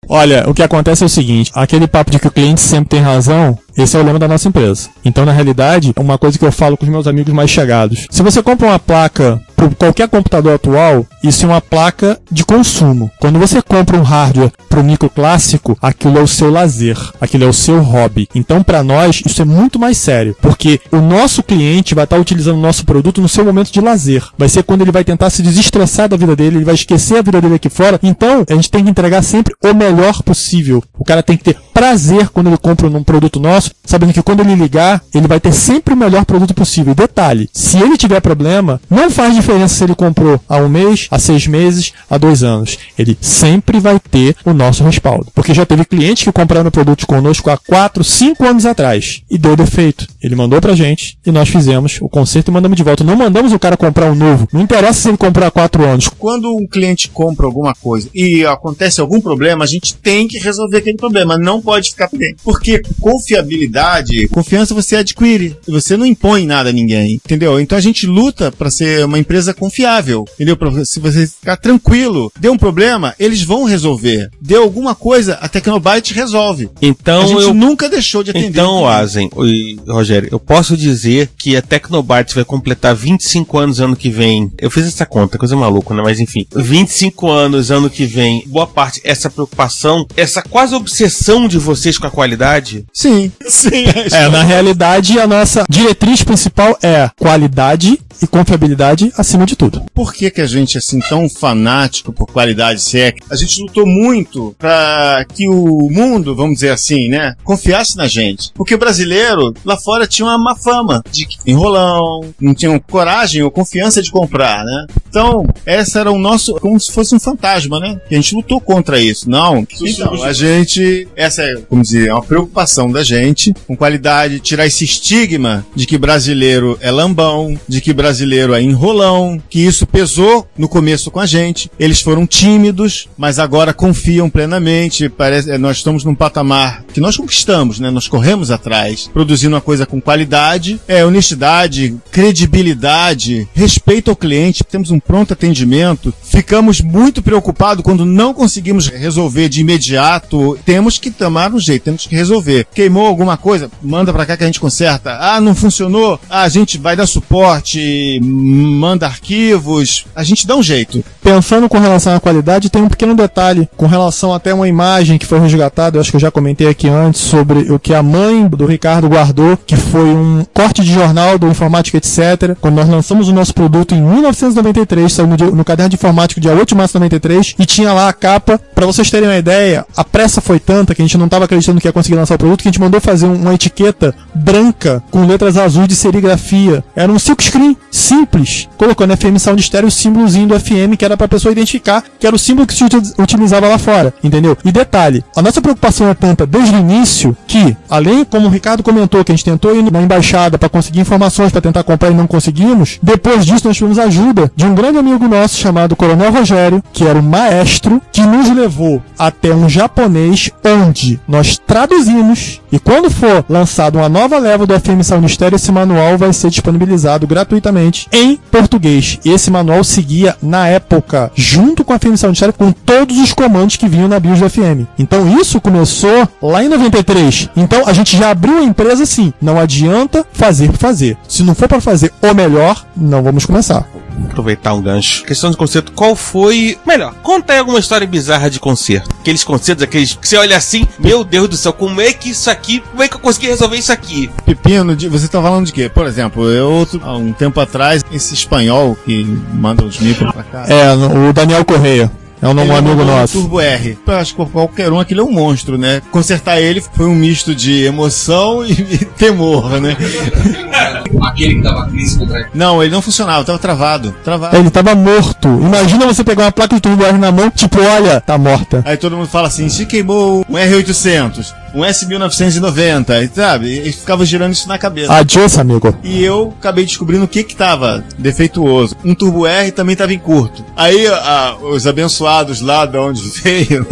Olha, 0.09 0.45
o 0.49 0.55
que 0.55 0.63
acontece 0.63 1.03
é 1.03 1.07
o 1.07 1.11
seguinte: 1.11 1.51
aquele 1.55 1.87
papo 1.87 2.11
de 2.11 2.19
que 2.19 2.29
o 2.29 2.31
cliente 2.31 2.61
sempre 2.61 2.91
tem 2.91 3.01
razão, 3.01 3.59
esse 3.77 3.97
é 3.97 4.01
o 4.01 4.03
lema 4.03 4.19
da 4.19 4.29
nossa 4.29 4.49
empresa. 4.49 4.89
Então, 5.05 5.27
na 5.27 5.33
realidade, 5.33 5.93
uma 5.99 6.17
coisa 6.17 6.39
que 6.39 6.45
eu 6.45 6.53
falo 6.53 6.77
com 6.77 6.85
os 6.85 6.91
meus 6.91 7.07
amigos 7.07 7.33
mais 7.35 7.51
chegados: 7.51 8.07
se 8.11 8.23
você 8.23 8.43
compra 8.43 8.69
uma 8.69 8.79
placa 8.79 9.41
para 9.55 9.69
qualquer 9.71 10.09
computador 10.09 10.55
atual, 10.55 11.07
isso 11.23 11.45
é 11.45 11.49
uma 11.49 11.61
placa 11.61 12.19
de 12.31 12.45
consumo. 12.45 13.11
Quando 13.19 13.39
você 13.39 13.61
compra 13.63 13.99
um 13.99 14.03
hardware 14.03 14.53
para 14.69 14.81
o 14.81 14.85
micro 14.85 15.09
clássico, 15.09 15.77
aquilo 15.81 16.19
é 16.19 16.23
o 16.23 16.27
seu 16.27 16.51
lazer, 16.51 16.99
aquilo 17.21 17.45
é 17.45 17.47
o 17.47 17.53
seu 17.53 17.81
hobby. 17.81 18.29
Então, 18.35 18.63
para 18.63 18.83
nós, 18.83 19.23
isso 19.25 19.43
é 19.43 19.45
muito 19.45 19.79
mais 19.79 19.97
sério, 19.97 20.37
porque 20.41 20.81
o 20.93 20.99
nosso 20.99 21.43
cliente 21.43 21.95
vai 21.95 22.05
estar 22.05 22.19
utilizando 22.19 22.59
o 22.59 22.63
nosso 22.63 22.85
produto 22.85 23.21
no 23.21 23.29
seu 23.29 23.45
momento 23.45 23.73
de 23.73 23.81
lazer. 23.81 24.23
Vai 24.39 24.49
ser 24.49 24.63
quando 24.63 24.83
ele 24.83 24.93
vai 24.93 25.05
tentar 25.05 25.31
se 25.31 25.43
desestressar 25.43 26.09
da 26.09 26.17
vida 26.17 26.37
dele, 26.37 26.57
ele 26.57 26.65
vai 26.65 26.75
esquecer 26.75 27.19
a 27.19 27.23
vida 27.23 27.41
dele 27.41 27.55
aqui 27.55 27.69
fora. 27.69 27.99
Então, 28.03 28.45
a 28.49 28.55
gente 28.55 28.71
tem 28.71 28.85
que 28.85 28.91
entregar 28.91 29.23
sempre 29.23 29.55
o 29.65 29.75
melhor 29.75 29.96
possível. 30.23 30.83
O 30.99 31.05
cara 31.05 31.23
tem 31.23 31.37
que 31.37 31.45
ter 31.45 31.57
prazer 31.77 32.31
quando 32.31 32.47
ele 32.47 32.57
compra 32.57 32.89
um 32.89 33.05
produto 33.05 33.39
nosso, 33.39 33.71
sabendo 33.85 34.15
que 34.15 34.23
quando 34.23 34.41
ele 34.41 34.55
ligar, 34.55 35.05
ele 35.15 35.29
vai 35.29 35.39
ter 35.39 35.53
sempre 35.53 35.93
o 35.93 35.97
melhor 35.97 36.25
produto 36.25 36.55
possível. 36.55 36.93
E 36.93 36.97
detalhe, 36.97 37.51
se 37.53 37.77
ele 37.77 37.99
tiver 37.99 38.19
problema, 38.23 38.81
não 38.89 39.11
faz 39.11 39.35
diferença 39.35 39.75
se 39.75 39.85
ele 39.85 39.95
comprou 39.95 40.41
há 40.49 40.57
um 40.57 40.71
mês, 40.71 41.07
há 41.11 41.19
seis 41.19 41.47
meses, 41.47 41.93
há 42.09 42.17
dois 42.17 42.43
anos. 42.43 42.79
Ele 42.99 43.19
sempre 43.21 43.79
vai 43.79 44.01
ter 44.01 44.35
o 44.43 44.55
nosso 44.55 44.83
respaldo. 44.85 45.27
Porque 45.35 45.53
já 45.53 45.67
teve 45.67 45.85
clientes 45.85 46.25
que 46.25 46.33
compraram 46.33 46.71
produtos 46.71 47.05
conosco 47.05 47.51
há 47.51 47.59
quatro, 47.59 48.03
cinco 48.03 48.47
anos 48.47 48.65
atrás 48.65 49.21
e 49.31 49.37
deu 49.37 49.55
defeito. 49.55 50.07
Ele 50.23 50.35
mandou 50.35 50.63
pra 50.63 50.75
gente 50.75 51.19
e 51.27 51.31
nós 51.31 51.51
fizemos 51.51 51.99
o 52.01 52.09
conserto 52.09 52.49
e 52.49 52.53
mandamos 52.53 52.79
de 52.79 52.85
volta. 52.85 53.05
Não 53.05 53.17
mandamos 53.17 53.53
o 53.53 53.59
cara 53.59 53.77
comprar 53.77 54.11
um 54.11 54.15
novo. 54.15 54.49
Não 54.51 54.63
interessa 54.63 55.03
se 55.03 55.09
ele 55.09 55.19
comprar 55.19 55.49
há 55.49 55.51
quatro 55.51 55.85
anos. 55.85 56.09
Quando 56.09 56.57
um 56.57 56.67
cliente 56.67 57.11
compra 57.11 57.45
alguma 57.45 57.75
coisa 57.75 58.09
e 58.15 58.47
acontece 58.47 58.99
algum 58.99 59.21
problema, 59.21 59.63
a 59.63 59.69
gente 59.69 59.95
tem 59.95 60.27
que 60.27 60.39
resolver 60.39 60.79
aquele 60.79 60.97
problema. 60.97 61.37
Não 61.37 61.66
pode 61.67 61.91
ficar 61.91 62.09
pendente. 62.09 62.37
Porque 62.45 62.81
confiabilidade, 63.01 64.29
confiança 64.29 64.73
você 64.73 64.95
adquire. 64.95 65.57
Você 65.67 65.97
não 65.97 66.07
impõe 66.07 66.47
nada 66.47 66.71
a 66.71 66.73
ninguém. 66.73 67.15
Entendeu? 67.15 67.59
Então 67.59 67.77
a 67.77 67.81
gente 67.81 68.07
luta 68.07 68.53
para 68.53 68.71
ser 68.71 69.05
uma 69.05 69.19
empresa 69.19 69.53
confiável. 69.53 70.25
Entendeu? 70.35 70.57
Pra, 70.57 70.85
se 70.85 71.01
você 71.01 71.27
ficar 71.27 71.57
tranquilo, 71.57 72.33
deu 72.39 72.53
um 72.53 72.59
problema, 72.59 73.15
eles 73.19 73.43
vão 73.43 73.65
resolver. 73.65 74.31
Deu 74.41 74.63
alguma 74.63 74.95
coisa, 74.95 75.35
a 75.35 75.49
Tecnobyte 75.49 76.15
resolve. 76.15 76.71
Então 76.81 77.23
a 77.23 77.27
gente 77.27 77.43
eu 77.43 77.55
nunca 77.55 77.89
deixou 77.89 78.23
de 78.23 78.31
atender. 78.31 78.47
Então. 78.47 78.87
Asen 78.87 79.29
e 79.39 79.77
Rogério, 79.89 80.29
eu 80.31 80.39
posso 80.39 80.77
dizer 80.77 81.31
que 81.37 81.57
a 81.57 81.63
Tecnobytes 81.63 82.35
vai 82.35 82.45
completar 82.45 82.95
25 82.95 83.59
anos 83.59 83.81
ano 83.81 83.97
que 83.97 84.09
vem. 84.09 84.53
Eu 84.59 84.71
fiz 84.71 84.87
essa 84.87 85.05
conta, 85.05 85.37
coisa 85.37 85.57
maluca, 85.57 85.93
né? 85.95 86.03
Mas 86.03 86.21
enfim, 86.21 86.47
25 86.55 87.29
anos 87.29 87.71
ano 87.73 87.91
que 87.91 88.05
vem. 88.05 88.45
Boa 88.47 88.67
parte, 88.67 89.01
essa 89.03 89.29
preocupação, 89.29 90.07
essa 90.17 90.43
quase 90.43 90.75
obsessão 90.75 91.49
de 91.49 91.56
vocês 91.59 91.99
com 91.99 92.07
a 92.07 92.11
qualidade. 92.11 92.85
Sim, 92.93 93.31
sim. 93.49 93.85
É, 94.13 94.29
na 94.29 94.43
realidade, 94.43 95.19
a 95.19 95.27
nossa 95.27 95.65
diretriz 95.69 96.23
principal 96.23 96.79
é 96.83 97.11
qualidade 97.19 97.99
e 98.23 98.27
confiabilidade 98.27 99.13
acima 99.17 99.47
de 99.47 99.57
tudo. 99.57 99.83
Por 99.95 100.13
que, 100.13 100.31
que 100.31 100.41
a 100.41 100.47
gente 100.47 100.77
é 100.77 100.79
assim 100.79 101.01
tão 101.01 101.29
fanático 101.29 102.13
por 102.13 102.27
qualidade 102.27 102.83
se 102.83 103.01
é? 103.01 103.15
A 103.31 103.37
gente 103.37 103.61
lutou 103.61 103.87
muito 103.87 104.55
para 104.59 105.25
que 105.35 105.49
o 105.49 105.89
mundo, 105.91 106.35
vamos 106.35 106.55
dizer 106.55 106.71
assim, 106.71 107.09
né, 107.09 107.35
confiasse 107.45 107.97
na 107.97 108.07
gente. 108.07 108.51
Porque 108.55 108.75
o 108.75 108.79
brasileiro 108.79 109.55
lá 109.65 109.77
fora 109.77 110.07
tinha 110.07 110.27
uma 110.27 110.39
má 110.39 110.57
fama 110.57 111.03
de 111.11 111.27
que 111.27 111.39
enrolão, 111.47 112.35
não 112.41 112.55
tinham 112.55 112.79
coragem 112.79 113.43
ou 113.43 113.51
confiança 113.51 114.03
de 114.03 114.11
comprar, 114.11 114.65
né? 114.65 114.87
Então, 115.09 115.47
essa 115.65 116.01
era 116.01 116.11
o 116.11 116.19
nosso, 116.19 116.55
como 116.55 116.79
se 116.79 116.93
fosse 116.93 117.15
um 117.15 117.21
fantasma, 117.21 117.81
né? 117.81 118.01
E 118.11 118.15
a 118.15 118.19
gente 118.19 118.35
lutou 118.35 118.61
contra 118.61 119.01
isso. 119.01 119.29
Não. 119.29 119.67
Então, 119.81 120.23
a 120.23 120.33
gente, 120.33 121.09
essa 121.17 121.43
é, 121.43 121.55
como 121.69 121.83
dizer, 121.83 122.09
é 122.09 122.13
uma 122.13 122.23
preocupação 122.23 122.91
da 122.91 123.03
gente 123.03 123.55
com 123.67 123.77
qualidade, 123.77 124.41
tirar 124.41 124.67
esse 124.67 124.85
estigma 124.85 125.67
de 125.75 125.87
que 125.87 125.97
brasileiro 125.97 126.79
é 126.81 126.91
lambão, 126.91 127.59
de 127.67 127.81
que 127.81 127.93
brasileiro 127.93 128.06
é 128.11 128.63
enrolão, 128.63 129.41
que 129.49 129.61
isso 129.61 129.87
pesou 129.87 130.47
no 130.57 130.69
começo 130.69 131.11
com 131.11 131.21
a 131.21 131.27
gente. 131.27 131.71
Eles 131.79 132.01
foram 132.01 132.27
tímidos, 132.27 133.09
mas 133.17 133.39
agora 133.39 133.73
confiam 133.73 134.31
plenamente. 134.31 135.09
Parece, 135.09 135.51
é, 135.51 135.59
nós 135.59 135.79
estamos 135.79 136.05
num 136.05 136.15
patamar 136.15 136.85
que 136.93 137.01
nós 137.01 137.17
conquistamos, 137.17 137.81
né? 137.81 137.91
Nós 137.91 138.09
corremos 138.09 138.51
atrás, 138.51 139.11
produzindo 139.13 139.55
uma 139.55 139.61
coisa 139.61 139.87
com 139.87 140.01
qualidade, 140.01 140.81
é 140.87 141.05
honestidade, 141.05 141.97
credibilidade, 142.11 143.49
respeito 143.55 144.11
ao 144.11 144.17
cliente. 144.17 144.65
Temos 144.65 144.91
um 144.91 145.01
pronto 145.01 145.33
atendimento. 145.33 146.13
Ficamos 146.23 146.81
muito 146.81 147.23
preocupados 147.23 147.83
quando 147.83 148.05
não 148.05 148.33
conseguimos 148.33 148.89
resolver 148.89 149.49
de 149.49 149.61
imediato. 149.61 150.59
Temos 150.65 150.99
que 150.99 151.11
tomar 151.11 151.53
um 151.53 151.59
jeito, 151.59 151.85
temos 151.85 152.07
que 152.07 152.15
resolver. 152.15 152.67
Queimou 152.75 153.07
alguma 153.07 153.37
coisa? 153.37 153.71
Manda 153.83 154.13
pra 154.13 154.27
cá 154.27 154.37
que 154.37 154.45
a 154.45 154.47
gente 154.47 154.61
conserta. 154.61 155.17
Ah, 155.21 155.41
não 155.41 155.55
funcionou? 155.55 156.21
Ah, 156.29 156.43
a 156.43 156.49
gente 156.49 156.79
vai 156.79 156.97
dar 156.97 157.07
suporte, 157.07 157.81
manda 158.23 159.07
arquivos. 159.07 160.07
A 160.15 160.23
gente 160.23 160.47
dá 160.47 160.57
um 160.57 160.63
jeito. 160.63 161.05
Pensando 161.23 161.69
com 161.69 161.79
relação 161.79 162.15
à 162.15 162.21
qualidade, 162.21 162.71
tem 162.71 162.83
um 162.83 162.89
pequeno 162.89 163.15
detalhe 163.15 163.69
com 163.77 163.87
relação 163.87 164.33
até 164.33 164.53
uma 164.55 164.69
imagem 164.69 165.19
que 165.19 165.27
foi 165.27 165.39
resgatada, 165.41 165.97
eu 165.97 166.01
acho 166.01 166.11
que 166.11 166.17
eu 166.17 166.21
já 166.21 166.31
comentei 166.31 166.69
aqui 166.69 166.89
antes, 166.89 167.21
sobre 167.21 167.71
o 167.73 167.79
que 167.79 167.93
a 167.95 168.03
mãe 168.03 168.47
do 168.47 168.67
Ricardo 168.67 169.09
guardou, 169.09 169.57
que 169.57 169.77
foi 169.77 170.05
um 170.09 170.45
corte 170.55 170.83
de 170.83 170.93
jornal 170.93 171.39
do 171.39 171.49
Informática 171.49 171.97
Etc. 171.99 172.57
Quando 172.61 172.77
nós 172.77 172.89
lançamos 172.89 173.29
o 173.29 173.33
nosso 173.33 173.53
produto 173.55 173.95
em 173.95 174.01
1993, 174.01 175.13
saiu 175.13 175.27
no, 175.27 175.37
no 175.57 175.65
caderno 175.65 175.91
de 175.91 175.97
informática 175.97 176.41
dia 176.41 176.53
8 176.53 176.69
de 176.69 176.75
março 176.75 176.93
de 176.93 177.01
93, 177.01 177.55
e 177.59 177.67
tinha 177.67 177.93
lá 177.93 178.09
a 178.09 178.13
capa. 178.13 178.59
Pra 178.75 178.87
vocês 178.87 179.11
terem 179.11 179.29
uma 179.29 179.37
ideia, 179.37 179.85
a 179.97 180.05
pressa 180.05 180.41
foi 180.41 180.59
tanta 180.61 180.95
que 180.95 181.03
a 181.03 181.05
gente 181.05 181.19
não 181.19 181.27
estava 181.27 181.45
acreditando 181.45 181.81
que 181.81 181.89
ia 181.89 181.93
conseguir 181.93 182.17
lançar 182.17 182.35
o 182.35 182.39
produto, 182.39 182.63
que 182.63 182.69
a 182.69 182.71
gente 182.73 182.81
mandou 182.81 183.01
fazer 183.01 183.27
um- 183.27 183.35
uma 183.35 183.55
etiqueta 183.55 184.15
branca 184.35 185.03
com 185.11 185.27
letras 185.27 185.57
azuis 185.57 185.89
de 185.89 185.95
serigrafia. 185.97 186.85
Era 186.95 187.11
um 187.11 187.19
silk 187.19 187.43
screen 187.43 187.77
simples, 187.91 188.69
colocando 188.77 189.17
FM 189.17 189.39
Sound 189.39 189.63
Stereo 189.63 189.89
o 189.89 189.91
símbolozinho 189.91 190.49
do 190.49 190.59
FM, 190.61 190.97
que 190.99 191.05
era 191.05 191.17
pra 191.17 191.29
pessoa 191.29 191.53
identificar 191.53 192.03
que 192.19 192.27
era 192.27 192.35
o 192.35 192.39
símbolo 192.39 192.67
que 192.67 192.75
se 192.75 192.85
uti- 192.85 193.15
utilizava 193.19 193.69
lá 193.69 193.79
fora, 193.79 194.13
entendeu? 194.23 194.57
E 194.65 194.73
detalhe, 194.73 195.25
a 195.35 195.43
nossa 195.43 195.61
preocupação 195.61 196.09
é 196.09 196.15
tanta 196.15 196.47
desde 196.47 196.75
o 196.75 196.79
início 196.79 197.37
que, 197.47 197.77
além, 197.89 198.25
como 198.25 198.47
o 198.47 198.51
Ricardo 198.51 198.83
comentou, 198.83 199.25
que 199.25 199.33
a 199.33 199.35
gente 199.35 199.45
tentou 199.45 199.75
ir 199.77 199.91
na 199.91 200.01
embaixada 200.03 200.59
para 200.59 200.69
conseguir 200.69 201.01
informações 201.01 201.53
para 201.53 201.61
tentar 201.61 201.83
comprar 201.83 202.11
e 202.11 202.15
não 202.15 202.27
conseguimos, 202.27 202.99
depois 203.03 203.45
disso 203.45 203.67
nós 203.67 203.77
tivemos 203.77 203.99
ajuda 203.99 204.51
de 204.55 204.65
um 204.65 204.75
grande 204.75 204.99
amigo 204.99 205.27
nosso 205.29 205.57
chamado 205.57 205.97
Coronel 205.97 206.33
Rogério, 206.33 206.83
que 206.93 207.05
era 207.05 207.19
um 207.19 207.23
maestro, 207.23 208.01
que 208.13 208.23
nos 208.23 208.49
levou 208.55 209.03
até 209.19 209.55
um 209.55 209.69
japonês 209.69 210.51
onde 210.65 211.21
nós 211.29 211.59
traduzimos 211.67 212.61
e 212.73 212.79
quando 212.79 213.11
for 213.11 213.45
lançado 213.49 213.97
uma 213.99 214.09
nova 214.09 214.39
leva 214.39 214.67
do 214.67 214.79
FM 214.79 215.03
Sound 215.03 215.29
Stereo, 215.29 215.57
esse 215.57 215.71
manual 215.71 216.19
vai 216.19 216.33
ser 216.33 216.51
disponibilizado 216.51 217.27
gratuitamente 217.27 217.76
em 218.13 218.39
português. 218.51 219.19
Esse 219.25 219.51
manual 219.51 219.83
seguia 219.85 220.37
na 220.43 220.69
época, 220.69 221.31
junto 221.35 221.85
com 221.85 221.93
a 221.93 221.99
Sound 222.17 222.37
Stereo, 222.37 222.53
com 222.53 222.73
todos 222.73 223.19
os 223.19 223.33
comandos 223.33 223.77
que 223.77 223.89
vinham 223.89 224.09
na 224.09 224.21
BIOS 224.21 224.41
do 224.41 224.51
FM. 224.51 224.87
Então 224.99 225.39
isso 225.41 225.61
começou 225.61 226.29
lá 226.41 226.63
em 226.63 226.69
93. 226.69 227.51
Então 227.57 227.87
a 227.87 227.93
gente 227.93 228.17
já 228.17 228.31
abriu 228.31 228.59
a 228.59 228.63
empresa 228.63 229.03
assim. 229.03 229.33
Não 229.41 229.59
adianta 229.59 230.25
fazer 230.33 230.73
fazer. 230.73 231.17
Se 231.29 231.43
não 231.43 231.55
for 231.55 231.69
para 231.69 231.81
fazer 231.81 232.13
o 232.23 232.35
melhor, 232.35 232.85
não 232.97 233.23
vamos 233.23 233.45
começar. 233.45 233.87
Aproveitar 234.25 234.75
um 234.75 234.83
gancho. 234.83 235.25
Questão 235.25 235.51
de 235.51 235.57
concerto, 235.57 235.93
qual 235.93 236.15
foi. 236.17 236.79
Melhor, 236.87 237.15
conta 237.23 237.53
aí 237.53 237.59
alguma 237.59 237.79
história 237.79 238.07
bizarra 238.07 238.51
de 238.51 238.59
concerto. 238.61 239.09
Aqueles 239.21 239.43
concertos, 239.45 239.83
aqueles 239.83 240.15
que 240.15 240.29
você 240.29 240.37
olha 240.37 240.57
assim, 240.57 240.87
meu 240.99 241.25
Deus 241.25 241.49
do 241.49 241.57
céu, 241.57 241.73
como 241.73 242.01
é 242.01 242.13
que 242.13 242.31
isso 242.31 242.51
aqui. 242.51 242.81
Como 242.91 243.03
é 243.03 243.09
que 243.09 243.15
eu 243.17 243.21
consegui 243.21 243.47
resolver 243.47 243.77
isso 243.77 243.93
aqui? 243.93 244.31
Pepino, 244.45 244.95
de- 244.97 245.09
você 245.09 245.27
tá 245.29 245.41
falando 245.41 245.67
de 245.67 245.73
quê? 245.73 245.89
Por 245.89 246.07
exemplo, 246.07 246.49
eu, 246.51 246.87
há 247.03 247.17
um 247.17 247.33
tempo 247.33 247.59
atrás, 247.61 248.05
esse 248.13 248.35
espanhol 248.35 248.97
que 249.05 249.25
manda 249.53 249.85
os 249.85 249.99
micros 249.99 250.31
pra 250.33 250.43
cá. 250.43 250.67
É, 250.69 250.93
o 250.95 251.33
Daniel 251.33 251.65
Correia. 251.65 252.11
É 252.41 252.47
um 252.47 252.51
Ele 252.51 252.61
amigo 252.61 252.75
mandou 252.75 252.95
um 252.95 253.07
nosso. 253.07 253.41
Turbo 253.41 253.61
R. 253.61 253.99
Eu 254.07 254.15
acho 254.15 254.35
que 254.35 254.45
qualquer 254.47 254.93
um 254.93 255.01
aquilo 255.01 255.23
é 255.23 255.25
um 255.25 255.33
monstro, 255.33 255.79
né? 255.79 256.03
Consertar 256.11 256.61
ele 256.61 256.81
foi 256.81 257.07
um 257.07 257.15
misto 257.15 257.55
de 257.55 257.85
emoção 257.85 258.65
e, 258.65 258.73
e 258.95 258.99
temor, 259.05 259.81
né? 259.81 259.97
Aquele 261.23 261.57
que 261.57 261.63
dava 261.63 261.87
crise 261.89 262.19
contra 262.19 262.49
Não, 262.55 262.83
ele 262.83 262.93
não 262.93 263.01
funcionava, 263.01 263.45
tava 263.45 263.59
travado. 263.59 264.15
Travado. 264.25 264.57
Ele 264.57 264.71
tava 264.71 264.95
morto. 264.95 265.49
Imagina 265.49 266.07
você 266.07 266.23
pegar 266.23 266.45
uma 266.45 266.53
placa 266.53 266.75
de 266.75 266.81
turbo 266.81 267.05
R 267.05 267.17
na 267.19 267.33
mão, 267.33 267.51
tipo, 267.51 267.81
olha, 267.81 268.21
tá 268.21 268.37
morta. 268.37 268.83
Aí 268.85 268.97
todo 268.97 269.17
mundo 269.17 269.29
fala 269.29 269.49
assim, 269.49 269.69
se 269.69 269.87
queimou 269.87 270.45
um 270.49 270.55
R800, 270.55 271.55
um 271.77 271.83
S1990, 271.83 273.23
e 273.25 273.31
sabe? 273.35 273.81
E 273.89 273.93
ficava 273.93 274.25
girando 274.25 274.53
isso 274.53 274.69
na 274.69 274.79
cabeça. 274.79 275.13
Adiós, 275.13 275.59
amigo. 275.59 275.95
E 276.03 276.23
eu 276.25 276.55
acabei 276.59 276.85
descobrindo 276.85 277.25
o 277.25 277.29
que 277.29 277.45
que 277.45 277.55
tava 277.55 278.05
defeituoso. 278.19 278.97
Um 279.05 279.15
Turbo 279.15 279.47
R 279.47 279.71
também 279.73 279.95
tava 279.97 280.13
em 280.15 280.19
curto. 280.19 280.65
Aí 280.77 281.07
a- 281.07 281.57
os 281.63 281.87
abençoados 281.87 282.61
lá 282.61 282.87
de 282.87 282.97
onde 282.97 283.23
veio 283.43 283.87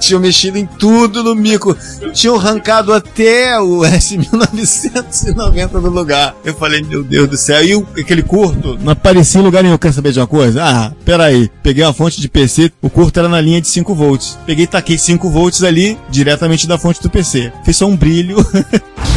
tinham 0.00 0.20
mexido 0.20 0.58
em 0.58 0.66
tudo 0.66 1.22
no 1.22 1.34
mico. 1.34 1.76
Tinham 2.12 2.36
arrancado 2.36 2.92
até 2.92 3.58
o 3.60 3.80
S1990 3.86 5.68
do 5.80 5.90
lugar. 5.90 6.34
Eu 6.44 6.54
falei, 6.54 6.82
meu 6.82 7.02
Deus 7.02 7.28
do 7.28 7.36
céu. 7.36 7.64
E 7.64 7.74
o- 7.74 7.86
aquele 7.98 8.22
curto 8.22 8.78
não 8.82 8.92
aparecia 8.92 9.40
em 9.40 9.44
lugar 9.44 9.62
nenhum. 9.62 9.78
Quer 9.78 9.92
saber 9.92 10.12
de 10.12 10.18
uma 10.20 10.26
coisa? 10.26 10.62
Ah, 10.64 10.92
peraí. 11.04 11.50
Peguei 11.62 11.84
uma 11.84 11.92
fonte 11.92 12.20
de 12.20 12.28
PC, 12.28 12.72
o 12.80 12.90
curto 12.90 13.18
era 13.18 13.28
na 13.28 13.40
linha 13.40 13.60
de 13.60 13.68
5 13.68 13.94
volts. 13.94 14.38
Peguei 14.46 14.64
e 14.64 14.66
taquei 14.66 14.98
5 14.98 15.28
volts 15.30 15.62
ali, 15.62 15.98
diretamente 16.10 16.66
da 16.66 16.78
fonte 16.78 17.02
do 17.02 17.10
PC. 17.12 17.52
Fez 17.62 17.76
só 17.76 17.86
um 17.86 17.96
brilho. 17.96 18.36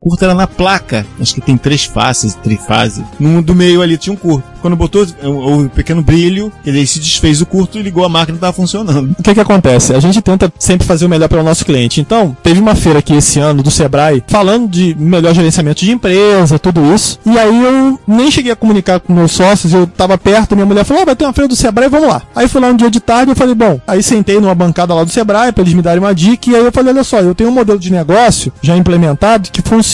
curto 0.00 0.24
era 0.24 0.34
na 0.34 0.46
placa. 0.46 1.04
Acho 1.20 1.34
que 1.34 1.40
tem 1.40 1.56
três 1.56 1.84
faces, 1.84 2.34
trifase. 2.34 3.04
No 3.18 3.42
do 3.42 3.54
meio 3.54 3.82
ali 3.82 3.96
tinha 3.96 4.12
um 4.12 4.16
curto. 4.16 4.46
Quando 4.60 4.76
botou, 4.76 5.06
houve 5.22 5.64
um 5.64 5.68
pequeno 5.68 6.02
brilho, 6.02 6.52
ele 6.66 6.84
se 6.86 6.98
desfez 6.98 7.40
o 7.40 7.46
curto 7.46 7.78
e 7.78 7.82
ligou 7.82 8.04
a 8.04 8.08
máquina 8.08 8.36
e 8.36 8.40
tava 8.40 8.52
funcionando. 8.52 9.14
O 9.18 9.22
que 9.22 9.34
que 9.34 9.40
acontece? 9.40 9.94
A 9.94 10.00
gente 10.00 10.20
tenta 10.20 10.52
sempre 10.58 10.86
fazer 10.86 11.06
o 11.06 11.08
melhor 11.08 11.28
para 11.28 11.40
o 11.40 11.44
nosso 11.44 11.64
cliente. 11.64 12.00
Então, 12.00 12.36
teve 12.42 12.60
uma 12.60 12.74
feira 12.74 12.98
aqui 12.98 13.14
esse 13.14 13.38
ano 13.38 13.62
do 13.62 13.70
Sebrae 13.70 14.22
falando 14.26 14.68
de 14.68 14.96
melhor 14.98 15.32
gerenciamento 15.32 15.84
de 15.84 15.92
empresa, 15.92 16.58
tudo 16.58 16.92
isso. 16.92 17.20
E 17.24 17.38
aí 17.38 17.64
eu 17.64 18.00
nem 18.06 18.30
cheguei 18.30 18.50
a 18.50 18.56
comunicar 18.56 18.98
com 18.98 19.12
meus 19.12 19.32
sócios, 19.32 19.72
eu 19.72 19.86
tava 19.86 20.18
perto, 20.18 20.54
minha 20.56 20.66
mulher 20.66 20.84
falou: 20.84 21.02
"Ah, 21.02 21.06
vai 21.06 21.16
ter 21.16 21.24
uma 21.24 21.32
feira 21.32 21.48
do 21.48 21.54
Sebrae, 21.56 21.88
vamos 21.88 22.08
lá". 22.08 22.22
Aí 22.34 22.48
fui 22.48 22.60
lá 22.60 22.68
um 22.68 22.76
dia 22.76 22.90
de 22.90 22.98
tarde, 22.98 23.30
eu 23.30 23.36
falei: 23.36 23.54
"Bom". 23.54 23.80
Aí 23.86 24.02
sentei 24.02 24.40
numa 24.40 24.54
bancada 24.54 24.92
lá 24.92 25.04
do 25.04 25.10
Sebrae 25.10 25.52
para 25.52 25.62
eles 25.62 25.74
me 25.74 25.82
darem 25.82 26.00
uma 26.00 26.14
dica 26.14 26.50
e 26.50 26.56
aí 26.56 26.64
eu 26.64 26.72
falei: 26.72 26.92
"Olha 26.92 27.04
só, 27.04 27.20
eu 27.20 27.34
tenho 27.34 27.50
um 27.50 27.54
modelo 27.54 27.78
de 27.78 27.92
negócio 27.92 28.52
já 28.60 28.76
implementado 28.76 29.50
que 29.52 29.62
funciona 29.62 29.87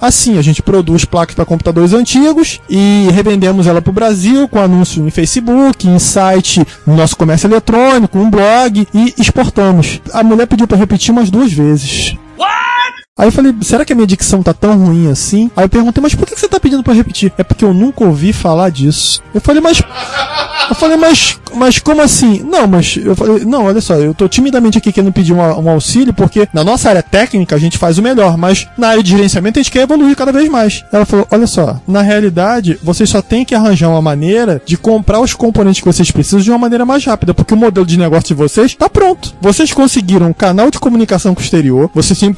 assim, 0.00 0.38
a 0.38 0.42
gente 0.42 0.62
produz 0.62 1.04
placas 1.04 1.34
para 1.34 1.44
computadores 1.44 1.92
antigos 1.92 2.60
e 2.68 3.08
revendemos 3.12 3.66
ela 3.66 3.82
pro 3.82 3.92
Brasil 3.92 4.46
com 4.48 4.60
anúncio 4.60 5.06
em 5.06 5.10
Facebook, 5.10 5.88
em 5.88 5.98
site, 5.98 6.64
no 6.86 6.96
nosso 6.96 7.16
comércio 7.16 7.46
eletrônico, 7.46 8.18
um 8.18 8.30
blog 8.30 8.86
e 8.94 9.14
exportamos. 9.18 10.00
A 10.12 10.22
mulher 10.22 10.46
pediu 10.46 10.66
para 10.66 10.78
repetir 10.78 11.10
umas 11.10 11.30
duas 11.30 11.52
vezes. 11.52 12.16
Aí 13.20 13.28
eu 13.28 13.32
falei, 13.32 13.54
será 13.60 13.84
que 13.84 13.92
a 13.92 13.94
minha 13.94 14.06
dicção 14.06 14.42
tá 14.42 14.54
tão 14.54 14.78
ruim 14.78 15.10
assim? 15.10 15.50
Aí 15.54 15.66
eu 15.66 15.68
perguntei, 15.68 16.02
mas 16.02 16.14
por 16.14 16.26
que 16.26 16.34
você 16.34 16.48
tá 16.48 16.58
pedindo 16.58 16.82
eu 16.86 16.94
repetir? 16.94 17.30
É 17.36 17.44
porque 17.44 17.62
eu 17.62 17.74
nunca 17.74 18.02
ouvi 18.02 18.32
falar 18.32 18.70
disso. 18.70 19.22
Eu 19.34 19.42
falei, 19.42 19.60
mas. 19.60 19.82
Eu 20.70 20.76
falei, 20.76 20.96
mas, 20.96 21.36
mas 21.54 21.78
como 21.80 22.00
assim? 22.00 22.44
Não, 22.44 22.66
mas 22.66 22.96
eu 22.96 23.16
falei, 23.16 23.44
não, 23.44 23.64
olha 23.64 23.80
só, 23.80 23.94
eu 23.96 24.14
tô 24.14 24.28
timidamente 24.28 24.78
aqui 24.78 24.92
querendo 24.92 25.12
pedir 25.12 25.32
um, 25.32 25.40
um 25.40 25.68
auxílio, 25.68 26.14
porque 26.14 26.48
na 26.54 26.62
nossa 26.62 26.88
área 26.88 27.02
técnica 27.02 27.56
a 27.56 27.58
gente 27.58 27.76
faz 27.76 27.98
o 27.98 28.02
melhor, 28.02 28.38
mas 28.38 28.68
na 28.78 28.88
área 28.88 29.02
de 29.02 29.10
gerenciamento 29.10 29.58
a 29.58 29.62
gente 29.62 29.72
quer 29.72 29.82
evoluir 29.82 30.16
cada 30.16 30.32
vez 30.32 30.48
mais. 30.48 30.84
Ela 30.92 31.04
falou, 31.04 31.26
olha 31.30 31.46
só, 31.46 31.80
na 31.88 32.02
realidade, 32.02 32.78
vocês 32.82 33.10
só 33.10 33.20
têm 33.20 33.44
que 33.44 33.54
arranjar 33.54 33.88
uma 33.88 34.00
maneira 34.00 34.62
de 34.64 34.76
comprar 34.76 35.20
os 35.20 35.34
componentes 35.34 35.80
que 35.80 35.86
vocês 35.86 36.10
precisam 36.10 36.40
de 36.40 36.50
uma 36.50 36.58
maneira 36.58 36.86
mais 36.86 37.04
rápida, 37.04 37.34
porque 37.34 37.52
o 37.52 37.56
modelo 37.56 37.84
de 37.84 37.98
negócio 37.98 38.28
de 38.28 38.34
vocês 38.34 38.74
tá 38.76 38.88
pronto. 38.88 39.34
Vocês 39.40 39.72
conseguiram 39.72 40.28
um 40.28 40.32
canal 40.32 40.70
de 40.70 40.78
comunicação 40.78 41.34
com 41.34 41.40
o 41.40 41.44
exterior, 41.44 41.90
vocês 41.92 42.18
têm 42.18 42.32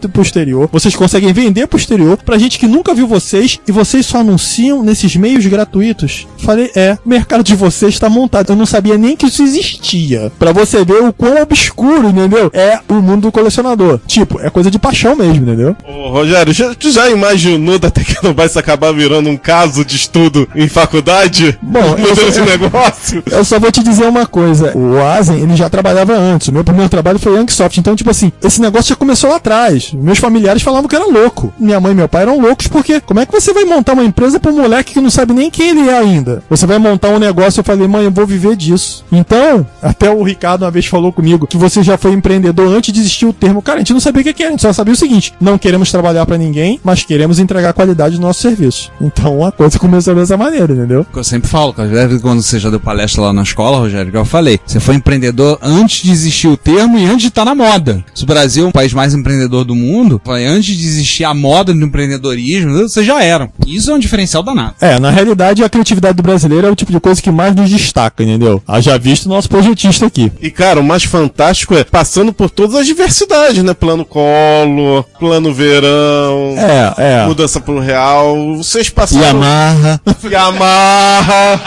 propaganda 0.00 0.08
pro 0.08 0.22
exterior, 0.22 0.68
vocês 0.72 0.94
conseguem 0.96 1.32
vender 1.32 1.66
pro 1.66 1.78
exterior 1.78 2.16
pra 2.24 2.38
gente 2.38 2.58
que 2.58 2.66
nunca 2.66 2.94
viu 2.94 3.06
vocês 3.06 3.58
e 3.66 3.72
vocês 3.72 4.06
só 4.06 4.18
anunciam 4.18 4.82
nesses 4.82 5.14
meios 5.16 5.44
gratuitos. 5.46 6.26
Falei, 6.38 6.70
é, 6.74 6.96
o 7.04 7.08
mercado 7.08 7.42
de 7.44 7.54
vocês 7.54 7.98
tá 7.98 8.08
montado. 8.08 8.50
Eu 8.50 8.56
não 8.56 8.66
sabia 8.66 8.96
nem 8.96 9.16
que 9.16 9.26
isso 9.26 9.42
existia. 9.42 10.32
Pra 10.38 10.52
você 10.52 10.84
ver 10.84 11.02
o 11.02 11.12
quão 11.12 11.40
obscuro, 11.42 12.08
entendeu? 12.08 12.50
É 12.52 12.78
o 12.88 12.94
mundo 12.94 13.22
do 13.22 13.32
colecionador. 13.32 14.00
Tipo, 14.06 14.40
é 14.40 14.48
coisa 14.50 14.70
de 14.70 14.78
paixão 14.78 15.14
mesmo, 15.16 15.42
entendeu? 15.44 15.76
Ô, 15.86 16.10
Rogério, 16.10 16.52
já, 16.52 16.74
tu 16.74 16.90
já 16.90 17.10
imaginou 17.10 17.78
da 17.78 17.90
Tecnobytes 17.90 18.56
acabar 18.56 18.92
virando 18.92 19.28
um 19.28 19.36
caso 19.36 19.84
de 19.84 19.96
estudo 19.96 20.48
em 20.54 20.68
faculdade? 20.68 21.58
Bom, 21.62 21.96
eu 21.98 22.14
só- 22.16 22.30
de 22.30 22.40
negócio? 22.42 23.22
Eu 23.30 23.44
só 23.44 23.58
vou 23.58 23.70
te 23.72 23.82
dizer 23.82 24.06
uma 24.06 24.26
coisa. 24.26 24.76
O 24.76 24.98
Asen, 25.00 25.40
ele 25.40 25.56
já 25.56 25.68
trabalhava 25.68 26.14
antes. 26.14 26.48
O 26.48 26.52
meu 26.52 26.62
primeiro 26.64 26.88
trabalho 26.88 27.18
foi 27.18 27.36
Youngsoft. 27.36 27.78
Então, 27.78 27.96
tipo 27.96 28.10
assim, 28.10 28.32
esse 28.42 28.60
negócio 28.60 28.90
já 28.90 28.96
começou 28.96 29.30
lá 29.30 29.36
atrás. 29.36 29.89
Meus 29.96 30.18
familiares 30.18 30.62
falavam 30.62 30.88
que 30.88 30.96
era 30.96 31.06
louco. 31.06 31.52
Minha 31.58 31.80
mãe 31.80 31.92
e 31.92 31.94
meu 31.94 32.08
pai 32.08 32.22
eram 32.22 32.40
loucos 32.40 32.66
porque 32.66 33.00
como 33.00 33.20
é 33.20 33.26
que 33.26 33.32
você 33.32 33.52
vai 33.52 33.64
montar 33.64 33.92
uma 33.92 34.04
empresa 34.04 34.38
pra 34.38 34.50
um 34.50 34.56
moleque 34.56 34.94
que 34.94 35.00
não 35.00 35.10
sabe 35.10 35.32
nem 35.32 35.50
quem 35.50 35.70
ele 35.70 35.88
é 35.88 35.98
ainda? 35.98 36.42
Você 36.48 36.66
vai 36.66 36.78
montar 36.78 37.08
um 37.08 37.18
negócio, 37.18 37.60
eu 37.60 37.64
falei, 37.64 37.86
mãe, 37.86 38.04
eu 38.04 38.10
vou 38.10 38.26
viver 38.26 38.56
disso. 38.56 39.04
Então, 39.10 39.66
até 39.82 40.10
o 40.10 40.22
Ricardo 40.22 40.62
uma 40.64 40.70
vez 40.70 40.86
falou 40.86 41.12
comigo 41.12 41.46
que 41.46 41.56
você 41.56 41.82
já 41.82 41.96
foi 41.96 42.12
empreendedor 42.12 42.68
antes 42.68 42.92
de 42.92 43.00
existir 43.00 43.26
o 43.26 43.32
termo. 43.32 43.62
Cara, 43.62 43.76
a 43.76 43.80
gente 43.80 43.92
não 43.92 44.00
sabia 44.00 44.22
o 44.22 44.24
que 44.24 44.42
era, 44.42 44.48
a 44.48 44.52
gente 44.52 44.62
só 44.62 44.72
sabia 44.72 44.94
o 44.94 44.96
seguinte: 44.96 45.34
não 45.40 45.58
queremos 45.58 45.90
trabalhar 45.90 46.26
pra 46.26 46.38
ninguém, 46.38 46.80
mas 46.84 47.02
queremos 47.02 47.38
entregar 47.38 47.72
qualidade 47.72 48.16
do 48.16 48.22
nosso 48.22 48.40
serviço. 48.40 48.90
Então 49.00 49.44
a 49.44 49.52
coisa 49.52 49.78
começou 49.78 50.14
dessa 50.14 50.36
maneira, 50.36 50.72
entendeu? 50.72 51.06
eu 51.14 51.24
sempre 51.24 51.48
falo, 51.48 51.74
quando 51.74 52.42
você 52.42 52.58
já 52.58 52.70
deu 52.70 52.80
palestra 52.80 53.22
lá 53.22 53.32
na 53.32 53.42
escola, 53.42 53.78
Rogério, 53.78 54.10
que 54.10 54.16
eu 54.16 54.24
falei, 54.24 54.58
você 54.64 54.80
foi 54.80 54.94
empreendedor 54.94 55.58
antes 55.62 56.02
de 56.02 56.10
existir 56.10 56.48
o 56.48 56.56
termo 56.56 56.98
e 56.98 57.04
antes 57.04 57.22
de 57.22 57.28
estar 57.28 57.44
na 57.44 57.54
moda. 57.54 58.04
Se 58.14 58.24
o 58.24 58.26
Brasil 58.26 58.64
é 58.64 58.68
um 58.68 58.72
país 58.72 58.92
mais 58.92 59.14
empreendedor 59.14 59.64
do 59.64 59.69
mundo, 59.74 60.16
eu 60.16 60.20
falei, 60.24 60.46
antes 60.46 60.76
de 60.76 60.86
existir 60.86 61.24
a 61.24 61.34
moda 61.34 61.72
do 61.72 61.84
empreendedorismo, 61.84 62.72
vocês 62.72 63.06
já 63.06 63.22
eram. 63.22 63.48
Isso 63.66 63.90
é 63.90 63.94
um 63.94 63.98
diferencial 63.98 64.42
danado. 64.42 64.74
É, 64.80 64.98
na 64.98 65.10
realidade 65.10 65.62
a 65.64 65.68
criatividade 65.68 66.14
do 66.16 66.22
brasileiro 66.22 66.66
é 66.66 66.70
o 66.70 66.76
tipo 66.76 66.92
de 66.92 67.00
coisa 67.00 67.20
que 67.20 67.30
mais 67.30 67.54
nos 67.54 67.70
destaca, 67.70 68.22
entendeu? 68.22 68.62
Haja 68.66 68.98
visto 68.98 69.26
o 69.26 69.28
nosso 69.28 69.48
projetista 69.48 70.06
aqui. 70.06 70.30
E, 70.40 70.50
cara, 70.50 70.80
o 70.80 70.84
mais 70.84 71.04
fantástico 71.04 71.74
é 71.74 71.84
passando 71.84 72.32
por 72.32 72.50
todas 72.50 72.74
as 72.76 72.86
diversidades, 72.86 73.62
né? 73.62 73.74
Plano 73.74 74.04
colo, 74.04 75.04
plano 75.18 75.52
verão, 75.54 76.54
É, 76.56 76.94
é. 77.22 77.26
mudança 77.26 77.60
pro 77.60 77.78
real. 77.80 78.56
Vocês 78.56 78.88
passaram. 78.88 79.40
Yamaha. 79.40 80.00
Yamaha. 80.30 81.60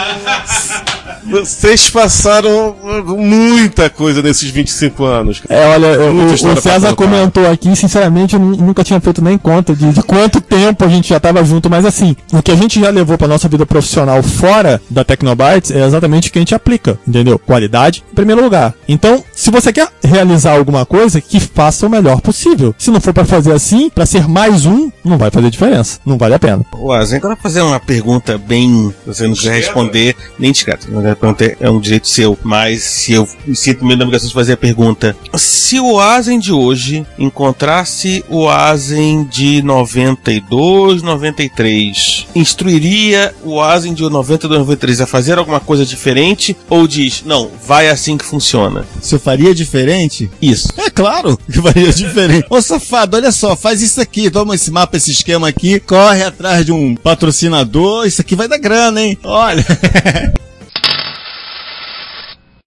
Vocês 1.29 1.89
passaram 1.89 2.75
muita 3.05 3.89
coisa 3.89 4.21
nesses 4.21 4.49
25 4.49 5.03
anos. 5.05 5.41
É, 5.49 5.65
olha, 5.67 5.99
o, 6.09 6.13
Muita 6.13 6.33
o 6.33 6.61
César 6.61 6.95
comentou 6.95 7.49
aqui, 7.49 7.75
sinceramente, 7.75 8.33
eu 8.35 8.39
nu- 8.39 8.57
nunca 8.57 8.83
tinha 8.83 8.99
feito 8.99 9.21
nem 9.23 9.37
conta 9.37 9.75
de, 9.75 9.91
de 9.91 10.01
quanto 10.03 10.41
tempo 10.41 10.83
a 10.83 10.87
gente 10.87 11.09
já 11.09 11.19
tava 11.19 11.43
junto, 11.43 11.69
mas 11.69 11.85
assim, 11.85 12.15
o 12.31 12.41
que 12.41 12.51
a 12.51 12.55
gente 12.55 12.79
já 12.79 12.89
levou 12.89 13.17
pra 13.17 13.27
nossa 13.27 13.47
vida 13.47 13.65
profissional 13.65 14.21
fora 14.21 14.81
da 14.89 15.03
Tecnobytes 15.03 15.71
é 15.71 15.85
exatamente 15.85 16.29
o 16.29 16.31
que 16.31 16.39
a 16.39 16.41
gente 16.41 16.55
aplica, 16.55 16.97
entendeu? 17.07 17.37
Qualidade 17.39 18.03
em 18.11 18.15
primeiro 18.15 18.41
lugar. 18.43 18.73
Então, 18.87 19.23
se 19.33 19.49
você 19.51 19.71
quer 19.71 19.87
realizar 20.03 20.53
alguma 20.57 20.85
coisa, 20.85 21.19
que 21.21 21.39
faça 21.39 21.85
o 21.85 21.89
melhor 21.89 22.21
possível. 22.21 22.73
Se 22.77 22.91
não 22.91 22.99
for 23.01 23.13
pra 23.13 23.25
fazer 23.25 23.51
assim, 23.53 23.89
pra 23.89 24.05
ser 24.05 24.27
mais 24.27 24.65
um, 24.65 24.91
não 25.03 25.17
vai 25.17 25.29
fazer 25.31 25.49
diferença. 25.49 25.99
Não 26.05 26.17
vale 26.17 26.33
a 26.35 26.39
pena. 26.39 26.63
Azen, 26.93 27.17
agora 27.17 27.35
fazer 27.35 27.61
uma 27.61 27.79
pergunta 27.79 28.37
bem. 28.37 28.93
Você 29.05 29.27
não 29.27 29.33
quiser 29.33 29.55
responder, 29.55 30.15
nem 30.37 30.51
discreto. 30.51 30.87
Pergunta 31.15 31.45
é- 31.45 31.57
é 31.59 31.69
um 31.69 31.79
direito 31.79 32.07
seu, 32.07 32.37
mas 32.43 32.81
se 32.83 33.13
eu 33.13 33.27
me 33.45 33.55
sinto 33.55 33.85
meio 33.85 33.97
na 33.97 34.03
obrigação 34.05 34.27
de 34.27 34.33
fazer 34.33 34.53
a 34.53 34.57
pergunta. 34.57 35.15
Se 35.35 35.79
o 35.79 35.99
Asen 35.99 36.39
de 36.39 36.51
hoje 36.51 37.05
encontrasse 37.17 38.23
o 38.29 38.47
Asen 38.49 39.23
de 39.25 39.61
92, 39.61 41.01
93, 41.01 42.27
instruiria 42.35 43.33
o 43.43 43.61
Asen 43.61 43.93
de 43.93 44.03
92, 44.03 44.59
93 44.59 45.01
a 45.01 45.07
fazer 45.07 45.37
alguma 45.37 45.59
coisa 45.59 45.85
diferente 45.85 46.55
ou 46.69 46.87
diz, 46.87 47.23
não, 47.25 47.49
vai 47.65 47.89
assim 47.89 48.17
que 48.17 48.25
funciona? 48.25 48.85
Se 49.01 49.15
eu 49.15 49.19
faria 49.19 49.53
diferente? 49.53 50.29
Isso. 50.41 50.67
É 50.77 50.89
claro 50.89 51.37
que 51.37 51.61
faria 51.61 51.91
diferente. 51.93 52.45
Ô 52.49 52.61
safado, 52.61 53.15
olha 53.17 53.31
só, 53.31 53.55
faz 53.55 53.81
isso 53.81 53.99
aqui, 54.01 54.29
toma 54.29 54.55
esse 54.55 54.71
mapa, 54.71 54.97
esse 54.97 55.11
esquema 55.11 55.47
aqui, 55.47 55.79
corre 55.79 56.23
atrás 56.23 56.65
de 56.65 56.71
um 56.71 56.95
patrocinador, 56.95 58.05
isso 58.05 58.21
aqui 58.21 58.35
vai 58.35 58.47
dar 58.47 58.57
grana, 58.57 59.01
hein? 59.01 59.17
Olha. 59.23 59.63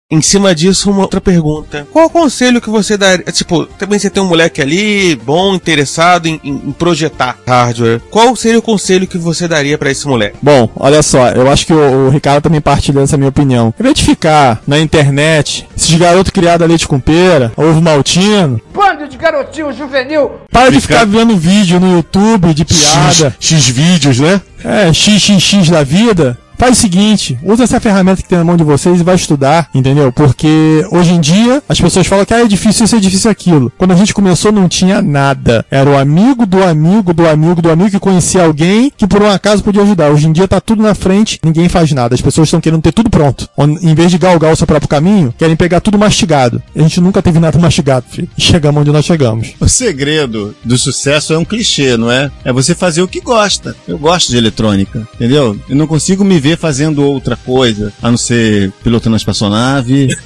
Em 0.08 0.22
cima 0.22 0.54
disso, 0.54 0.88
uma 0.88 1.00
outra 1.00 1.20
pergunta. 1.20 1.84
Qual 1.92 2.06
o 2.06 2.10
conselho 2.10 2.60
que 2.60 2.70
você 2.70 2.96
daria? 2.96 3.24
Tipo, 3.32 3.66
também 3.66 3.98
você 3.98 4.08
tem 4.08 4.22
um 4.22 4.28
moleque 4.28 4.62
ali, 4.62 5.16
bom, 5.16 5.52
interessado 5.52 6.26
em, 6.28 6.40
em- 6.44 6.70
projetar 6.78 7.36
hardware. 7.44 8.00
Qual 8.08 8.36
seria 8.36 8.60
o 8.60 8.62
conselho 8.62 9.08
que 9.08 9.18
você 9.18 9.48
daria 9.48 9.76
pra 9.76 9.90
esse 9.90 10.06
moleque? 10.06 10.36
Bom, 10.40 10.70
olha 10.76 11.02
só, 11.02 11.30
eu 11.30 11.50
acho 11.50 11.66
que 11.66 11.72
o, 11.72 12.06
o 12.06 12.10
Ricardo 12.10 12.40
também 12.44 12.60
partilha 12.60 13.00
dessa 13.00 13.16
minha 13.16 13.30
opinião. 13.30 13.74
Em 13.80 13.82
vez 13.82 13.96
de 13.96 14.04
ficar 14.04 14.62
na 14.64 14.78
internet, 14.78 15.66
esses 15.76 15.92
garotos 15.98 16.30
criados 16.30 16.64
a 16.64 16.68
leite 16.68 16.86
com 16.86 17.00
pera, 17.00 17.52
ovo 17.56 17.80
maltino, 17.82 18.60
Bando 18.72 19.08
de 19.08 19.16
garotinho 19.16 19.72
juvenil! 19.72 20.30
para 20.52 20.70
de 20.70 20.80
ficar 20.80 21.04
vendo 21.04 21.36
vídeo 21.36 21.80
no 21.80 21.96
YouTube 21.96 22.54
de 22.54 22.64
piada, 22.64 23.34
X 23.40 23.66
vídeos, 23.66 24.20
né? 24.20 24.40
é, 24.64 24.92
xxx 24.92 25.68
da 25.68 25.82
vida. 25.82 26.38
Faz 26.58 26.78
o 26.78 26.80
seguinte, 26.80 27.38
usa 27.42 27.64
essa 27.64 27.78
ferramenta 27.78 28.22
que 28.22 28.28
tem 28.28 28.38
na 28.38 28.44
mão 28.44 28.56
de 28.56 28.64
vocês 28.64 29.00
e 29.00 29.04
vai 29.04 29.14
estudar, 29.14 29.68
entendeu? 29.74 30.10
Porque 30.10 30.86
hoje 30.90 31.12
em 31.12 31.20
dia 31.20 31.62
as 31.68 31.80
pessoas 31.80 32.06
falam 32.06 32.24
que 32.24 32.32
ah, 32.32 32.40
é 32.40 32.48
difícil 32.48 32.84
isso, 32.84 32.96
é 32.96 33.00
difícil 33.00 33.30
aquilo. 33.30 33.70
Quando 33.76 33.92
a 33.92 33.96
gente 33.96 34.14
começou 34.14 34.50
não 34.50 34.68
tinha 34.68 35.02
nada. 35.02 35.64
Era 35.70 35.90
o 35.90 35.98
amigo 35.98 36.46
do 36.46 36.62
amigo 36.62 37.12
do 37.12 37.26
amigo 37.26 37.60
do 37.60 37.70
amigo 37.70 37.90
que 37.90 37.98
conhecia 37.98 38.44
alguém 38.44 38.90
que 38.96 39.06
por 39.06 39.22
um 39.22 39.30
acaso 39.30 39.62
podia 39.62 39.82
ajudar. 39.82 40.10
Hoje 40.10 40.26
em 40.28 40.32
dia 40.32 40.48
tá 40.48 40.60
tudo 40.60 40.82
na 40.82 40.94
frente, 40.94 41.38
ninguém 41.44 41.68
faz 41.68 41.92
nada. 41.92 42.14
As 42.14 42.20
pessoas 42.20 42.48
estão 42.48 42.60
querendo 42.60 42.82
ter 42.82 42.92
tudo 42.92 43.10
pronto. 43.10 43.48
Em 43.82 43.94
vez 43.94 44.10
de 44.10 44.18
galgar 44.18 44.52
o 44.52 44.56
seu 44.56 44.66
próprio 44.66 44.88
caminho, 44.88 45.34
querem 45.36 45.56
pegar 45.56 45.80
tudo 45.80 45.98
mastigado. 45.98 46.62
A 46.74 46.80
gente 46.80 47.00
nunca 47.00 47.20
teve 47.20 47.38
nada 47.38 47.58
mastigado, 47.60 48.06
filho. 48.08 48.28
Chegamos 48.38 48.80
onde 48.80 48.92
nós 48.92 49.04
chegamos. 49.04 49.52
O 49.60 49.68
segredo 49.68 50.54
do 50.64 50.78
sucesso 50.78 51.34
é 51.34 51.38
um 51.38 51.44
clichê, 51.44 51.96
não 51.96 52.10
é? 52.10 52.30
É 52.44 52.52
você 52.52 52.74
fazer 52.74 53.02
o 53.02 53.08
que 53.08 53.20
gosta. 53.20 53.76
Eu 53.86 53.98
gosto 53.98 54.30
de 54.30 54.38
eletrônica, 54.38 55.06
entendeu? 55.14 55.58
Eu 55.68 55.76
não 55.76 55.86
consigo 55.86 56.24
me 56.24 56.38
ver 56.46 56.56
fazendo 56.56 57.02
outra 57.04 57.34
coisa, 57.34 57.92
a 58.00 58.08
não 58.08 58.16
ser 58.16 58.70
pilotando 58.82 59.16
a 59.16 59.18
espaçonave. 59.18 60.16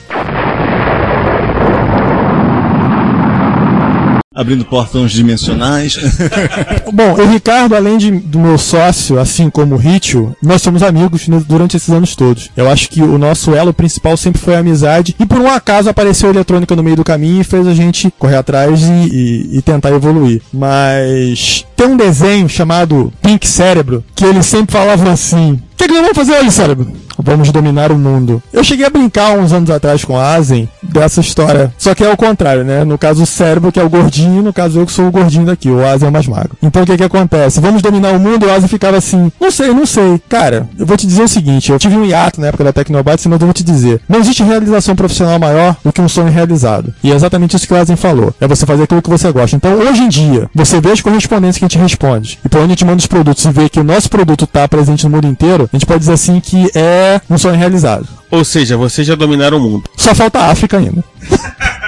Abrindo 4.32 4.64
portões 4.64 5.10
dimensionais. 5.10 5.98
Bom, 6.94 7.14
o 7.14 7.26
Ricardo, 7.26 7.74
além 7.74 7.98
de, 7.98 8.12
do 8.12 8.38
meu 8.38 8.56
sócio, 8.58 9.18
assim 9.18 9.50
como 9.50 9.74
o 9.74 9.76
Ritio, 9.76 10.36
nós 10.40 10.62
somos 10.62 10.84
amigos 10.84 11.26
né, 11.26 11.42
durante 11.48 11.76
esses 11.76 11.88
anos 11.90 12.14
todos. 12.14 12.48
Eu 12.56 12.70
acho 12.70 12.88
que 12.90 13.02
o 13.02 13.18
nosso 13.18 13.56
elo 13.56 13.74
principal 13.74 14.16
sempre 14.16 14.40
foi 14.40 14.54
a 14.54 14.60
amizade. 14.60 15.16
E 15.18 15.26
por 15.26 15.40
um 15.40 15.48
acaso 15.50 15.90
apareceu 15.90 16.28
a 16.28 16.32
eletrônica 16.32 16.76
no 16.76 16.82
meio 16.84 16.94
do 16.94 17.02
caminho 17.02 17.40
e 17.40 17.44
fez 17.44 17.66
a 17.66 17.74
gente 17.74 18.08
correr 18.20 18.36
atrás 18.36 18.80
e, 18.82 19.08
e- 19.12 19.58
e 19.58 19.62
tentar 19.62 19.90
evoluir. 19.90 20.40
Mas 20.52 21.66
tem 21.74 21.88
um 21.88 21.96
desenho 21.96 22.48
chamado 22.48 23.12
Pink 23.20 23.48
Cérebro 23.48 24.04
que 24.14 24.24
ele 24.24 24.44
sempre 24.44 24.70
falava 24.70 25.10
assim: 25.10 25.54
O 25.54 25.76
que, 25.76 25.88
que 25.88 25.92
nós 25.92 26.02
vamos 26.02 26.16
fazer 26.16 26.34
hoje, 26.38 26.52
cérebro? 26.52 26.92
Vamos 27.24 27.50
dominar 27.52 27.92
o 27.92 27.98
mundo. 27.98 28.42
Eu 28.52 28.64
cheguei 28.64 28.86
a 28.86 28.90
brincar 28.90 29.38
uns 29.38 29.52
anos 29.52 29.70
atrás 29.70 30.04
com 30.04 30.16
a 30.16 30.34
Asen 30.34 30.68
dessa 30.82 31.20
história. 31.20 31.72
Só 31.78 31.94
que 31.94 32.04
é 32.04 32.12
o 32.12 32.16
contrário, 32.16 32.64
né? 32.64 32.84
No 32.84 32.98
caso, 32.98 33.22
o 33.22 33.26
cérebro, 33.26 33.72
que 33.72 33.80
é 33.80 33.84
o 33.84 33.88
gordinho, 33.88 34.42
no 34.42 34.52
caso, 34.52 34.80
eu 34.80 34.86
que 34.86 34.92
sou 34.92 35.06
o 35.06 35.10
gordinho 35.10 35.46
daqui. 35.46 35.70
O 35.70 35.84
Asen 35.86 36.06
é 36.06 36.08
o 36.10 36.12
mais 36.12 36.26
magro. 36.26 36.56
Então, 36.62 36.82
o 36.82 36.86
que 36.86 36.96
que 36.96 37.04
acontece? 37.04 37.60
Vamos 37.60 37.82
dominar 37.82 38.12
o 38.12 38.20
mundo, 38.20 38.46
o 38.46 38.50
Asen 38.50 38.68
ficava 38.68 38.96
assim, 38.96 39.30
não 39.40 39.50
sei, 39.50 39.68
não 39.68 39.86
sei. 39.86 40.20
Cara, 40.28 40.68
eu 40.78 40.86
vou 40.86 40.96
te 40.96 41.06
dizer 41.06 41.22
o 41.22 41.28
seguinte, 41.28 41.70
eu 41.70 41.78
tive 41.78 41.96
um 41.96 42.04
hiato 42.04 42.40
na 42.40 42.48
época 42.48 42.64
da 42.64 42.72
Tecnobytes, 42.72 43.26
mas 43.26 43.40
eu 43.40 43.46
vou 43.46 43.54
te 43.54 43.64
dizer, 43.64 44.00
não 44.08 44.18
existe 44.18 44.42
realização 44.42 44.94
profissional 44.96 45.38
maior 45.38 45.76
do 45.84 45.92
que 45.92 46.00
um 46.00 46.08
sonho 46.08 46.30
realizado. 46.30 46.92
E 47.02 47.12
é 47.12 47.14
exatamente 47.14 47.56
isso 47.56 47.66
que 47.66 47.74
o 47.74 47.76
Asen 47.76 47.96
falou. 47.96 48.34
É 48.40 48.46
você 48.46 48.66
fazer 48.66 48.84
aquilo 48.84 49.02
que 49.02 49.10
você 49.10 49.30
gosta. 49.32 49.56
Então, 49.56 49.74
hoje 49.74 50.02
em 50.02 50.08
dia, 50.08 50.48
você 50.54 50.80
vê 50.80 50.92
as 50.92 51.00
correspondências 51.00 51.58
que 51.58 51.64
a 51.64 51.68
gente 51.68 51.78
responde, 51.78 52.38
e 52.44 52.48
por 52.48 52.58
onde 52.58 52.66
a 52.66 52.70
gente 52.70 52.84
manda 52.84 52.98
os 52.98 53.06
produtos 53.06 53.44
e 53.44 53.50
vê 53.50 53.68
que 53.68 53.80
o 53.80 53.84
nosso 53.84 54.08
produto 54.10 54.44
está 54.44 54.66
presente 54.68 55.04
no 55.04 55.10
mundo 55.10 55.26
inteiro, 55.26 55.68
a 55.72 55.76
gente 55.76 55.86
pode 55.86 56.00
dizer 56.00 56.12
assim 56.12 56.40
que 56.40 56.70
é 56.74 57.09
um 57.28 57.38
sonho 57.38 57.56
realizado. 57.56 58.06
Ou 58.30 58.44
seja, 58.44 58.76
vocês 58.76 59.06
já 59.06 59.14
dominaram 59.14 59.58
o 59.58 59.60
mundo. 59.60 59.84
Só 59.96 60.14
falta 60.14 60.38
a 60.40 60.50
África 60.50 60.78
ainda. 60.78 61.02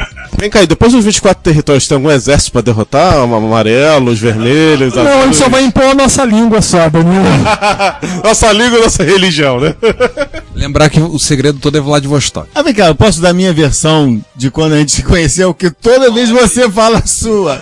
Vem 0.42 0.50
cá, 0.50 0.60
e 0.60 0.66
depois 0.66 0.92
dos 0.92 1.04
24 1.04 1.40
territórios, 1.40 1.86
tem 1.86 1.94
algum 1.94 2.10
exército 2.10 2.50
pra 2.50 2.62
derrotar? 2.62 3.14
Amarelos, 3.14 4.18
vermelhos, 4.18 4.92
Não, 4.94 5.06
a 5.06 5.24
gente 5.26 5.36
só 5.36 5.48
vai 5.48 5.62
impor 5.62 5.84
a 5.84 5.94
nossa 5.94 6.24
língua 6.24 6.60
só, 6.60 6.88
Danilo. 6.88 7.22
Nossa 8.24 8.50
língua 8.52 8.78
e 8.78 8.82
nossa 8.82 9.04
religião, 9.04 9.60
né? 9.60 9.72
Lembrar 10.52 10.90
que 10.90 11.00
o 11.00 11.16
segredo 11.16 11.60
todo 11.60 11.78
é 11.78 11.80
Vladivostok. 11.80 12.48
Ah, 12.54 12.62
vem 12.62 12.74
cá, 12.74 12.88
eu 12.88 12.94
posso 12.94 13.20
dar 13.20 13.30
a 13.30 13.32
minha 13.32 13.52
versão 13.52 14.20
de 14.34 14.50
quando 14.50 14.72
a 14.72 14.78
gente 14.78 14.90
se 14.90 15.02
conheceu, 15.04 15.54
que 15.54 15.70
toda 15.70 16.10
vez 16.10 16.28
você 16.28 16.68
fala 16.68 16.98
a 16.98 17.06
sua. 17.06 17.60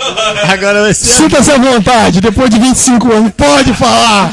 Agora 0.49 0.81
vai 0.81 0.95
ser. 0.95 1.07
Sinta-se 1.07 1.51
à 1.51 1.59
vontade, 1.59 2.23
depois 2.23 2.49
de 2.49 2.59
25 2.59 3.13
anos, 3.13 3.33
pode 3.37 3.75
falar! 3.75 4.33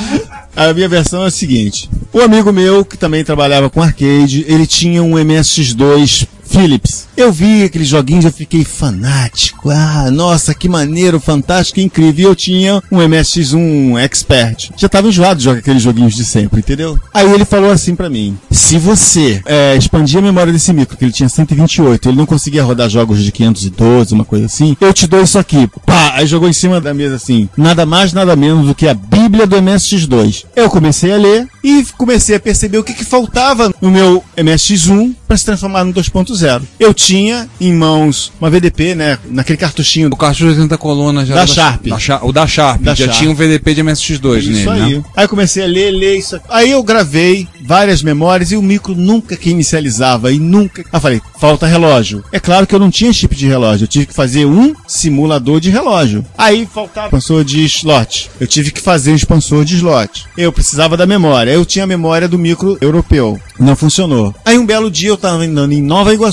A 0.58 0.74
minha 0.74 0.90
versão 0.90 1.24
é 1.24 1.28
a 1.28 1.32
seguinte: 1.32 1.88
o 2.12 2.20
amigo 2.20 2.52
meu, 2.52 2.84
que 2.84 2.98
também 2.98 3.24
trabalhava 3.24 3.70
com 3.70 3.80
arcade, 3.80 4.44
ele 4.48 4.66
tinha 4.66 5.04
um 5.04 5.12
MSX2 5.12 6.28
Philips. 6.48 7.08
Eu 7.16 7.32
vi 7.32 7.64
aqueles 7.64 7.88
joguinhos 7.88 8.26
eu 8.26 8.32
fiquei 8.32 8.64
fanático. 8.64 9.70
Ah, 9.70 10.10
nossa, 10.12 10.54
que 10.54 10.70
maneiro, 10.70 11.20
fantástico, 11.20 11.80
incrível. 11.80 12.18
E 12.18 12.24
eu 12.24 12.36
tinha 12.36 12.82
um 12.92 12.98
MSX1 12.98 13.98
Expert. 14.00 14.72
Já 14.78 14.88
tava 14.88 15.08
enjoado 15.08 15.38
de 15.38 15.44
jogar 15.44 15.60
aqueles 15.60 15.82
joguinhos 15.82 16.16
de 16.16 16.24
sempre, 16.24 16.60
entendeu? 16.60 17.00
Aí 17.14 17.32
ele 17.32 17.46
falou 17.46 17.72
assim 17.72 17.96
pra 17.96 18.10
mim: 18.10 18.38
se 18.52 18.78
você 18.78 19.42
é, 19.46 19.76
expandir 19.76 20.20
a 20.20 20.22
memória 20.22 20.54
desse 20.54 20.72
micro, 20.74 20.98
que 20.98 21.06
ele 21.06 21.12
tinha 21.12 21.30
128, 21.30 22.10
ele 22.10 22.18
não 22.18 22.26
conseguia 22.26 22.64
rodar 22.64 22.90
jogos 22.90 23.24
de 23.24 23.32
512, 23.32 24.14
uma 24.14 24.26
coisa 24.26 24.46
assim, 24.46 24.76
eu 24.80 24.94
te 24.94 25.08
dou 25.08 25.22
isso 25.22 25.40
aqui. 25.40 25.70
Pá! 25.86 26.14
Aí 26.16 26.28
jogou 26.28 26.50
em 26.50 26.54
cima 26.54 26.80
da 26.80 26.94
mesa 26.94 27.16
assim, 27.16 27.50
nada 27.58 27.86
mais, 27.86 28.14
nada 28.14 28.36
menos 28.36 28.68
do 28.68 28.76
que 28.76 28.88
a 28.88 28.94
Bíblia 28.94 29.46
do 29.46 29.58
MSX2. 29.58 30.46
Eu 30.56 30.70
comecei 30.70 31.14
a 31.14 31.18
ler 31.18 31.48
e 31.64 31.86
comecei 31.98 32.36
a 32.36 32.40
perceber 32.40 32.78
o 32.78 32.84
que, 32.84 32.94
que 32.94 33.06
faltava 33.06 33.74
no 33.82 33.92
meu 33.92 34.24
MSX1 34.38 35.16
para 35.28 35.38
se 35.38 35.46
transformar 35.46 35.84
no 35.84 35.94
2.0. 35.94 36.37
Eu 36.80 36.94
tinha 36.94 37.50
em 37.60 37.74
mãos 37.74 38.32
uma 38.40 38.50
VDP, 38.50 38.96
né, 38.96 39.18
naquele 39.30 39.58
cartuchinho 39.58 40.10
O 40.12 40.16
cartucho 40.16 40.46
de 40.46 40.52
80 40.60 40.78
colunas 40.78 41.28
já 41.28 41.36
Da 41.36 41.42
era 41.42 41.48
Sharp. 41.48 41.86
da 41.88 42.26
o 42.26 42.32
da 42.32 42.48
Sharp. 42.48 42.82
Da 42.82 42.94
já 42.96 43.06
Sharp. 43.06 43.18
tinha 43.20 43.32
um 43.32 43.36
VDP 43.36 43.74
de 43.76 43.84
MSX2 43.84 44.38
Isso 44.40 44.50
nele, 44.52 44.70
aí. 44.70 44.96
né? 44.98 45.04
Aí 45.16 45.26
eu 45.26 45.30
comecei 45.30 45.64
a 45.64 45.68
ler, 45.68 45.92
ler 45.92 46.18
isso. 46.18 46.36
aqui. 46.36 46.46
Aí 46.50 46.72
eu 46.72 46.84
gravei 46.84 47.48
várias 47.66 48.02
memórias 48.02 48.52
e 48.52 48.56
o 48.56 48.62
micro 48.62 48.96
nunca 48.96 49.36
que 49.36 49.50
inicializava 49.50 50.32
e 50.32 50.40
nunca. 50.40 50.82
Aí 50.82 50.88
eu 50.94 51.00
falei, 51.02 51.22
falta 51.40 51.66
relógio. 51.68 52.24
É 52.32 52.40
claro 52.40 52.66
que 52.66 52.74
eu 52.74 52.80
não 52.80 52.90
tinha 52.90 53.12
chip 53.14 53.36
de 53.36 53.48
relógio, 53.48 53.84
eu 53.86 53.88
tive 53.88 54.06
que 54.06 54.14
fazer 54.14 54.46
um 54.46 54.74
simulador 54.88 55.60
de 55.60 55.70
relógio. 55.70 56.26
Aí 56.38 56.68
faltava 56.72 57.08
expansor 57.08 57.44
de 57.44 57.64
slot. 57.66 58.30
Eu 58.40 58.48
tive 58.48 58.72
que 58.72 58.82
fazer 58.82 59.12
um 59.12 59.16
expansor 59.16 59.64
de 59.66 59.76
slot. 59.76 60.26
Eu 60.38 60.52
precisava 60.52 60.96
da 60.98 61.06
memória. 61.06 61.52
Eu 61.52 61.66
tinha 61.66 61.84
a 61.84 61.88
memória 61.88 62.28
do 62.28 62.38
micro 62.38 62.78
europeu. 62.82 63.40
Não 63.60 63.76
funcionou. 63.76 64.34
Aí 64.46 64.58
um 64.58 64.66
belo 64.66 64.90
dia 64.92 65.10
eu 65.10 65.18
tava 65.18 65.44
andando 65.44 65.72
em 65.74 65.82
Nova 65.82 66.14
Iguaçu. 66.14 66.27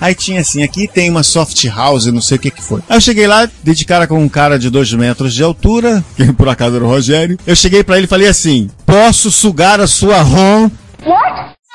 Aí 0.00 0.14
tinha 0.14 0.40
assim, 0.40 0.62
aqui 0.62 0.88
tem 0.88 1.10
uma 1.10 1.22
soft 1.22 1.64
house, 1.66 2.06
não 2.06 2.20
sei 2.20 2.36
o 2.36 2.40
que 2.40 2.50
que 2.50 2.62
foi. 2.62 2.80
Aí 2.88 2.96
eu 2.96 3.00
cheguei 3.00 3.26
lá, 3.26 3.48
dei 3.62 3.74
de 3.74 3.84
cara 3.84 4.06
com 4.06 4.22
um 4.22 4.28
cara 4.28 4.58
de 4.58 4.70
dois 4.70 4.92
metros 4.92 5.34
de 5.34 5.42
altura, 5.42 6.04
que 6.16 6.32
por 6.32 6.48
acaso 6.48 6.76
era 6.76 6.84
o 6.84 6.88
Rogério. 6.88 7.38
Eu 7.46 7.56
cheguei 7.56 7.82
pra 7.82 7.96
ele 7.96 8.06
e 8.06 8.08
falei 8.08 8.28
assim: 8.28 8.70
Posso 8.86 9.30
sugar 9.30 9.80
a 9.80 9.86
sua 9.86 10.20
ROM? 10.22 10.70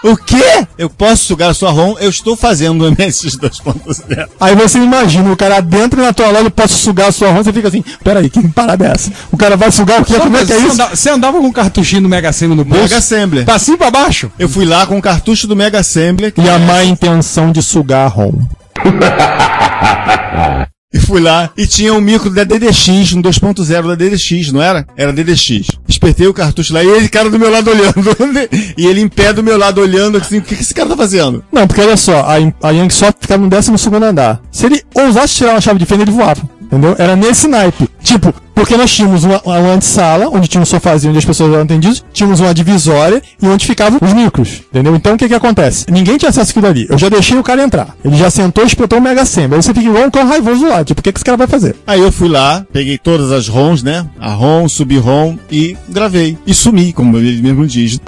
O 0.06 0.16
quê? 0.16 0.68
Eu 0.78 0.88
posso 0.88 1.26
sugar 1.26 1.50
a 1.50 1.54
sua 1.56 1.72
ROM? 1.72 1.96
Eu 2.00 2.12
estou 2.12 2.36
fazendo 2.36 2.86
o 2.86 2.92
MSX 2.92 3.40
2.0. 3.40 4.28
Aí 4.40 4.56
você 4.56 4.78
imagina, 4.78 5.32
o 5.32 5.36
cara 5.36 5.60
dentro 5.62 6.00
na 6.00 6.14
tua 6.14 6.30
loja, 6.30 6.52
posso 6.52 6.78
sugar 6.78 7.10
a 7.10 7.12
sua 7.12 7.32
ROM, 7.32 7.44
você 7.44 7.52
fica 7.52 7.70
assim, 7.70 7.84
peraí, 8.04 8.30
que 8.30 8.48
parada 8.50 8.86
é 8.86 8.92
essa? 8.92 9.12
O 9.32 9.38
cara 9.38 9.58
vai 9.58 9.72
sugar 9.72 10.04
o 10.04 10.06
quê? 10.06 10.14
Como 10.20 10.38
é 10.38 10.46
que 10.46 10.54
é 10.54 10.58
você, 10.58 10.64
isso? 10.64 10.74
andava, 10.74 10.96
você 10.96 11.10
andava 11.10 11.40
com 11.40 11.48
um 11.48 11.52
cartuchinho 11.52 12.04
do 12.04 12.10
Mega 12.10 12.32
Sena 12.32 12.54
no 12.54 12.64
bolso? 12.64 12.84
Mega 12.84 12.98
Assembler. 12.98 13.46
Pra 13.46 13.58
cima 13.58 13.78
e 13.78 13.80
pra 13.80 13.90
baixo? 13.90 14.32
Eu 14.38 14.48
fui 14.48 14.64
lá 14.64 14.86
com 14.86 14.96
o 14.96 15.02
cartucho 15.02 15.48
do 15.48 15.56
Mega 15.56 15.80
Assembler 15.80 16.32
E 16.38 16.50
a 16.50 16.60
má 16.60 16.84
intenção 16.84 17.52
de 17.52 17.64
sugar 17.64 18.06
a 18.06 18.08
ROM. 18.08 18.46
e 20.96 21.00
fui 21.00 21.20
lá 21.20 21.50
e 21.58 21.68
tinha 21.68 21.94
um 21.94 22.00
micro 22.00 22.30
da 22.30 22.46
DDX, 22.46 23.14
um 23.14 23.22
2.0 23.22 23.88
da 23.88 23.96
DDX, 23.96 24.54
não 24.54 24.62
era? 24.62 24.88
Era 24.96 25.12
DDX. 25.12 25.68
Espertei 25.90 26.26
o 26.26 26.34
cartucho 26.34 26.74
lá 26.74 26.82
e 26.82 26.88
ele, 26.88 27.10
cara 27.10 27.30
do 27.30 27.38
meu 27.38 27.52
lado 27.52 27.70
olhando. 27.70 27.96
e 28.78 28.88
ele 28.88 29.02
em 29.02 29.10
pé 29.10 29.34
do 29.34 29.44
meu 29.44 29.58
lado 29.58 29.82
olhando, 29.82 30.18
assim, 30.18 30.38
o 30.38 30.42
que, 30.42 30.56
que 30.56 30.62
esse 30.62 30.74
cara 30.74 30.88
tá 30.88 30.96
fazendo? 30.96 31.44
Não, 31.52 31.68
porque 31.68 31.82
olha 31.82 31.98
só, 31.98 32.22
a, 32.22 32.36
a 32.68 32.72
Young 32.72 32.90
só 32.92 33.08
ficava 33.20 33.44
no 33.44 33.50
12 33.50 33.72
andar. 34.02 34.42
Se 34.50 34.68
ele 34.68 34.82
ousasse 34.94 35.36
tirar 35.36 35.52
uma 35.52 35.62
chave 35.62 35.80
de 35.80 35.86
fenda, 35.86 36.04
ele 36.04 36.12
voava. 36.12 36.42
Entendeu? 36.66 36.96
Era 36.98 37.16
nesse 37.16 37.48
naipe. 37.48 37.88
Tipo, 38.02 38.34
porque 38.54 38.78
nós 38.78 38.92
tínhamos 38.92 39.24
uma, 39.24 39.42
uma 39.44 39.74
antessala, 39.74 40.30
onde 40.30 40.48
tinha 40.48 40.62
um 40.62 40.66
sofazinho 40.66 41.12
onde 41.12 41.20
as 41.20 41.26
pessoas 41.26 41.52
eram 41.52 41.64
atendidas, 41.64 42.04
tínhamos 42.14 42.40
uma 42.40 42.54
divisória 42.54 43.22
e 43.42 43.48
onde 43.48 43.66
ficavam 43.66 44.00
os 44.02 44.14
micros, 44.14 44.62
entendeu? 44.70 44.96
Então 44.96 45.16
o 45.16 45.18
que 45.18 45.28
que 45.28 45.34
acontece? 45.34 45.86
Ninguém 45.90 46.18
tinha 46.18 46.30
acesso 46.30 46.52
àquilo 46.52 46.68
ali. 46.68 46.88
Eu 46.90 46.98
já 46.98 47.10
deixei 47.10 47.38
o 47.38 47.44
cara 47.44 47.64
entrar. 47.64 47.96
Ele 48.04 48.16
já 48.16 48.30
sentou 48.30 48.64
e 48.64 48.68
espetou 48.68 49.00
o 49.00 49.02
Mega 49.02 49.26
Samba. 49.26 49.56
Aí 49.56 49.62
você 49.62 49.74
fica 49.74 49.88
igual 49.88 50.06
um 50.06 50.10
cão 50.10 50.26
raivoso 50.26 50.66
lá. 50.66 50.84
Tipo, 50.84 51.02
o 51.02 51.04
que 51.04 51.12
que 51.12 51.18
esse 51.18 51.26
cara 51.26 51.38
vai 51.38 51.48
fazer? 51.48 51.76
Aí 51.86 52.00
eu 52.00 52.12
fui 52.12 52.30
lá, 52.30 52.66
peguei 52.72 52.98
todas 52.98 53.32
as 53.32 53.48
ROMs, 53.48 53.84
né? 53.84 54.06
A 54.20 54.32
ROM, 54.32 54.68
sub-ROM 54.70 55.36
e 55.52 55.76
gravei. 55.90 56.38
E 56.48 56.54
sumi, 56.54 56.94
como 56.94 57.18
ele 57.18 57.42
mesmo 57.42 57.68
diz. 57.68 58.00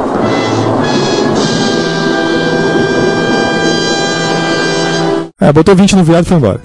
É, 5.40 5.54
botou 5.54 5.76
20 5.76 5.96
no 5.96 6.04
viado 6.04 6.26
e 6.26 6.28
foi 6.28 6.38
embora. 6.38 6.60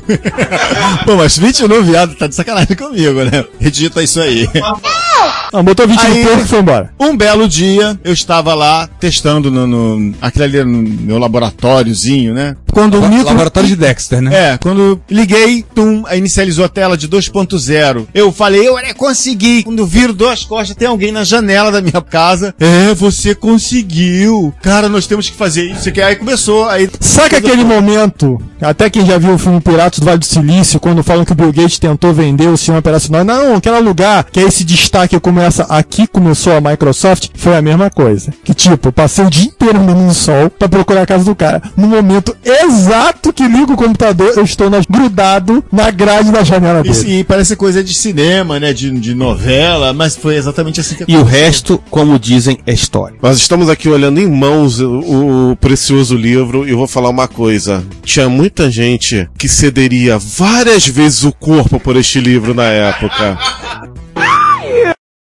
Pô, 1.04 1.14
mas 1.16 1.36
20 1.36 1.68
no 1.68 1.82
viado 1.82 2.14
tá 2.14 2.26
de 2.26 2.34
sacanagem 2.34 2.74
comigo, 2.74 3.22
né? 3.22 3.44
Edita 3.60 4.02
isso 4.02 4.18
aí. 4.18 4.48
Não, 5.52 5.62
botou 5.62 5.86
20 5.86 6.00
Aí- 6.00 6.22
no 6.22 6.28
porco 6.28 6.42
e 6.42 6.48
foi 6.48 6.58
embora. 6.60 6.90
Um 6.98 7.16
belo 7.16 7.48
dia, 7.48 7.98
eu 8.02 8.12
estava 8.12 8.54
lá 8.54 8.86
testando 8.86 9.50
no, 9.50 9.66
no 9.66 10.14
aquele 10.20 10.44
ali 10.44 10.64
no 10.64 10.82
meu 10.82 11.18
laboratóriozinho, 11.18 12.32
né? 12.34 12.56
Quando 12.72 12.98
o 12.98 13.08
micro... 13.08 13.26
Laboratório 13.26 13.68
de 13.68 13.76
Dexter, 13.76 14.22
né? 14.22 14.52
É, 14.52 14.58
quando 14.58 15.00
liguei, 15.10 15.62
tum, 15.74 16.04
aí 16.06 16.18
inicializou 16.18 16.64
a 16.64 16.68
tela 16.68 16.96
de 16.96 17.06
2.0. 17.06 18.06
Eu 18.14 18.32
falei, 18.32 18.66
eu 18.66 18.76
consegui. 18.96 19.62
Quando 19.62 19.84
viro 19.84 20.14
duas 20.14 20.44
costas, 20.44 20.74
tem 20.74 20.88
alguém 20.88 21.12
na 21.12 21.22
janela 21.22 21.70
da 21.70 21.82
minha 21.82 22.00
casa. 22.00 22.54
É, 22.58 22.94
você 22.94 23.34
conseguiu. 23.34 24.54
Cara, 24.62 24.88
nós 24.88 25.06
temos 25.06 25.28
que 25.28 25.36
fazer 25.36 25.64
isso. 25.70 25.88
aqui. 25.88 26.00
Aí 26.00 26.16
começou, 26.16 26.66
aí... 26.68 26.88
Sabe 26.98 27.36
aquele 27.36 27.64
momento, 27.64 28.40
até 28.60 28.88
quem 28.88 29.04
já 29.04 29.18
viu 29.18 29.34
o 29.34 29.38
filme 29.38 29.60
Piratas 29.60 29.98
do 29.98 30.06
Vale 30.06 30.18
do 30.18 30.24
Silício, 30.24 30.80
quando 30.80 31.02
falam 31.02 31.24
que 31.24 31.32
o 31.32 31.34
Bill 31.34 31.52
Gates 31.52 31.78
tentou 31.78 32.12
vender 32.14 32.48
o 32.48 32.56
sistema 32.56 32.78
operacional, 32.78 33.24
não, 33.24 33.56
aquele 33.56 33.78
lugar 33.80 34.24
que 34.30 34.40
é 34.40 34.44
esse 34.44 34.64
destaque 34.64 35.11
começa, 35.20 35.64
aqui 35.64 36.06
começou 36.06 36.54
a 36.56 36.60
Microsoft, 36.60 37.28
foi 37.34 37.56
a 37.56 37.62
mesma 37.62 37.90
coisa. 37.90 38.32
Que 38.44 38.54
tipo, 38.54 38.88
eu 38.88 38.92
passei 38.92 39.24
o 39.24 39.30
dia 39.30 39.44
inteiro 39.46 39.78
andando 39.78 40.00
no 40.00 40.14
sol 40.14 40.50
pra 40.50 40.68
procurar 40.68 41.02
a 41.02 41.06
casa 41.06 41.24
do 41.24 41.34
cara. 41.34 41.62
No 41.76 41.86
momento 41.88 42.36
exato 42.44 43.32
que 43.32 43.46
ligo 43.46 43.72
o 43.72 43.76
computador, 43.76 44.32
eu 44.36 44.44
estou 44.44 44.68
nas- 44.70 44.86
grudado 44.86 45.64
na 45.72 45.90
grade 45.90 46.30
da 46.30 46.42
janela 46.44 46.82
Isso, 46.84 47.04
dele. 47.04 47.20
e 47.20 47.24
parece 47.24 47.56
coisa 47.56 47.82
de 47.82 47.94
cinema, 47.94 48.58
né? 48.60 48.72
De, 48.72 48.90
de 48.90 49.14
novela, 49.14 49.92
mas 49.92 50.16
foi 50.16 50.36
exatamente 50.36 50.80
assim 50.80 50.94
que 50.96 51.04
E 51.08 51.16
o 51.16 51.22
resto, 51.24 51.82
como 51.90 52.18
dizem, 52.18 52.58
é 52.66 52.72
história. 52.72 53.16
Nós 53.22 53.36
estamos 53.38 53.68
aqui 53.68 53.88
olhando 53.88 54.20
em 54.20 54.28
mãos 54.28 54.80
o, 54.80 55.50
o 55.52 55.56
precioso 55.56 56.16
livro 56.16 56.66
e 56.66 56.70
eu 56.70 56.78
vou 56.78 56.86
falar 56.86 57.08
uma 57.10 57.28
coisa. 57.28 57.84
Tinha 58.04 58.28
muita 58.28 58.70
gente 58.70 59.28
que 59.38 59.48
cederia 59.48 60.18
várias 60.18 60.86
vezes 60.86 61.24
o 61.24 61.32
corpo 61.32 61.78
por 61.80 61.96
este 61.96 62.20
livro 62.20 62.54
na 62.54 62.64
época. 62.64 63.38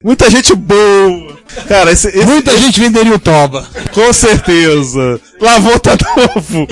Muita 0.04 0.30
gente 0.30 0.54
boa. 0.54 1.36
Cara, 1.66 1.90
esse, 1.90 2.06
esse- 2.08 2.24
Muita 2.24 2.56
gente 2.56 2.78
venderia 2.80 3.14
o 3.14 3.18
Toba. 3.18 3.66
com 3.92 4.12
certeza. 4.12 5.20
Lavou 5.40 5.78
tá 5.80 5.96
novo. 6.16 6.66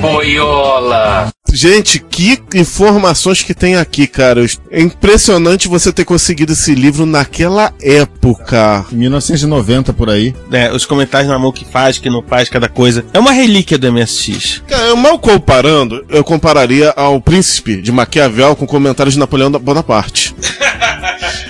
Boiola. 0.00 1.32
Gente, 1.54 2.00
que 2.00 2.42
informações 2.52 3.40
que 3.40 3.54
tem 3.54 3.76
aqui, 3.76 4.08
cara. 4.08 4.44
É 4.72 4.82
impressionante 4.82 5.68
você 5.68 5.92
ter 5.92 6.04
conseguido 6.04 6.52
esse 6.52 6.74
livro 6.74 7.06
naquela 7.06 7.72
época. 7.80 8.84
Em 8.92 8.96
1990, 8.96 9.92
por 9.92 10.10
aí. 10.10 10.34
né, 10.50 10.72
os 10.72 10.84
comentários 10.84 11.30
na 11.30 11.38
mão 11.38 11.52
que 11.52 11.64
faz, 11.64 11.96
que 11.98 12.10
não 12.10 12.22
faz, 12.22 12.48
cada 12.48 12.68
coisa. 12.68 13.04
É 13.14 13.20
uma 13.20 13.30
relíquia 13.30 13.78
do 13.78 13.90
MSX. 13.92 14.64
Cara, 14.66 14.88
eu 14.88 14.96
mal 14.96 15.16
comparando, 15.16 16.04
eu 16.08 16.24
compararia 16.24 16.90
ao 16.96 17.20
Príncipe 17.20 17.80
de 17.80 17.92
Maquiavel 17.92 18.56
com 18.56 18.66
comentários 18.66 19.14
de 19.14 19.20
Napoleão 19.20 19.52
Bonaparte. 19.52 20.34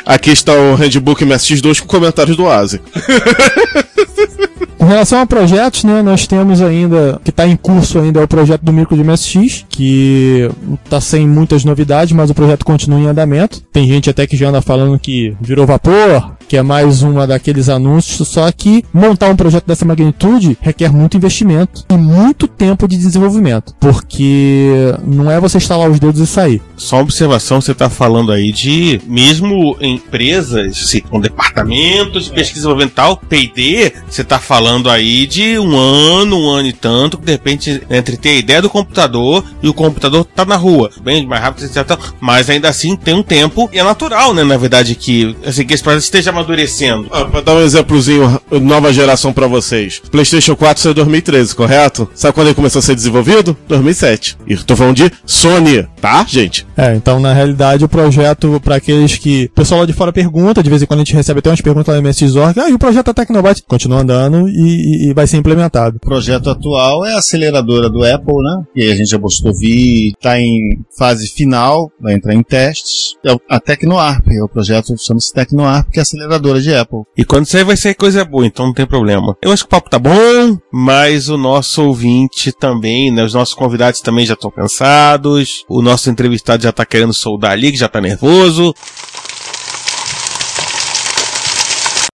Aqui 0.04 0.30
está 0.30 0.52
o 0.52 0.74
Handbook 0.74 1.24
MSX2 1.24 1.80
com 1.80 1.86
comentários 1.86 2.36
do 2.36 2.48
Asi. 2.48 2.80
Com 4.84 4.88
relação 4.88 5.18
a 5.18 5.24
projetos, 5.24 5.82
né, 5.82 6.02
nós 6.02 6.26
temos 6.26 6.60
ainda, 6.60 7.18
que 7.24 7.30
está 7.30 7.46
em 7.46 7.56
curso 7.56 7.98
ainda, 7.98 8.20
é 8.20 8.24
o 8.24 8.28
projeto 8.28 8.60
do 8.60 8.70
micro 8.70 8.94
de 8.94 9.02
MSX, 9.02 9.64
que 9.66 10.46
está 10.84 11.00
sem 11.00 11.26
muitas 11.26 11.64
novidades, 11.64 12.12
mas 12.12 12.28
o 12.28 12.34
projeto 12.34 12.66
continua 12.66 13.00
em 13.00 13.06
andamento. 13.06 13.62
Tem 13.72 13.88
gente 13.88 14.10
até 14.10 14.26
que 14.26 14.36
já 14.36 14.50
anda 14.50 14.60
falando 14.60 14.98
que 14.98 15.34
virou 15.40 15.66
vapor, 15.66 16.36
que 16.48 16.56
é 16.56 16.62
mais 16.62 17.02
uma 17.02 17.26
daqueles 17.26 17.68
anúncios, 17.68 18.28
só 18.28 18.50
que 18.52 18.84
montar 18.92 19.28
um 19.28 19.36
projeto 19.36 19.66
dessa 19.66 19.84
magnitude 19.84 20.56
requer 20.60 20.92
muito 20.92 21.16
investimento 21.16 21.84
e 21.90 21.96
muito 21.96 22.46
tempo 22.46 22.86
de 22.86 22.96
desenvolvimento, 22.96 23.74
porque 23.80 24.94
não 25.06 25.30
é 25.30 25.40
você 25.40 25.58
instalar 25.58 25.90
os 25.90 25.98
dedos 25.98 26.20
e 26.20 26.26
sair. 26.26 26.62
Só 26.76 26.96
uma 26.96 27.02
observação, 27.02 27.60
você 27.60 27.72
está 27.72 27.88
falando 27.88 28.32
aí 28.32 28.52
de, 28.52 29.00
mesmo 29.06 29.76
empresas, 29.80 30.78
assim, 30.78 31.00
com 31.00 31.20
departamentos 31.20 32.24
de 32.24 32.30
pesquisa 32.30 32.54
desenvolvimental, 32.54 33.16
P&D, 33.28 33.92
você 34.08 34.22
está 34.22 34.38
falando 34.38 34.90
aí 34.90 35.26
de 35.26 35.58
um 35.58 35.76
ano, 35.76 36.38
um 36.38 36.50
ano 36.50 36.68
e 36.68 36.72
tanto, 36.72 37.18
que 37.18 37.24
de 37.24 37.32
repente, 37.32 37.82
entre 37.90 38.16
ter 38.16 38.30
a 38.30 38.34
ideia 38.34 38.62
do 38.62 38.70
computador 38.70 39.44
e 39.62 39.68
o 39.68 39.74
computador 39.74 40.24
tá 40.24 40.44
na 40.44 40.56
rua, 40.56 40.90
bem 41.02 41.26
mais 41.26 41.42
rápido, 41.42 41.64
etc. 41.64 41.98
Mas 42.20 42.50
ainda 42.50 42.68
assim 42.68 42.96
tem 42.96 43.14
um 43.14 43.22
tempo, 43.22 43.68
e 43.72 43.78
é 43.78 43.84
natural, 43.84 44.34
né, 44.34 44.44
na 44.44 44.56
verdade, 44.56 44.94
que, 44.94 45.36
assim, 45.44 45.64
que 45.64 45.74
esse 45.74 45.82
projeto 45.82 46.02
esteja 46.02 46.32
amadurecendo. 46.34 47.08
Ah, 47.10 47.24
pra 47.24 47.40
dar 47.40 47.54
um 47.54 47.60
exemplozinho, 47.60 48.40
nova 48.62 48.92
geração 48.92 49.32
pra 49.32 49.46
vocês. 49.46 50.00
PlayStation 50.10 50.54
4 50.56 50.82
saiu 50.82 50.92
em 50.92 50.94
2013, 50.96 51.54
correto? 51.54 52.08
Sabe 52.14 52.34
quando 52.34 52.48
ele 52.48 52.54
começou 52.54 52.78
a 52.80 52.82
ser 52.82 52.94
desenvolvido? 52.94 53.56
2007. 53.68 54.36
E 54.46 54.56
tô 54.56 54.76
falando 54.76 54.96
de 54.96 55.10
Sony, 55.24 55.86
tá, 56.00 56.24
gente? 56.28 56.66
É, 56.76 56.94
então 56.94 57.18
na 57.20 57.32
realidade 57.32 57.84
o 57.84 57.88
projeto, 57.88 58.60
para 58.62 58.76
aqueles 58.76 59.16
que. 59.16 59.44
O 59.52 59.54
pessoal 59.54 59.80
lá 59.80 59.86
de 59.86 59.92
fora 59.92 60.12
pergunta, 60.12 60.62
de 60.62 60.70
vez 60.70 60.82
em 60.82 60.86
quando 60.86 61.00
a 61.00 61.04
gente 61.04 61.14
recebe 61.14 61.38
até 61.38 61.50
umas 61.50 61.60
perguntas 61.60 61.94
lá 61.94 62.00
no 62.00 62.08
MSX.org, 62.08 62.60
ah, 62.60 62.68
e 62.70 62.74
o 62.74 62.78
projeto 62.78 63.06
da 63.06 63.14
Tecnobyte 63.14 63.62
continua 63.66 64.00
andando 64.00 64.48
e, 64.48 64.52
e- 64.52 65.10
e 65.10 65.14
vai 65.14 65.26
ser 65.26 65.36
implementado. 65.36 65.96
O 65.96 66.00
projeto 66.06 66.50
atual 66.50 67.04
é 67.04 67.14
a 67.14 67.18
aceleradora 67.18 67.88
do 67.88 68.04
Apple, 68.04 68.34
né? 68.42 68.62
E 68.76 68.82
aí 68.82 68.92
a 68.92 68.94
gente 68.96 69.10
já 69.10 69.18
postou 69.18 69.52
vídeo, 69.54 70.16
tá 70.20 70.38
em 70.40 70.78
fase 70.98 71.28
final, 71.28 71.90
vai 72.00 72.14
entrar 72.14 72.34
em 72.34 72.42
testes. 72.42 73.14
É 73.24 73.32
o- 73.32 73.40
a 73.48 73.60
TecnoArp, 73.60 74.26
é 74.28 74.42
o 74.42 74.48
projeto 74.48 74.94
chama-se 74.98 75.32
TecnoArp, 75.32 75.90
que 75.90 75.98
é 75.98 76.02
a 76.02 76.04
aceleradora 76.24 76.60
de 76.60 76.74
Apple. 76.74 77.00
E 77.16 77.24
quando 77.24 77.46
sair 77.46 77.64
vai 77.64 77.76
ser 77.76 77.94
coisa 77.94 78.24
boa, 78.24 78.46
então 78.46 78.66
não 78.66 78.72
tem 78.72 78.86
problema. 78.86 79.36
Eu 79.42 79.52
acho 79.52 79.64
que 79.64 79.66
o 79.66 79.70
papo 79.70 79.90
tá 79.90 79.98
bom, 79.98 80.58
mas 80.72 81.28
o 81.28 81.36
nosso 81.36 81.84
ouvinte 81.84 82.52
também, 82.52 83.10
né? 83.10 83.24
Os 83.24 83.34
nossos 83.34 83.54
convidados 83.54 84.00
também 84.00 84.26
já 84.26 84.34
estão 84.34 84.50
cansados. 84.50 85.64
O 85.68 85.82
nosso 85.82 86.10
entrevistado 86.10 86.62
já 86.62 86.72
tá 86.72 86.84
querendo 86.84 87.12
soldar 87.12 87.52
ali, 87.52 87.70
que 87.70 87.78
já 87.78 87.88
tá 87.88 88.00
nervoso. 88.00 88.74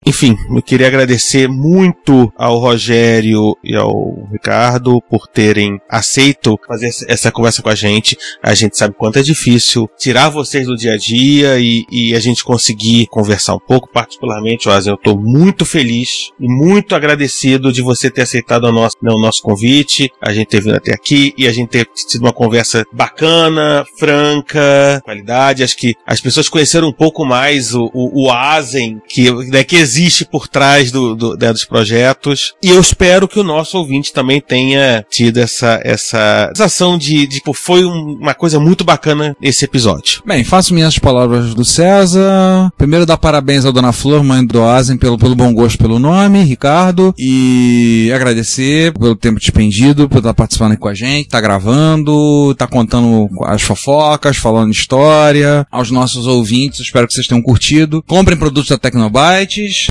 Enfim, 0.07 0.37
eu 0.55 0.61
queria 0.61 0.85
agradecer 0.85 1.47
muito 1.49 2.31
ao 2.37 2.59
Rogério 2.59 3.57
e 3.63 3.75
ao 3.75 4.27
Ricardo 4.31 5.01
por 5.09 5.27
terem 5.27 5.79
aceito 5.89 6.59
fazer 6.67 6.91
essa- 7.07 7.31
conversa 7.31 7.63
com 7.63 7.69
a 7.69 7.75
gente. 7.75 8.15
A 8.41 8.53
gente 8.53 8.77
sabe 8.77 8.93
quanto 8.95 9.17
é 9.17 9.23
difícil 9.23 9.89
tirar 9.97 10.29
vocês 10.29 10.67
do 10.67 10.77
dia 10.77 10.93
a 10.93 10.97
dia 10.97 11.59
e, 11.59 11.85
e 11.91 12.15
a 12.15 12.19
gente 12.19 12.43
conseguir 12.43 13.07
conversar 13.07 13.55
um 13.55 13.59
pouco. 13.59 13.89
Particularmente, 13.91 14.69
Oazen, 14.69 14.91
eu 14.93 14.95
estou 14.95 15.19
muito 15.19 15.65
feliz 15.65 16.29
e 16.39 16.47
muito 16.47 16.93
agradecido 16.95 17.73
de 17.73 17.81
você 17.81 18.09
ter 18.11 18.21
aceitado 18.21 18.65
o 18.65 18.71
nosso, 18.71 18.95
né, 19.01 19.11
o 19.11 19.19
nosso 19.19 19.41
convite, 19.41 20.09
a 20.21 20.31
gente 20.31 20.47
ter 20.49 20.61
vindo 20.61 20.75
até 20.75 20.93
aqui 20.93 21.33
e 21.35 21.47
a 21.47 21.51
gente 21.51 21.69
ter 21.69 21.87
tido 22.07 22.21
uma 22.21 22.31
conversa 22.31 22.85
bacana, 22.93 23.83
franca, 23.97 25.01
qualidade. 25.03 25.63
Acho 25.63 25.75
que 25.75 25.95
as 26.05 26.21
pessoas 26.21 26.47
conheceram 26.47 26.89
um 26.89 26.93
pouco 26.93 27.25
mais 27.25 27.73
o, 27.73 27.89
o, 27.91 28.29
o 28.29 28.35
que, 29.09 29.31
né, 29.49 29.63
que 29.63 29.75
existe 29.75 29.94
por 30.31 30.47
trás 30.47 30.91
do, 30.91 31.15
do- 31.15 31.37
né, 31.37 31.51
dos 31.51 31.65
projetos. 31.65 32.53
E 32.63 32.69
eu 32.69 32.79
espero 32.79 33.27
que 33.27 33.39
o 33.39 33.43
nosso 33.43 33.77
ouvinte 33.77 34.11
também 34.13 34.41
tenha 34.41 35.05
tido 35.09 35.37
essa, 35.39 35.79
essa 35.83 36.51
sensação 36.55 36.97
de, 36.97 37.27
de 37.27 37.41
pô, 37.41 37.53
foi 37.53 37.85
um- 37.85 38.17
uma 38.21 38.33
coisa 38.33 38.59
muito 38.59 38.83
bacana 38.83 39.35
esse 39.41 39.65
episódio. 39.65 40.21
Bem, 40.25 40.43
faço 40.43 40.73
minhas 40.73 40.97
palavras 40.99 41.53
do 41.53 41.63
César. 41.65 42.71
Primeiro 42.77 43.05
dar 43.05 43.17
parabéns 43.17 43.65
à 43.65 43.71
Dona 43.71 43.91
Flor, 43.91 44.23
mãe 44.23 44.45
do 44.45 44.63
Asen, 44.63 44.97
pelo, 44.97 45.17
pelo 45.17 45.35
bom 45.35 45.53
gosto 45.53 45.77
pelo 45.77 45.99
nome, 45.99 46.43
Ricardo. 46.43 47.13
E 47.17 48.11
agradecer 48.13 48.93
pelo 48.93 49.15
tempo 49.15 49.39
despendido, 49.39 50.07
por 50.09 50.17
estar 50.19 50.33
participando 50.33 50.71
aí 50.71 50.77
com 50.77 50.87
a 50.87 50.93
gente, 50.93 51.29
tá 51.29 51.39
gravando, 51.41 52.53
tá 52.55 52.67
contando 52.67 53.27
as 53.45 53.61
fofocas, 53.61 54.37
falando 54.37 54.71
história. 54.71 55.65
Aos 55.71 55.91
nossos 55.91 56.27
ouvintes, 56.27 56.79
espero 56.81 57.07
que 57.07 57.13
vocês 57.13 57.27
tenham 57.27 57.41
curtido. 57.41 58.03
Comprem 58.07 58.37
produtos 58.37 58.69
da 58.69 58.77
Tecnobytes. 58.77 59.84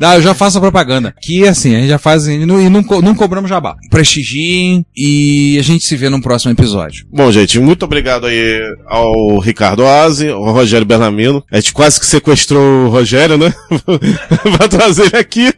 Ah, 0.00 0.16
eu 0.16 0.22
já 0.22 0.34
faço 0.34 0.58
a 0.58 0.60
propaganda. 0.60 1.14
Que 1.20 1.46
assim, 1.46 1.74
a 1.74 1.78
gente 1.80 1.88
já 1.88 1.98
faz 1.98 2.26
e 2.26 2.44
não, 2.44 2.60
e 2.60 2.68
não, 2.68 2.82
não 3.02 3.14
cobramos 3.14 3.48
jabá. 3.48 3.76
Prestigiem 3.90 4.84
e 4.96 5.56
a 5.58 5.62
gente 5.62 5.84
se 5.84 5.96
vê 5.96 6.08
no 6.08 6.20
próximo 6.20 6.52
episódio. 6.52 7.06
Bom, 7.12 7.30
gente, 7.32 7.58
muito 7.58 7.84
obrigado 7.84 8.26
aí 8.26 8.60
ao 8.86 9.38
Ricardo 9.38 9.82
Oasi, 9.82 10.28
ao 10.28 10.52
Rogério 10.52 10.86
Bernamino. 10.86 11.42
A 11.50 11.56
gente 11.56 11.72
quase 11.72 11.98
que 11.98 12.06
sequestrou 12.06 12.86
o 12.86 12.88
Rogério, 12.90 13.38
né? 13.38 13.52
pra 14.56 14.68
trazer 14.68 15.06
ele 15.06 15.16
aqui. 15.16 15.52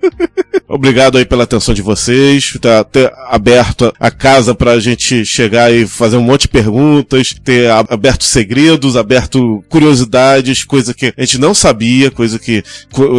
Obrigado 0.69 1.17
aí 1.17 1.25
pela 1.25 1.45
atenção 1.45 1.75
de 1.75 1.81
vocês, 1.81 2.53
tá, 2.61 2.85
ter 2.85 3.11
aberto 3.29 3.93
a 3.99 4.11
casa 4.11 4.55
pra 4.55 4.79
gente 4.79 5.25
chegar 5.25 5.73
e 5.73 5.87
fazer 5.87 6.19
um 6.19 6.23
monte 6.23 6.43
de 6.43 6.49
perguntas, 6.49 7.35
ter 7.43 7.71
aberto 7.71 8.25
segredos, 8.25 8.97
aberto 8.97 9.65
curiosidades, 9.69 10.65
coisa 10.65 10.93
que 10.93 11.13
a 11.17 11.21
gente 11.23 11.39
não 11.39 11.55
sabia, 11.55 12.11
coisa 12.11 12.39
que 12.39 12.63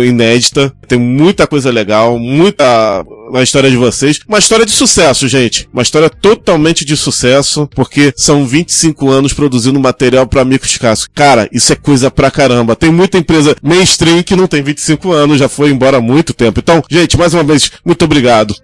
inédita. 0.06 0.72
Tem 0.88 1.00
muita 1.10 1.48
coisa 1.48 1.72
legal, 1.72 2.18
muita 2.20 3.06
na 3.32 3.44
história 3.44 3.70
de 3.70 3.78
vocês. 3.78 4.20
Uma 4.28 4.40
história 4.40 4.66
de 4.66 4.72
sucesso, 4.72 5.28
gente. 5.28 5.68
Uma 5.74 5.82
história 5.82 6.10
totalmente 6.10 6.84
de 6.86 6.96
sucesso, 6.96 7.68
porque 7.76 8.14
são 8.16 8.46
25 8.46 9.10
anos 9.10 9.34
produzindo 9.34 9.80
material 9.80 10.28
pra 10.28 10.46
micros 10.46 10.78
cascos. 10.78 11.10
Cara, 11.14 11.48
isso 11.52 11.72
é 11.74 11.76
coisa 11.76 12.10
pra 12.10 12.32
caramba. 12.32 12.76
Tem 12.76 12.92
muita 12.92 13.18
empresa 13.18 13.56
mainstream 13.62 14.24
que 14.24 14.36
não 14.36 14.48
tem 14.48 14.62
25 14.62 15.12
anos, 15.12 15.40
já 15.40 15.50
foi 15.50 15.70
embora 15.70 15.98
há 15.98 16.02
muito 16.02 16.34
tempo. 16.34 16.60
Então, 16.60 16.84
gente, 16.90 17.18
mais 17.18 17.34
uma 17.34 17.44
vez, 17.44 17.72
muito 17.86 18.06
obrigado. 18.06 18.56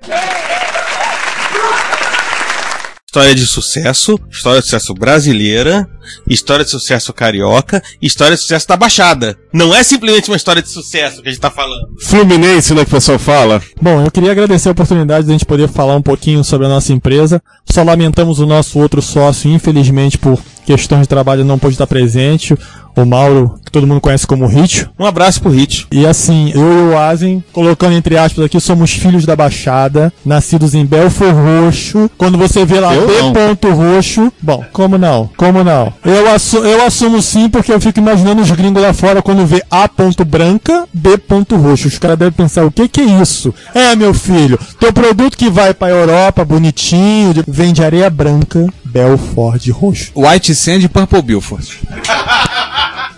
História 3.16 3.34
de 3.34 3.47
sucesso, 3.47 4.20
história 4.30 4.59
de 4.59 4.66
sucesso 4.66 4.93
brasileira, 4.93 5.88
história 6.28 6.66
de 6.66 6.72
sucesso 6.72 7.13
carioca, 7.13 7.82
história 8.01 8.36
de 8.36 8.41
sucesso 8.41 8.68
da 8.68 8.76
Baixada. 8.76 9.38
Não 9.53 9.74
é 9.74 9.84
simplesmente 9.84 10.30
uma 10.30 10.36
história 10.36 10.61
de 10.61 10.68
sucesso 10.68 11.22
que 11.22 11.30
a 11.30 11.32
gente 11.32 11.39
tá 11.39 11.49
falando. 11.49 11.88
Fluminense, 12.03 12.74
né, 12.74 12.84
que 12.84 12.91
o 12.91 12.95
pessoal 12.95 13.18
fala. 13.18 13.61
Bom, 13.82 14.03
eu 14.03 14.11
queria 14.11 14.34
agradecer 14.34 14.68
a 14.68 14.74
oportunidade 14.74 15.26
de 15.26 15.32
a 15.32 15.34
gente 15.34 15.45
poder 15.45 15.70
falar 15.70 15.95
um 15.95 16.01
pouquinho 16.01 16.43
sobre 16.43 16.66
a 16.68 16.70
nossa 16.70 16.91
empresa. 16.91 17.41
Só 17.72 17.84
lamentamos 17.84 18.39
o 18.39 18.45
nosso 18.45 18.78
outro 18.80 19.01
sócio, 19.01 19.49
infelizmente, 19.49 20.18
por 20.18 20.38
questões 20.66 21.03
de 21.03 21.07
trabalho 21.07 21.45
não 21.45 21.57
pôde 21.57 21.76
estar 21.76 21.88
presente. 21.88 22.53
O 22.96 23.06
Mauro, 23.06 23.60
que 23.66 23.72
todo 23.72 23.86
mundo 23.86 24.00
conhece 24.00 24.26
como 24.26 24.48
Ritio. 24.48 24.89
Um 24.98 25.06
abraço 25.06 25.41
pro 25.41 25.52
Hit. 25.52 25.86
E 25.91 26.06
assim, 26.06 26.52
eu 26.56 26.62
e 26.62 26.93
o 26.93 26.98
Asen, 26.98 27.43
colocando 27.52 27.93
entre 27.93 28.18
aspas 28.18 28.46
aqui, 28.46 28.60
somos 28.60 28.91
filhos 28.91 29.26
da 29.26 29.36
Baixada, 29.36 30.14
nascidos 30.26 30.74
em 30.74 30.86
Belfor 30.86 31.34
Roxo. 31.34 32.10
Quando 32.18 32.38
você 32.38 32.66
vê 32.66 32.80
lá 32.80 32.93
Eu 32.96 33.06
B. 33.08 33.22
não. 33.22 33.34
ponto 33.34 33.70
roxo, 33.72 34.32
bom, 34.41 34.64
como 34.72 34.98
não? 34.98 35.30
Como 35.36 35.64
não? 35.64 35.91
Eu, 36.06 36.32
assu 36.34 36.58
eu 36.60 36.86
assumo 36.86 37.22
sim, 37.22 37.50
porque 37.50 37.72
eu 37.74 37.82
fico 37.82 38.00
imaginando 38.00 38.41
os 38.41 38.52
gringos 38.52 38.82
lá 38.82 38.93
fora 38.93 39.22
quando 39.22 39.46
vê 39.46 39.62
A. 39.70 39.88
ponto 39.89 40.24
branca, 40.24 40.88
B. 40.93 41.18
ponto 41.18 41.56
roxo. 41.58 41.88
Os 41.88 41.98
caras 42.00 42.18
devem 42.18 42.34
pensar, 42.34 42.66
o 42.66 42.72
que 42.72 42.88
que 42.88 43.02
é 43.02 43.22
isso? 43.22 43.54
É, 43.74 43.96
meu 43.96 44.14
filho, 44.14 44.58
teu 44.80 44.93
produto 44.93 45.38
que 45.38 45.50
vai 45.50 45.74
pra 45.74 45.89
Europa, 45.89 46.46
bonitinho, 46.46 47.34
de- 47.34 47.43
vem 47.48 47.74
de 47.74 47.84
areia 47.84 48.10
branca, 48.10 48.66
Belford 48.86 49.70
roxo. 49.72 50.12
White 50.16 50.56
Sand 50.56 50.80
e 50.80 50.88
Purple 50.88 51.22
Bilford. 51.22 51.68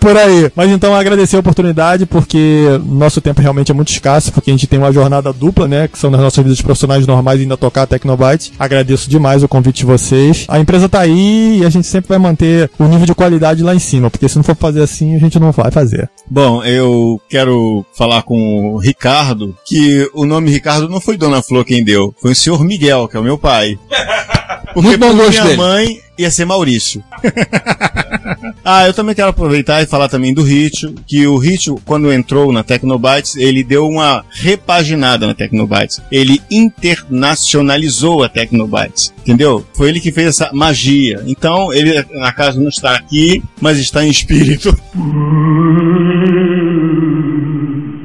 Por 0.00 0.16
aí. 0.16 0.50
Mas 0.54 0.70
então 0.70 0.94
agradecer 0.94 1.36
a 1.36 1.40
oportunidade, 1.40 2.06
porque 2.06 2.80
nosso 2.84 3.20
tempo 3.20 3.40
realmente 3.40 3.70
é 3.70 3.74
muito 3.74 3.90
escasso, 3.90 4.32
porque 4.32 4.50
a 4.50 4.54
gente 4.54 4.66
tem 4.66 4.78
uma 4.78 4.92
jornada 4.92 5.32
dupla, 5.32 5.66
né? 5.66 5.88
Que 5.88 5.98
são 5.98 6.10
nas 6.10 6.20
nossas 6.20 6.42
vidas 6.42 6.60
profissionais 6.62 7.06
normais 7.06 7.38
e 7.38 7.42
ainda 7.42 7.56
tocar 7.56 7.82
a 7.82 7.86
Tecnobyte. 7.86 8.52
Agradeço 8.58 9.10
demais 9.10 9.42
o 9.42 9.48
convite 9.48 9.78
de 9.78 9.86
vocês. 9.86 10.44
A 10.48 10.58
empresa 10.58 10.88
tá 10.88 11.00
aí 11.00 11.60
e 11.60 11.64
a 11.64 11.70
gente 11.70 11.86
sempre 11.86 12.08
vai 12.08 12.18
manter 12.18 12.70
o 12.78 12.84
nível 12.84 13.06
de 13.06 13.14
qualidade 13.14 13.62
lá 13.62 13.74
em 13.74 13.78
cima, 13.78 14.10
porque 14.10 14.28
se 14.28 14.36
não 14.36 14.42
for 14.42 14.56
fazer 14.56 14.82
assim, 14.82 15.14
a 15.14 15.18
gente 15.18 15.38
não 15.38 15.52
vai 15.52 15.70
fazer. 15.70 16.08
Bom, 16.30 16.62
eu 16.62 17.20
quero 17.28 17.84
falar 17.96 18.22
com 18.22 18.74
o 18.74 18.78
Ricardo 18.78 19.56
que 19.66 20.08
o 20.14 20.24
nome 20.24 20.50
Ricardo 20.50 20.88
não 20.88 21.00
foi 21.00 21.16
Dona 21.16 21.42
Flor 21.42 21.64
quem 21.64 21.84
deu, 21.84 22.14
foi 22.20 22.32
o 22.32 22.36
senhor 22.36 22.64
Miguel, 22.64 23.08
que 23.08 23.16
é 23.16 23.20
o 23.20 23.24
meu 23.24 23.38
pai. 23.38 23.78
Porque 24.74 24.88
Muito 24.88 24.98
bom 24.98 25.14
gosto 25.14 25.30
minha 25.30 25.44
dele. 25.44 25.56
mãe 25.56 26.00
ia 26.18 26.30
ser 26.30 26.44
Maurício. 26.44 27.02
ah, 28.64 28.86
eu 28.86 28.92
também 28.92 29.14
quero 29.14 29.28
aproveitar 29.28 29.82
e 29.82 29.86
falar 29.86 30.08
também 30.08 30.34
do 30.34 30.42
Ritio, 30.42 30.94
que 31.06 31.26
o 31.26 31.36
Ritio, 31.36 31.80
quando 31.84 32.12
entrou 32.12 32.52
na 32.52 32.64
Tecnobytes, 32.64 33.36
ele 33.36 33.62
deu 33.62 33.88
uma 33.88 34.24
repaginada 34.30 35.26
na 35.26 35.34
Tecnobytes. 35.34 36.00
Ele 36.10 36.42
internacionalizou 36.50 38.24
a 38.24 38.28
Tecnobytes, 38.28 39.14
entendeu? 39.20 39.64
Foi 39.74 39.88
ele 39.88 40.00
que 40.00 40.12
fez 40.12 40.28
essa 40.28 40.50
magia. 40.52 41.22
Então, 41.26 41.72
ele, 41.72 42.04
na 42.12 42.32
casa, 42.32 42.60
não 42.60 42.68
está 42.68 42.96
aqui, 42.96 43.42
mas 43.60 43.78
está 43.78 44.04
em 44.04 44.10
espírito. 44.10 44.76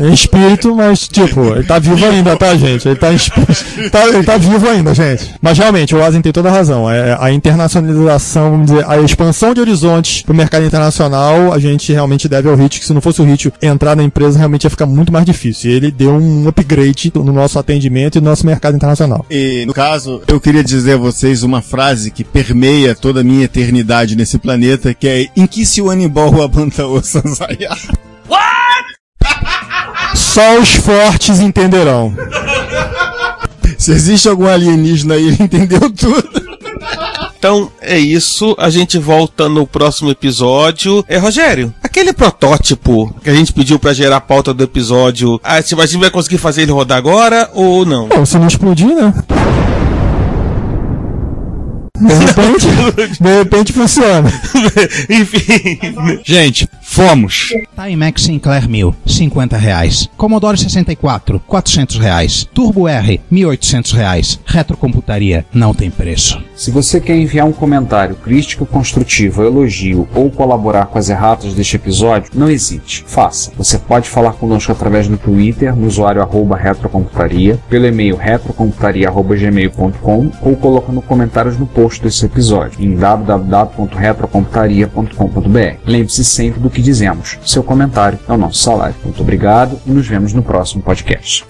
Em 0.00 0.12
espírito, 0.12 0.74
mas 0.74 1.08
tipo, 1.08 1.40
ele 1.54 1.64
tá 1.64 1.78
vivo 1.78 2.04
ainda, 2.04 2.36
tá, 2.36 2.54
gente? 2.56 2.88
Ele 2.88 2.96
tá 2.96 3.12
em 3.12 3.16
espírito. 3.16 3.90
Tá, 3.90 4.06
ele 4.06 4.22
tá 4.22 4.36
vivo 4.36 4.68
ainda, 4.68 4.94
gente. 4.94 5.34
Mas 5.40 5.58
realmente, 5.58 5.94
o 5.94 6.02
Asen 6.02 6.20
tem 6.20 6.32
toda 6.32 6.48
a 6.48 6.52
razão. 6.52 6.90
É, 6.90 7.16
a 7.18 7.30
internacionalização, 7.30 8.50
vamos 8.50 8.66
dizer, 8.66 8.84
a 8.88 9.00
expansão 9.00 9.54
de 9.54 9.60
horizontes 9.60 10.22
pro 10.22 10.34
mercado 10.34 10.64
internacional, 10.64 11.52
a 11.52 11.58
gente 11.58 11.92
realmente 11.92 12.28
deve 12.28 12.48
ao 12.48 12.54
Hit, 12.54 12.78
que 12.78 12.86
se 12.86 12.92
não 12.92 13.00
fosse 13.00 13.20
o 13.20 13.24
Hit 13.24 13.52
entrar 13.62 13.96
na 13.96 14.02
empresa, 14.02 14.38
realmente 14.38 14.64
ia 14.64 14.70
ficar 14.70 14.86
muito 14.86 15.12
mais 15.12 15.24
difícil. 15.24 15.70
E 15.70 15.74
ele 15.74 15.90
deu 15.90 16.12
um 16.12 16.48
upgrade 16.48 17.12
no 17.14 17.32
nosso 17.32 17.58
atendimento 17.58 18.18
e 18.18 18.20
no 18.20 18.28
nosso 18.28 18.46
mercado 18.46 18.76
internacional. 18.76 19.24
E, 19.30 19.64
no 19.66 19.72
caso, 19.72 20.22
eu 20.26 20.40
queria 20.40 20.62
dizer 20.62 20.94
a 20.94 20.98
vocês 20.98 21.42
uma 21.42 21.62
frase 21.62 22.10
que 22.10 22.24
permeia 22.24 22.94
toda 22.94 23.20
a 23.20 23.24
minha 23.24 23.44
eternidade 23.44 24.16
nesse 24.16 24.38
planeta, 24.38 24.94
que 24.94 25.08
é 25.08 25.26
Em 25.36 25.46
que 25.46 25.64
se 25.64 25.80
o 25.80 25.90
Anibal 25.90 26.42
abantaou 26.42 27.02
Sansaya? 27.02 27.70
Só 30.14 30.58
os 30.58 30.70
fortes 30.74 31.40
entenderão. 31.40 32.14
Se 33.78 33.92
existe 33.92 34.28
algum 34.28 34.46
alienígena 34.46 35.14
aí, 35.14 35.28
ele 35.28 35.38
entendeu 35.40 35.90
tudo. 35.90 36.50
Então 37.38 37.72
é 37.80 37.98
isso, 37.98 38.54
a 38.58 38.68
gente 38.68 38.98
volta 38.98 39.48
no 39.48 39.66
próximo 39.66 40.10
episódio. 40.10 41.02
É, 41.08 41.16
Rogério, 41.16 41.72
aquele 41.82 42.12
protótipo 42.12 43.14
que 43.24 43.30
a 43.30 43.34
gente 43.34 43.50
pediu 43.50 43.78
pra 43.78 43.94
gerar 43.94 44.16
a 44.16 44.20
pauta 44.20 44.52
do 44.52 44.62
episódio, 44.62 45.40
a 45.42 45.58
gente 45.58 45.80
a 45.80 45.86
gente 45.86 46.00
vai 46.00 46.10
conseguir 46.10 46.36
fazer 46.36 46.62
ele 46.62 46.72
rodar 46.72 46.98
agora 46.98 47.48
ou 47.54 47.86
não? 47.86 48.08
Bom, 48.08 48.26
se 48.26 48.38
não 48.38 48.46
explodir, 48.46 48.94
né? 48.94 49.14
De 52.00 52.14
repente, 52.14 52.66
de 53.20 53.38
repente 53.38 53.72
funciona. 53.72 54.30
Enfim. 55.08 55.78
Gente, 56.24 56.68
fomos. 56.82 57.48
Timex 57.76 58.22
Sinclair 58.22 58.68
1000, 58.68 58.94
50 59.06 59.56
reais. 59.56 60.10
Commodore 60.16 60.58
64, 60.58 61.40
400 61.46 61.98
reais. 61.98 62.48
Turbo 62.54 62.88
R, 62.88 63.20
1.800 63.30 63.92
reais. 63.94 64.40
Retrocomputaria, 64.44 65.44
não 65.52 65.74
tem 65.74 65.90
preço. 65.90 66.42
Se 66.56 66.70
você 66.70 67.00
quer 67.00 67.16
enviar 67.16 67.46
um 67.46 67.52
comentário, 67.52 68.16
crítica 68.16 68.64
construtiva, 68.64 69.44
elogio 69.44 70.08
ou 70.14 70.30
colaborar 70.30 70.86
com 70.86 70.98
as 70.98 71.08
erratas 71.08 71.54
deste 71.54 71.76
episódio, 71.76 72.30
não 72.34 72.50
hesite, 72.50 73.04
faça. 73.06 73.52
Você 73.56 73.78
pode 73.78 74.08
falar 74.08 74.32
conosco 74.32 74.72
através 74.72 75.06
do 75.08 75.16
Twitter, 75.16 75.74
no 75.76 75.86
usuário 75.86 76.20
arroba 76.22 76.56
retrocomputaria, 76.56 77.58
pelo 77.68 77.86
e-mail 77.86 78.16
retrocomputaria.gmail.com 78.16 80.30
ou 80.42 80.56
colocando 80.56 81.00
comentários 81.02 81.58
no 81.58 81.66
post 81.90 82.02
desse 82.02 82.24
episódio 82.24 82.80
em 82.80 82.94
www.retrocomputaria.com.br. 82.94 85.76
Lembre-se 85.84 86.24
sempre 86.24 86.60
do 86.60 86.70
que 86.70 86.80
dizemos. 86.80 87.36
Seu 87.44 87.64
comentário 87.64 88.18
é 88.28 88.32
o 88.32 88.36
nosso 88.36 88.58
salário. 88.58 88.94
Muito 89.02 89.20
obrigado 89.20 89.76
e 89.84 89.90
nos 89.90 90.06
vemos 90.06 90.32
no 90.32 90.42
próximo 90.42 90.80
podcast. 90.82 91.44